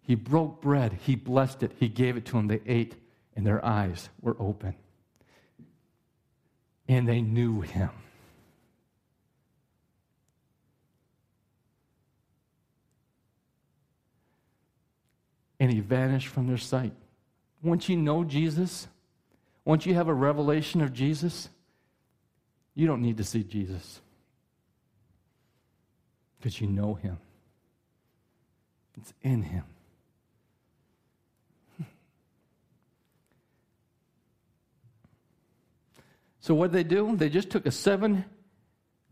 He 0.03 0.15
broke 0.15 0.63
bread, 0.63 0.97
he 1.03 1.17
blessed 1.17 1.65
it, 1.65 1.73
he 1.81 1.89
gave 1.89 2.17
it 2.17 2.27
to 2.27 2.35
them, 2.35 2.47
they 2.47 2.61
ate, 2.65 2.95
and 3.35 3.45
their 3.45 3.65
eyes 3.65 4.09
were 4.23 4.37
open. 4.39 4.77
And 6.89 7.09
they 7.09 7.21
knew 7.21 7.61
him. 7.63 7.91
and 15.59 15.73
he 15.73 15.81
vanished 15.81 16.29
from 16.29 16.47
their 16.47 16.59
sight. 16.59 16.93
Once 17.63 17.89
you 17.89 17.97
know 17.97 18.25
Jesus, 18.25 18.89
once 19.65 19.87
you 19.87 19.95
have 19.95 20.09
a 20.09 20.15
revelation 20.15 20.81
of 20.83 20.93
Jesus, 20.93 21.49
you 22.75 22.87
don't 22.87 23.03
need 23.03 23.17
to 23.17 23.25
see 23.25 23.43
Jesus 23.43 24.01
because 26.39 26.61
you 26.61 26.67
know 26.67 26.95
him. 26.95 27.19
It's 28.97 29.13
in 29.23 29.43
him. 29.43 29.65
So, 36.47 36.55
what 36.55 36.71
did 36.71 36.79
they 36.79 36.89
do? 36.89 37.17
They 37.17 37.29
just 37.29 37.51
took 37.51 37.67
a 37.67 37.73
seven 37.73 38.25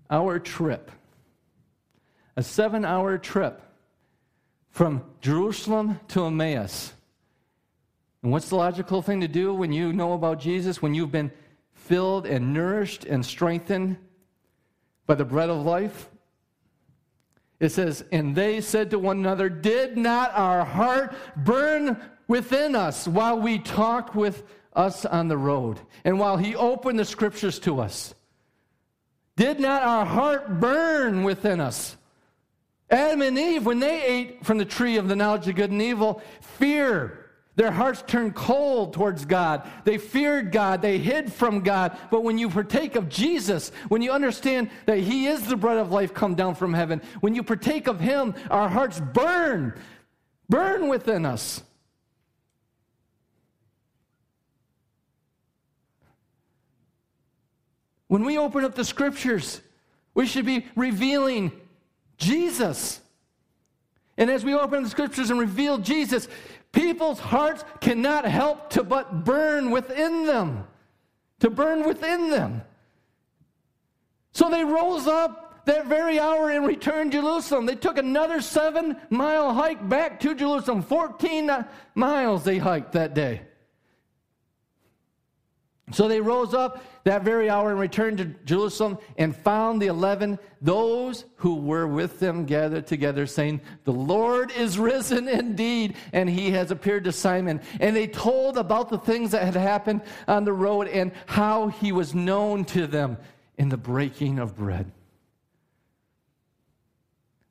hour 0.08 0.38
trip. 0.38 0.92
A 2.36 2.44
seven 2.44 2.84
hour 2.84 3.18
trip 3.18 3.60
from 4.70 5.02
Jerusalem 5.20 5.98
to 6.10 6.26
Emmaus. 6.26 6.92
And 8.22 8.30
what's 8.30 8.50
the 8.50 8.54
logical 8.54 9.02
thing 9.02 9.20
to 9.22 9.26
do 9.26 9.52
when 9.52 9.72
you 9.72 9.92
know 9.92 10.12
about 10.12 10.38
Jesus, 10.38 10.80
when 10.80 10.94
you've 10.94 11.10
been 11.10 11.32
filled 11.72 12.24
and 12.24 12.54
nourished 12.54 13.04
and 13.04 13.26
strengthened 13.26 13.96
by 15.08 15.16
the 15.16 15.24
bread 15.24 15.50
of 15.50 15.64
life? 15.64 16.08
It 17.58 17.70
says, 17.70 18.04
And 18.12 18.36
they 18.36 18.60
said 18.60 18.90
to 18.90 18.98
one 19.00 19.18
another, 19.18 19.48
Did 19.48 19.96
not 19.96 20.30
our 20.36 20.64
heart 20.64 21.16
burn 21.34 22.00
within 22.28 22.76
us 22.76 23.08
while 23.08 23.40
we 23.40 23.58
talked 23.58 24.14
with 24.14 24.44
us 24.74 25.04
on 25.04 25.28
the 25.28 25.36
road 25.36 25.80
and 26.04 26.18
while 26.18 26.36
he 26.36 26.54
opened 26.54 26.98
the 26.98 27.04
scriptures 27.04 27.58
to 27.60 27.80
us? 27.80 28.14
Did 29.36 29.58
not 29.60 29.82
our 29.82 30.06
heart 30.06 30.60
burn 30.60 31.24
within 31.24 31.60
us? 31.60 31.96
Adam 32.90 33.22
and 33.22 33.38
Eve, 33.38 33.66
when 33.66 33.80
they 33.80 34.02
ate 34.02 34.44
from 34.44 34.58
the 34.58 34.64
tree 34.64 34.96
of 34.96 35.08
the 35.08 35.16
knowledge 35.16 35.48
of 35.48 35.56
good 35.56 35.70
and 35.70 35.82
evil, 35.82 36.22
fear. 36.40 37.20
Their 37.56 37.70
hearts 37.70 38.02
turned 38.06 38.34
cold 38.34 38.94
towards 38.94 39.24
God. 39.24 39.68
They 39.84 39.96
feared 39.96 40.50
God. 40.50 40.82
They 40.82 40.98
hid 40.98 41.32
from 41.32 41.60
God. 41.60 41.96
But 42.10 42.24
when 42.24 42.36
you 42.36 42.48
partake 42.48 42.96
of 42.96 43.08
Jesus, 43.08 43.70
when 43.88 44.02
you 44.02 44.10
understand 44.10 44.70
that 44.86 44.98
He 44.98 45.26
is 45.26 45.46
the 45.46 45.56
bread 45.56 45.78
of 45.78 45.92
life 45.92 46.12
come 46.12 46.34
down 46.34 46.56
from 46.56 46.74
heaven, 46.74 47.00
when 47.20 47.34
you 47.34 47.44
partake 47.44 47.86
of 47.86 48.00
Him, 48.00 48.34
our 48.50 48.68
hearts 48.68 49.00
burn, 49.00 49.74
burn 50.48 50.88
within 50.88 51.24
us. 51.24 51.62
When 58.14 58.24
we 58.24 58.38
open 58.38 58.64
up 58.64 58.76
the 58.76 58.84
scriptures, 58.84 59.60
we 60.14 60.28
should 60.28 60.46
be 60.46 60.66
revealing 60.76 61.50
Jesus. 62.16 63.00
And 64.16 64.30
as 64.30 64.44
we 64.44 64.54
open 64.54 64.84
the 64.84 64.88
scriptures 64.88 65.30
and 65.30 65.40
reveal 65.40 65.78
Jesus, 65.78 66.28
people's 66.70 67.18
hearts 67.18 67.64
cannot 67.80 68.24
help 68.24 68.70
to 68.70 68.84
but 68.84 69.24
burn 69.24 69.72
within 69.72 70.26
them. 70.26 70.64
To 71.40 71.50
burn 71.50 71.84
within 71.88 72.30
them. 72.30 72.62
So 74.30 74.48
they 74.48 74.62
rose 74.62 75.08
up 75.08 75.64
that 75.66 75.86
very 75.86 76.20
hour 76.20 76.50
and 76.50 76.64
returned 76.64 77.10
to 77.10 77.20
Jerusalem. 77.20 77.66
They 77.66 77.74
took 77.74 77.98
another 77.98 78.40
seven 78.40 78.96
mile 79.10 79.52
hike 79.52 79.88
back 79.88 80.20
to 80.20 80.36
Jerusalem. 80.36 80.82
14 80.82 81.66
miles 81.96 82.44
they 82.44 82.58
hiked 82.58 82.92
that 82.92 83.12
day. 83.12 83.42
So 85.92 86.08
they 86.08 86.20
rose 86.20 86.54
up 86.54 86.82
that 87.04 87.24
very 87.24 87.50
hour 87.50 87.70
and 87.70 87.78
returned 87.78 88.16
to 88.18 88.24
Jerusalem 88.24 88.96
and 89.18 89.36
found 89.36 89.82
the 89.82 89.88
eleven, 89.88 90.38
those 90.62 91.26
who 91.36 91.56
were 91.56 91.86
with 91.86 92.18
them 92.20 92.46
gathered 92.46 92.86
together, 92.86 93.26
saying, 93.26 93.60
The 93.84 93.92
Lord 93.92 94.50
is 94.52 94.78
risen 94.78 95.28
indeed, 95.28 95.96
and 96.14 96.28
he 96.28 96.52
has 96.52 96.70
appeared 96.70 97.04
to 97.04 97.12
Simon. 97.12 97.60
And 97.80 97.94
they 97.94 98.06
told 98.06 98.56
about 98.56 98.88
the 98.88 98.98
things 98.98 99.32
that 99.32 99.44
had 99.44 99.56
happened 99.56 100.00
on 100.26 100.44
the 100.44 100.54
road 100.54 100.88
and 100.88 101.12
how 101.26 101.68
he 101.68 101.92
was 101.92 102.14
known 102.14 102.64
to 102.66 102.86
them 102.86 103.18
in 103.58 103.68
the 103.68 103.76
breaking 103.76 104.38
of 104.38 104.56
bread. 104.56 104.90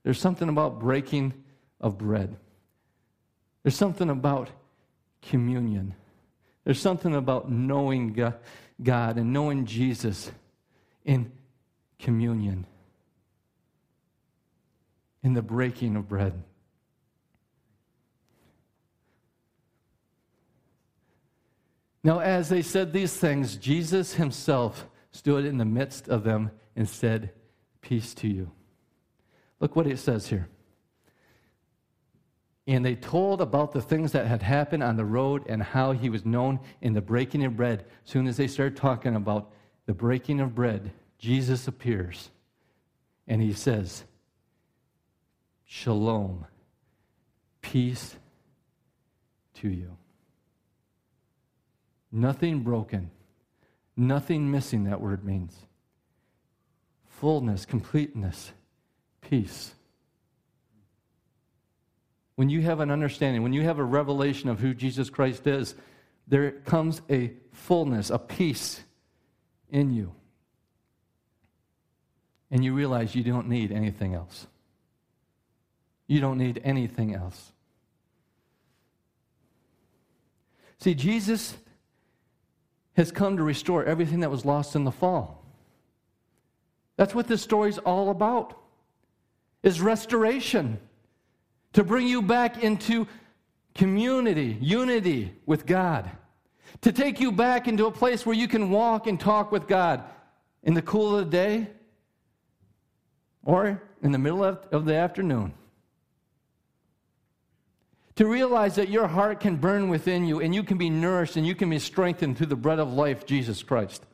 There's 0.01 0.19
something 0.19 0.49
about 0.49 0.79
breaking 0.79 1.33
of 1.79 1.99
bread, 1.99 2.35
there's 3.61 3.75
something 3.75 4.09
about 4.09 4.49
communion. 5.21 5.93
There's 6.63 6.79
something 6.79 7.15
about 7.15 7.51
knowing 7.51 8.13
God 8.81 9.17
and 9.17 9.33
knowing 9.33 9.65
Jesus 9.65 10.31
in 11.03 11.31
communion, 11.99 12.65
in 15.21 15.33
the 15.33 15.41
breaking 15.41 15.95
of 15.95 16.07
bread. 16.07 16.41
Now, 22.03 22.19
as 22.19 22.49
they 22.49 22.61
said 22.61 22.91
these 22.91 23.15
things, 23.15 23.55
Jesus 23.55 24.15
himself 24.15 24.87
stood 25.11 25.45
in 25.45 25.57
the 25.57 25.65
midst 25.65 26.09
of 26.09 26.23
them 26.23 26.51
and 26.75 26.87
said, 26.87 27.31
Peace 27.81 28.13
to 28.15 28.27
you. 28.27 28.51
Look 29.59 29.75
what 29.75 29.87
it 29.87 29.99
says 29.99 30.27
here. 30.27 30.49
And 32.65 32.85
they 32.85 32.95
told 32.95 33.41
about 33.41 33.73
the 33.73 33.81
things 33.81 34.13
that 34.13 34.25
had 34.25 34.41
happened 34.41 34.83
on 34.83 34.95
the 34.95 35.05
road 35.05 35.43
and 35.47 35.61
how 35.61 35.91
he 35.91 36.09
was 36.09 36.25
known 36.25 36.59
in 36.81 36.93
the 36.93 37.01
breaking 37.01 37.43
of 37.43 37.57
bread. 37.57 37.85
Soon 38.05 38.25
as 38.25 38.37
they 38.37 38.47
start 38.47 38.75
talking 38.75 39.15
about 39.15 39.51
the 39.85 39.93
breaking 39.93 40.39
of 40.39 40.55
bread, 40.55 40.91
Jesus 41.17 41.67
appears 41.67 42.29
and 43.27 43.41
he 43.41 43.53
says, 43.53 44.05
Shalom, 45.65 46.45
peace 47.61 48.15
to 49.55 49.69
you. 49.69 49.97
Nothing 52.11 52.59
broken, 52.59 53.09
nothing 53.97 54.51
missing, 54.51 54.83
that 54.83 55.01
word 55.01 55.25
means. 55.25 55.57
Fullness, 57.07 57.65
completeness, 57.65 58.51
peace. 59.21 59.73
When 62.35 62.49
you 62.49 62.61
have 62.61 62.79
an 62.79 62.89
understanding, 62.89 63.43
when 63.43 63.53
you 63.53 63.61
have 63.61 63.79
a 63.79 63.83
revelation 63.83 64.49
of 64.49 64.59
who 64.59 64.73
Jesus 64.73 65.09
Christ 65.09 65.45
is, 65.45 65.75
there 66.27 66.51
comes 66.51 67.01
a 67.09 67.33
fullness, 67.51 68.09
a 68.09 68.17
peace 68.17 68.81
in 69.69 69.91
you. 69.93 70.13
And 72.49 72.63
you 72.63 72.73
realize 72.73 73.15
you 73.15 73.23
don't 73.23 73.49
need 73.49 73.71
anything 73.71 74.13
else. 74.13 74.47
You 76.07 76.21
don't 76.21 76.37
need 76.37 76.61
anything 76.63 77.13
else. 77.13 77.51
See, 80.79 80.93
Jesus 80.93 81.55
has 82.95 83.11
come 83.11 83.37
to 83.37 83.43
restore 83.43 83.83
everything 83.83 84.19
that 84.19 84.29
was 84.29 84.45
lost 84.45 84.75
in 84.75 84.83
the 84.83 84.91
fall. 84.91 85.43
That's 86.95 87.15
what 87.15 87.27
this 87.27 87.41
story's 87.41 87.79
all 87.79 88.09
about. 88.09 88.59
Is 89.63 89.81
restoration 89.81 90.79
to 91.73 91.83
bring 91.83 92.07
you 92.07 92.21
back 92.21 92.63
into 92.63 93.07
community, 93.75 94.57
unity 94.61 95.33
with 95.45 95.65
God, 95.65 96.09
to 96.81 96.91
take 96.91 97.19
you 97.19 97.31
back 97.31 97.67
into 97.67 97.85
a 97.87 97.91
place 97.91 98.25
where 98.25 98.35
you 98.35 98.47
can 98.47 98.69
walk 98.69 99.07
and 99.07 99.19
talk 99.19 99.51
with 99.51 99.67
God 99.67 100.03
in 100.63 100.73
the 100.73 100.81
cool 100.81 101.17
of 101.17 101.25
the 101.25 101.31
day 101.31 101.67
or 103.43 103.81
in 104.01 104.11
the 104.11 104.17
middle 104.17 104.43
of 104.43 104.85
the 104.85 104.95
afternoon. 104.95 105.53
To 108.17 108.27
realize 108.27 108.75
that 108.75 108.89
your 108.89 109.07
heart 109.07 109.39
can 109.39 109.55
burn 109.55 109.89
within 109.89 110.25
you 110.25 110.39
and 110.39 110.53
you 110.53 110.63
can 110.63 110.77
be 110.77 110.89
nourished 110.89 111.35
and 111.35 111.47
you 111.47 111.55
can 111.55 111.69
be 111.69 111.79
strengthened 111.79 112.37
through 112.37 112.47
the 112.47 112.55
bread 112.55 112.77
of 112.77 112.93
life, 112.93 113.25
Jesus 113.25 113.63
Christ. 113.63 114.05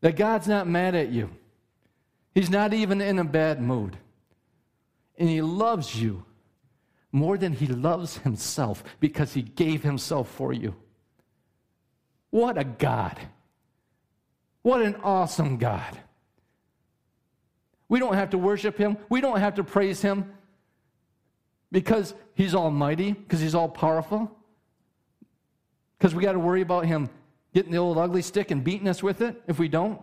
That 0.00 0.16
God's 0.16 0.48
not 0.48 0.66
mad 0.66 0.96
at 0.96 1.10
you, 1.10 1.30
He's 2.34 2.50
not 2.50 2.74
even 2.74 3.00
in 3.00 3.20
a 3.20 3.24
bad 3.24 3.60
mood 3.60 3.96
and 5.18 5.28
He 5.28 5.42
loves 5.42 6.00
you 6.00 6.24
more 7.10 7.36
than 7.36 7.52
He 7.52 7.66
loves 7.66 8.18
Himself 8.18 8.82
because 9.00 9.34
He 9.34 9.42
gave 9.42 9.82
Himself 9.82 10.28
for 10.28 10.52
you. 10.52 10.74
What 12.30 12.58
a 12.58 12.64
God! 12.64 13.18
What 14.62 14.82
an 14.82 14.96
awesome 15.02 15.58
God! 15.58 15.98
We 17.88 17.98
don't 17.98 18.14
have 18.14 18.30
to 18.30 18.38
worship 18.38 18.78
Him, 18.78 18.96
we 19.08 19.20
don't 19.20 19.40
have 19.40 19.56
to 19.56 19.64
praise 19.64 20.00
Him 20.00 20.32
because 21.70 22.14
He's 22.34 22.54
almighty, 22.54 23.12
because 23.12 23.40
He's 23.40 23.54
all 23.54 23.68
powerful, 23.68 24.30
because 25.98 26.14
we 26.14 26.22
got 26.22 26.32
to 26.32 26.38
worry 26.38 26.62
about 26.62 26.86
Him 26.86 27.10
getting 27.54 27.72
the 27.72 27.78
old 27.78 27.98
ugly 27.98 28.22
stick 28.22 28.50
and 28.50 28.64
beating 28.64 28.88
us 28.88 29.02
with 29.02 29.20
it 29.20 29.42
if 29.46 29.58
we 29.58 29.68
don't. 29.68 30.00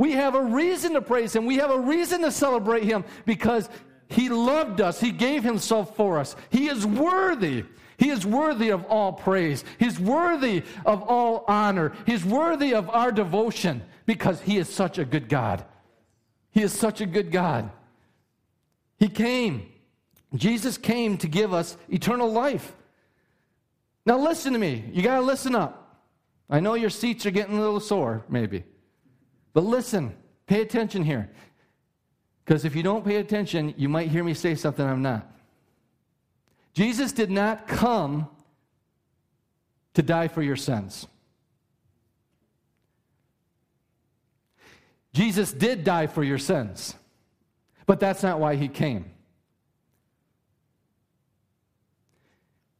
We 0.00 0.12
have 0.12 0.34
a 0.34 0.42
reason 0.42 0.94
to 0.94 1.02
praise 1.02 1.36
Him. 1.36 1.44
We 1.44 1.56
have 1.56 1.70
a 1.70 1.78
reason 1.78 2.22
to 2.22 2.32
celebrate 2.32 2.84
Him 2.84 3.04
because 3.26 3.68
He 4.08 4.30
loved 4.30 4.80
us. 4.80 4.98
He 4.98 5.12
gave 5.12 5.44
Himself 5.44 5.94
for 5.94 6.18
us. 6.18 6.36
He 6.48 6.68
is 6.68 6.86
worthy. 6.86 7.66
He 7.98 8.08
is 8.08 8.24
worthy 8.24 8.70
of 8.70 8.86
all 8.86 9.12
praise. 9.12 9.62
He's 9.78 10.00
worthy 10.00 10.62
of 10.86 11.02
all 11.02 11.44
honor. 11.48 11.92
He's 12.06 12.24
worthy 12.24 12.72
of 12.72 12.88
our 12.88 13.12
devotion 13.12 13.82
because 14.06 14.40
He 14.40 14.56
is 14.56 14.70
such 14.70 14.96
a 14.96 15.04
good 15.04 15.28
God. 15.28 15.66
He 16.50 16.62
is 16.62 16.72
such 16.72 17.02
a 17.02 17.06
good 17.06 17.30
God. 17.30 17.70
He 18.98 19.10
came. 19.10 19.68
Jesus 20.34 20.78
came 20.78 21.18
to 21.18 21.28
give 21.28 21.52
us 21.52 21.76
eternal 21.90 22.32
life. 22.32 22.72
Now, 24.06 24.18
listen 24.18 24.54
to 24.54 24.58
me. 24.58 24.82
You 24.94 25.02
got 25.02 25.16
to 25.16 25.20
listen 25.20 25.54
up. 25.54 26.00
I 26.48 26.60
know 26.60 26.72
your 26.72 26.88
seats 26.88 27.26
are 27.26 27.30
getting 27.30 27.58
a 27.58 27.60
little 27.60 27.80
sore, 27.80 28.24
maybe. 28.30 28.64
But 29.52 29.64
listen, 29.64 30.14
pay 30.46 30.60
attention 30.62 31.04
here. 31.04 31.30
Because 32.44 32.64
if 32.64 32.74
you 32.74 32.82
don't 32.82 33.04
pay 33.04 33.16
attention, 33.16 33.74
you 33.76 33.88
might 33.88 34.08
hear 34.08 34.24
me 34.24 34.34
say 34.34 34.54
something 34.54 34.84
I'm 34.84 35.02
not. 35.02 35.30
Jesus 36.72 37.12
did 37.12 37.30
not 37.30 37.66
come 37.68 38.28
to 39.94 40.02
die 40.02 40.28
for 40.28 40.42
your 40.42 40.56
sins. 40.56 41.06
Jesus 45.12 45.52
did 45.52 45.82
die 45.82 46.06
for 46.06 46.22
your 46.22 46.38
sins, 46.38 46.94
but 47.86 47.98
that's 47.98 48.22
not 48.22 48.38
why 48.38 48.54
he 48.54 48.68
came. 48.68 49.10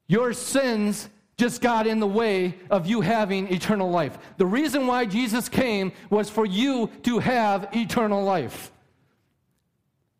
Your 0.07 0.33
sins 0.33 1.09
just 1.41 1.62
got 1.62 1.86
in 1.86 2.01
the 2.01 2.07
way 2.07 2.55
of 2.68 2.86
you 2.86 3.01
having 3.01 3.51
eternal 3.51 3.91
life. 3.91 4.18
The 4.36 4.45
reason 4.45 4.86
why 4.86 5.07
Jesus 5.07 5.49
came 5.49 5.93
was 6.11 6.28
for 6.28 6.45
you 6.45 6.91
to 7.05 7.18
have 7.18 7.70
eternal 7.72 8.22
life. 8.22 8.70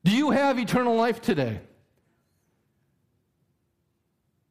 Do 0.03 0.13
you 0.13 0.31
have 0.31 0.59
eternal 0.59 0.97
life 0.97 1.21
today? 1.21 1.61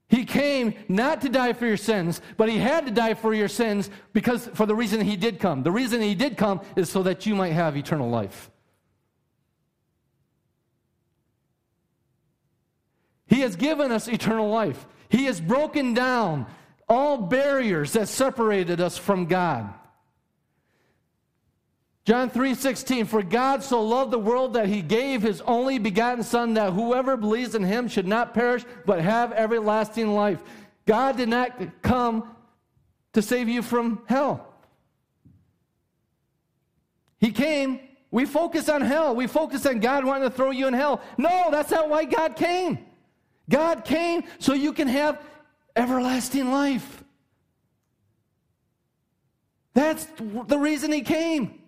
He 0.10 0.26
came 0.26 0.76
not 0.88 1.22
to 1.22 1.30
die 1.30 1.54
for 1.54 1.66
your 1.66 1.78
sins, 1.78 2.22
but 2.38 2.50
he 2.50 2.60
had 2.60 2.86
to 2.86 2.92
die 2.92 3.16
for 3.16 3.34
your 3.34 3.48
sins 3.48 3.90
because 4.14 4.48
for 4.54 4.68
the 4.68 4.76
reason 4.76 5.02
he 5.02 5.16
did 5.16 5.40
come. 5.40 5.64
The 5.64 5.72
reason 5.72 6.02
he 6.02 6.14
did 6.14 6.38
come 6.38 6.62
is 6.76 6.88
so 6.88 7.02
that 7.02 7.26
you 7.26 7.36
might 7.36 7.54
have 7.54 7.78
eternal 7.78 8.10
life. 8.10 8.52
He 13.26 13.42
has 13.42 13.56
given 13.56 13.92
us 13.92 14.08
eternal 14.08 14.50
life. 14.50 14.86
He 15.10 15.26
has 15.26 15.42
broken 15.42 15.96
down 15.96 16.46
all 16.90 17.18
barriers 17.18 17.94
that 17.94 18.10
separated 18.10 18.82
us 18.82 18.98
from 18.98 19.28
God. 19.28 19.72
John 22.06 22.32
3:16 22.32 23.06
For 23.06 23.22
God 23.22 23.64
so 23.64 23.84
loved 23.84 24.10
the 24.12 24.18
world 24.18 24.54
that 24.54 24.68
he 24.68 24.82
gave 24.82 25.22
his 25.22 25.42
only 25.42 25.78
begotten 25.78 26.24
son 26.24 26.56
that 26.56 26.74
whoever 26.74 27.16
believes 27.16 27.54
in 27.54 27.64
him 27.64 27.88
should 27.88 28.08
not 28.08 28.34
perish 28.34 28.66
but 28.86 29.00
have 29.00 29.32
everlasting 29.32 30.16
life. 30.16 30.42
God 30.88 31.18
did 31.18 31.30
not 31.30 31.82
come 31.84 32.36
to 33.14 33.22
save 33.22 33.48
you 33.48 33.62
from 33.62 34.02
hell. 34.08 34.48
He 37.20 37.32
came, 37.32 37.80
we 38.10 38.26
focus 38.26 38.70
on 38.70 38.82
hell. 38.82 39.16
We 39.16 39.28
focus 39.28 39.66
on 39.66 39.80
God 39.80 40.04
wanting 40.04 40.30
to 40.30 40.36
throw 40.36 40.50
you 40.50 40.68
in 40.68 40.74
hell. 40.74 41.02
No, 41.18 41.50
that's 41.52 41.70
not 41.70 41.90
why 41.90 42.06
God 42.06 42.36
came. 42.36 42.80
God 43.50 43.86
came 43.86 44.24
so 44.40 44.54
you 44.54 44.74
can 44.74 44.88
have 44.88 45.22
everlasting 45.76 46.52
life. 46.52 47.04
That's 49.74 50.06
the 50.48 50.58
reason 50.58 50.92
he 50.92 51.02
came. 51.02 51.60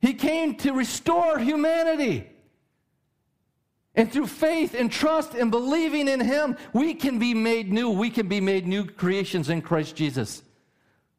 He 0.00 0.14
came 0.14 0.54
to 0.56 0.72
restore 0.72 1.38
humanity. 1.38 2.30
And 3.96 4.12
through 4.12 4.26
faith 4.26 4.74
and 4.74 4.92
trust 4.92 5.34
and 5.34 5.50
believing 5.50 6.06
in 6.06 6.20
Him, 6.20 6.56
we 6.74 6.94
can 6.94 7.18
be 7.18 7.32
made 7.32 7.72
new. 7.72 7.90
We 7.90 8.10
can 8.10 8.28
be 8.28 8.40
made 8.40 8.66
new 8.66 8.84
creations 8.84 9.48
in 9.48 9.62
Christ 9.62 9.96
Jesus. 9.96 10.42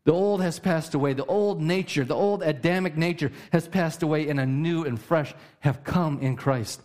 The 0.04 0.14
old 0.14 0.42
has 0.42 0.60
passed 0.60 0.94
away. 0.94 1.14
The 1.14 1.26
old 1.26 1.60
nature, 1.60 2.06
the 2.06 2.16
old 2.16 2.44
Adamic 2.44 2.96
nature 2.96 3.32
has 3.52 3.68
passed 3.68 4.04
away, 4.04 4.30
and 4.30 4.40
a 4.40 4.46
new 4.46 4.86
and 4.86 5.02
fresh 5.02 5.34
have 5.62 5.84
come 5.84 6.20
in 6.20 6.36
Christ. 6.36 6.82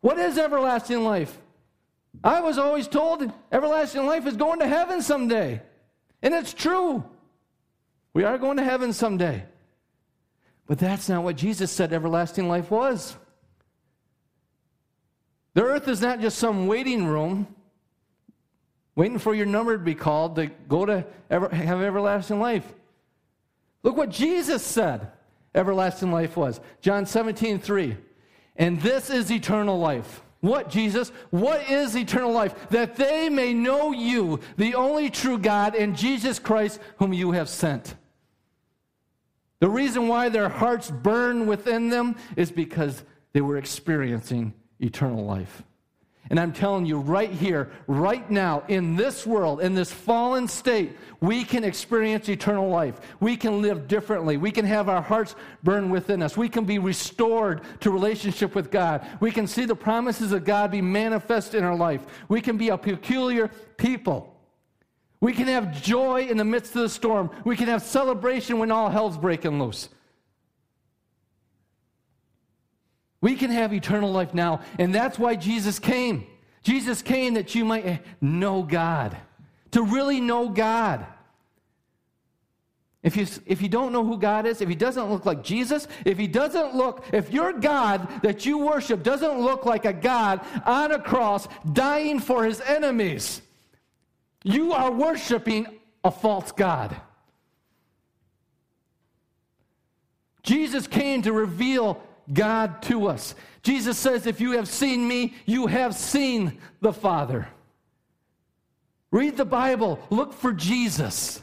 What 0.00 0.18
is 0.18 0.38
everlasting 0.38 1.04
life? 1.04 1.38
I 2.22 2.40
was 2.40 2.58
always 2.58 2.88
told 2.88 3.32
everlasting 3.52 4.06
life 4.06 4.26
is 4.26 4.36
going 4.36 4.60
to 4.60 4.66
heaven 4.66 5.02
someday. 5.02 5.62
And 6.22 6.34
it's 6.34 6.52
true. 6.52 7.04
We 8.12 8.24
are 8.24 8.38
going 8.38 8.56
to 8.56 8.64
heaven 8.64 8.92
someday. 8.92 9.44
But 10.66 10.78
that's 10.78 11.08
not 11.08 11.22
what 11.22 11.36
Jesus 11.36 11.70
said 11.70 11.92
everlasting 11.92 12.48
life 12.48 12.70
was. 12.70 13.16
The 15.54 15.62
earth 15.62 15.88
is 15.88 16.00
not 16.00 16.20
just 16.20 16.38
some 16.38 16.66
waiting 16.66 17.06
room 17.06 17.54
waiting 18.98 19.18
for 19.20 19.32
your 19.32 19.46
number 19.46 19.78
to 19.78 19.82
be 19.84 19.94
called 19.94 20.34
to 20.34 20.46
go 20.68 20.84
to 20.84 21.06
ever, 21.30 21.48
have 21.50 21.80
everlasting 21.80 22.40
life. 22.40 22.74
Look 23.84 23.96
what 23.96 24.10
Jesus 24.10 24.60
said 24.64 25.12
everlasting 25.54 26.10
life 26.10 26.36
was. 26.36 26.60
John 26.80 27.06
17, 27.06 27.60
3. 27.60 27.96
And 28.56 28.80
this 28.80 29.08
is 29.08 29.30
eternal 29.30 29.78
life. 29.78 30.20
What, 30.40 30.70
Jesus? 30.70 31.10
What 31.30 31.68
is 31.68 31.96
eternal 31.96 32.32
life? 32.32 32.54
That 32.70 32.96
they 32.96 33.28
may 33.28 33.52
know 33.52 33.92
you, 33.92 34.40
the 34.56 34.74
only 34.74 35.10
true 35.10 35.38
God, 35.38 35.74
and 35.74 35.96
Jesus 35.96 36.38
Christ, 36.38 36.80
whom 36.98 37.12
you 37.12 37.32
have 37.32 37.48
sent. 37.48 37.96
The 39.60 39.68
reason 39.68 40.06
why 40.06 40.28
their 40.28 40.48
hearts 40.48 40.90
burn 40.90 41.46
within 41.46 41.90
them 41.90 42.14
is 42.36 42.52
because 42.52 43.02
they 43.32 43.40
were 43.40 43.56
experiencing 43.56 44.54
eternal 44.78 45.24
life. 45.24 45.62
And 46.30 46.38
I'm 46.38 46.52
telling 46.52 46.84
you, 46.84 46.98
right 46.98 47.30
here, 47.30 47.70
right 47.86 48.30
now, 48.30 48.62
in 48.68 48.96
this 48.96 49.26
world, 49.26 49.60
in 49.60 49.74
this 49.74 49.90
fallen 49.90 50.46
state, 50.46 50.96
we 51.20 51.42
can 51.44 51.64
experience 51.64 52.28
eternal 52.28 52.68
life. 52.68 53.00
We 53.18 53.36
can 53.36 53.62
live 53.62 53.88
differently. 53.88 54.36
We 54.36 54.50
can 54.50 54.66
have 54.66 54.88
our 54.88 55.00
hearts 55.00 55.34
burn 55.62 55.88
within 55.88 56.22
us. 56.22 56.36
We 56.36 56.48
can 56.48 56.64
be 56.64 56.78
restored 56.78 57.62
to 57.80 57.90
relationship 57.90 58.54
with 58.54 58.70
God. 58.70 59.06
We 59.20 59.30
can 59.30 59.46
see 59.46 59.64
the 59.64 59.74
promises 59.74 60.32
of 60.32 60.44
God 60.44 60.70
be 60.70 60.82
manifest 60.82 61.54
in 61.54 61.64
our 61.64 61.76
life. 61.76 62.04
We 62.28 62.40
can 62.40 62.58
be 62.58 62.68
a 62.68 62.76
peculiar 62.76 63.48
people. 63.78 64.34
We 65.20 65.32
can 65.32 65.48
have 65.48 65.82
joy 65.82 66.26
in 66.28 66.36
the 66.36 66.44
midst 66.44 66.76
of 66.76 66.82
the 66.82 66.88
storm. 66.88 67.30
We 67.44 67.56
can 67.56 67.68
have 67.68 67.82
celebration 67.82 68.58
when 68.58 68.70
all 68.70 68.88
hell's 68.90 69.18
breaking 69.18 69.60
loose. 69.60 69.88
We 73.28 73.36
can 73.36 73.50
have 73.50 73.74
eternal 73.74 74.10
life 74.10 74.32
now, 74.32 74.62
and 74.78 74.94
that's 74.94 75.18
why 75.18 75.36
Jesus 75.36 75.78
came. 75.78 76.26
Jesus 76.62 77.02
came 77.02 77.34
that 77.34 77.54
you 77.54 77.62
might 77.62 78.00
know 78.22 78.62
God, 78.62 79.18
to 79.72 79.82
really 79.82 80.18
know 80.18 80.48
God. 80.48 81.04
If 83.02 83.18
you, 83.18 83.26
if 83.44 83.60
you 83.60 83.68
don't 83.68 83.92
know 83.92 84.02
who 84.02 84.16
God 84.16 84.46
is, 84.46 84.62
if 84.62 84.68
he 84.70 84.74
doesn't 84.74 85.10
look 85.10 85.26
like 85.26 85.44
Jesus, 85.44 85.88
if 86.06 86.16
he 86.16 86.26
doesn't 86.26 86.74
look, 86.74 87.04
if 87.12 87.30
your 87.30 87.52
God 87.52 88.08
that 88.22 88.46
you 88.46 88.56
worship 88.56 89.02
doesn't 89.02 89.38
look 89.38 89.66
like 89.66 89.84
a 89.84 89.92
God 89.92 90.40
on 90.64 90.92
a 90.92 90.98
cross 90.98 91.48
dying 91.70 92.20
for 92.20 92.46
his 92.46 92.62
enemies, 92.62 93.42
you 94.42 94.72
are 94.72 94.90
worshiping 94.90 95.66
a 96.02 96.10
false 96.10 96.50
God. 96.50 96.98
Jesus 100.42 100.86
came 100.86 101.20
to 101.20 101.32
reveal 101.34 102.02
God 102.32 102.82
to 102.82 103.08
us. 103.08 103.34
Jesus 103.62 103.98
says, 103.98 104.26
If 104.26 104.40
you 104.40 104.52
have 104.52 104.68
seen 104.68 105.06
me, 105.06 105.34
you 105.46 105.66
have 105.66 105.94
seen 105.94 106.58
the 106.80 106.92
Father. 106.92 107.48
Read 109.10 109.36
the 109.36 109.44
Bible, 109.44 109.98
look 110.10 110.32
for 110.32 110.52
Jesus. 110.52 111.40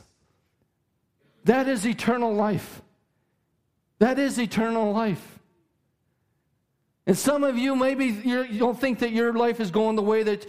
That 1.46 1.68
is 1.68 1.86
eternal 1.86 2.34
life. 2.34 2.82
That 4.00 4.20
is 4.20 4.40
eternal 4.40 4.92
life. 4.92 5.40
And 7.08 7.18
some 7.18 7.44
of 7.44 7.58
you, 7.58 7.76
maybe 7.76 8.06
you 8.06 8.60
don't 8.60 8.80
think 8.80 9.00
that 9.00 9.12
your 9.12 9.34
life 9.34 9.60
is 9.60 9.72
going 9.72 9.96
the 9.96 10.02
way 10.02 10.24
that 10.24 10.48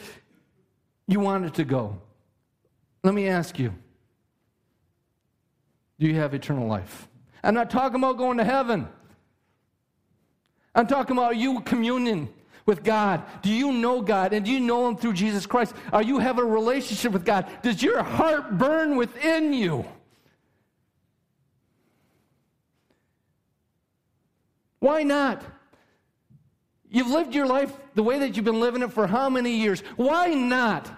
you 1.06 1.20
want 1.20 1.44
it 1.44 1.54
to 1.54 1.64
go. 1.64 1.98
Let 3.04 3.14
me 3.14 3.28
ask 3.28 3.58
you 3.58 3.74
do 5.98 6.06
you 6.06 6.16
have 6.16 6.34
eternal 6.34 6.66
life? 6.66 7.08
I'm 7.42 7.54
not 7.54 7.70
talking 7.70 7.96
about 7.96 8.18
going 8.18 8.38
to 8.38 8.44
heaven. 8.44 8.88
I'm 10.76 10.86
talking 10.86 11.16
about 11.16 11.38
you 11.38 11.60
communion 11.62 12.28
with 12.66 12.84
God. 12.84 13.22
Do 13.42 13.50
you 13.50 13.72
know 13.72 14.02
God 14.02 14.34
and 14.34 14.44
do 14.44 14.52
you 14.52 14.60
know 14.60 14.88
Him 14.88 14.96
through 14.96 15.14
Jesus 15.14 15.46
Christ? 15.46 15.74
Are 15.92 16.02
you 16.02 16.18
have 16.18 16.38
a 16.38 16.44
relationship 16.44 17.12
with 17.12 17.24
God? 17.24 17.46
Does 17.62 17.82
your 17.82 18.02
heart 18.02 18.58
burn 18.58 18.96
within 18.96 19.54
you? 19.54 19.86
Why 24.80 25.02
not? 25.02 25.42
You've 26.90 27.08
lived 27.08 27.34
your 27.34 27.46
life 27.46 27.72
the 27.94 28.02
way 28.02 28.18
that 28.18 28.36
you've 28.36 28.44
been 28.44 28.60
living 28.60 28.82
it 28.82 28.92
for 28.92 29.06
how 29.06 29.30
many 29.30 29.52
years? 29.52 29.80
Why 29.96 30.28
not? 30.34 30.90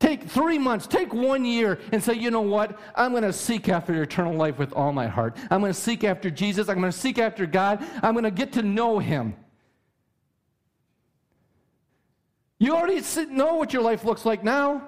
Take 0.00 0.22
three 0.24 0.58
months, 0.58 0.86
take 0.86 1.12
one 1.12 1.44
year, 1.44 1.78
and 1.92 2.02
say, 2.02 2.14
you 2.14 2.30
know 2.30 2.40
what? 2.40 2.80
I'm 2.94 3.10
going 3.10 3.22
to 3.22 3.34
seek 3.34 3.68
after 3.68 4.02
eternal 4.02 4.34
life 4.34 4.58
with 4.58 4.72
all 4.72 4.92
my 4.92 5.06
heart. 5.06 5.36
I'm 5.50 5.60
going 5.60 5.74
to 5.74 5.78
seek 5.78 6.04
after 6.04 6.30
Jesus. 6.30 6.70
I'm 6.70 6.80
going 6.80 6.90
to 6.90 6.98
seek 6.98 7.18
after 7.18 7.44
God. 7.44 7.84
I'm 8.02 8.14
going 8.14 8.24
to 8.24 8.30
get 8.30 8.52
to 8.54 8.62
know 8.62 8.98
Him. 8.98 9.36
You 12.58 12.74
already 12.74 13.02
know 13.28 13.56
what 13.56 13.74
your 13.74 13.82
life 13.82 14.02
looks 14.04 14.24
like 14.24 14.42
now. 14.42 14.82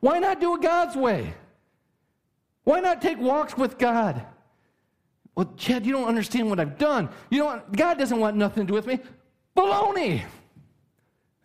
Why 0.00 0.18
not 0.18 0.40
do 0.40 0.54
it 0.56 0.62
God's 0.62 0.96
way? 0.96 1.32
Why 2.64 2.80
not 2.80 3.00
take 3.00 3.18
walks 3.18 3.56
with 3.56 3.78
God? 3.78 4.22
Well, 5.34 5.50
Chad, 5.56 5.86
you 5.86 5.92
don't 5.92 6.08
understand 6.08 6.50
what 6.50 6.60
I've 6.60 6.76
done. 6.76 7.08
You 7.30 7.38
don't, 7.38 7.72
God 7.72 7.98
doesn't 7.98 8.20
want 8.20 8.36
nothing 8.36 8.66
to 8.66 8.68
do 8.68 8.74
with 8.74 8.86
me. 8.86 9.00
Baloney! 9.56 10.24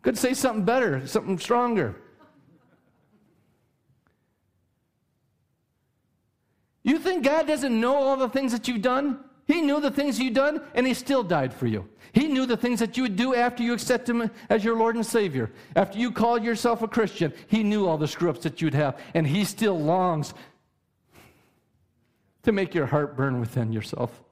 Could 0.01 0.17
say 0.17 0.33
something 0.33 0.65
better, 0.65 1.05
something 1.07 1.37
stronger. 1.39 1.95
You 6.83 6.97
think 6.97 7.23
God 7.23 7.47
doesn't 7.47 7.79
know 7.79 7.95
all 7.95 8.17
the 8.17 8.29
things 8.29 8.51
that 8.51 8.67
you've 8.67 8.81
done? 8.81 9.19
He 9.45 9.61
knew 9.61 9.81
the 9.81 9.91
things 9.91 10.19
you've 10.19 10.35
done, 10.35 10.61
and 10.73 10.87
He 10.87 10.93
still 10.93 11.23
died 11.23 11.53
for 11.53 11.67
you. 11.67 11.87
He 12.13 12.27
knew 12.27 12.45
the 12.45 12.57
things 12.57 12.79
that 12.79 12.97
you 12.97 13.03
would 13.03 13.15
do 13.15 13.35
after 13.35 13.63
you 13.63 13.73
accept 13.73 14.07
Him 14.07 14.29
as 14.49 14.63
your 14.63 14.77
Lord 14.77 14.95
and 14.95 15.05
Savior. 15.05 15.51
After 15.75 15.97
you 15.97 16.11
called 16.11 16.43
yourself 16.43 16.81
a 16.81 16.87
Christian, 16.87 17.33
He 17.47 17.63
knew 17.63 17.87
all 17.87 17.97
the 17.97 18.07
screw 18.07 18.29
ups 18.29 18.41
that 18.43 18.61
you'd 18.61 18.73
have, 18.73 18.99
and 19.13 19.27
He 19.27 19.43
still 19.43 19.79
longs 19.79 20.33
to 22.43 22.51
make 22.51 22.73
your 22.73 22.85
heart 22.85 23.17
burn 23.17 23.39
within 23.39 23.73
yourself. 23.73 24.23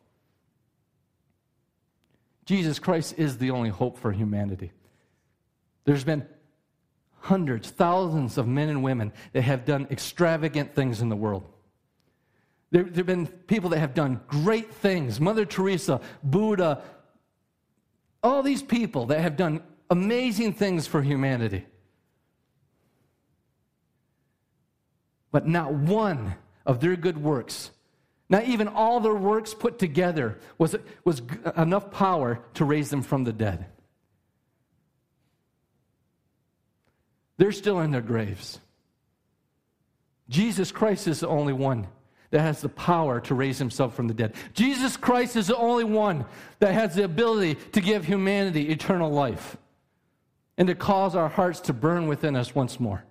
Jesus 2.46 2.80
Christ 2.80 3.16
is 3.18 3.38
the 3.38 3.52
only 3.52 3.70
hope 3.70 3.98
for 3.98 4.12
humanity. 4.12 4.72
There's 5.88 6.04
been 6.04 6.28
hundreds, 7.22 7.70
thousands 7.70 8.38
of 8.38 8.46
men 8.46 8.68
and 8.68 8.84
women 8.84 9.14
that 9.32 9.44
have 9.44 9.64
done 9.64 9.88
extravagant 9.90 10.76
things 10.76 11.02
in 11.02 11.08
the 11.08 11.16
world. 11.16 11.46
There, 12.72 12.84
there 12.84 12.96
have 12.96 13.06
been 13.06 13.26
people 13.26 13.70
that 13.70 13.80
have 13.80 13.94
done 13.94 14.20
great 14.28 14.74
things. 14.74 15.22
Mother 15.22 15.46
Teresa, 15.46 16.02
Buddha, 16.22 16.84
all 18.22 18.44
these 18.44 18.62
people 18.62 19.06
that 19.06 19.22
have 19.22 19.38
done 19.38 19.64
amazing 19.90 20.52
things 20.52 20.88
for 20.88 21.02
humanity. 21.02 21.66
But 25.32 25.48
not 25.48 25.74
one 25.74 26.36
of 26.66 26.82
their 26.82 26.98
good 26.98 27.18
works, 27.18 27.72
not 28.28 28.44
even 28.44 28.68
all 28.68 29.00
their 29.00 29.16
works 29.16 29.54
put 29.54 29.80
together, 29.80 30.38
was, 30.58 30.76
was 31.06 31.22
enough 31.56 31.92
power 31.92 32.44
to 32.56 32.66
raise 32.66 32.90
them 32.90 33.04
from 33.04 33.24
the 33.24 33.32
dead. 33.32 33.68
They're 37.38 37.52
still 37.52 37.80
in 37.80 37.92
their 37.92 38.02
graves. 38.02 38.60
Jesus 40.30 40.72
Christ 40.72 41.08
is 41.08 41.20
the 41.22 41.28
only 41.28 41.54
one 41.54 41.88
that 42.32 42.42
has 42.42 42.62
the 42.62 42.70
power 42.70 43.22
to 43.22 43.36
raise 43.36 43.58
himself 43.58 43.96
from 43.96 44.08
the 44.08 44.14
dead. 44.14 44.34
Jesus 44.54 44.98
Christ 44.98 45.36
is 45.36 45.48
the 45.48 45.56
only 45.56 45.86
one 45.86 46.26
that 46.60 46.74
has 46.74 46.96
the 46.96 47.04
ability 47.04 47.56
to 47.72 47.82
give 47.82 48.06
humanity 48.06 48.70
eternal 48.70 49.10
life 49.10 49.56
and 50.58 50.68
to 50.68 50.76
cause 50.76 51.16
our 51.16 51.30
hearts 51.30 51.62
to 51.62 51.74
burn 51.74 52.08
within 52.08 52.36
us 52.36 52.54
once 52.54 52.80
more. 52.80 53.04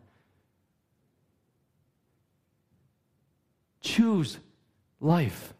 Choose 3.80 4.38
life 5.00 5.54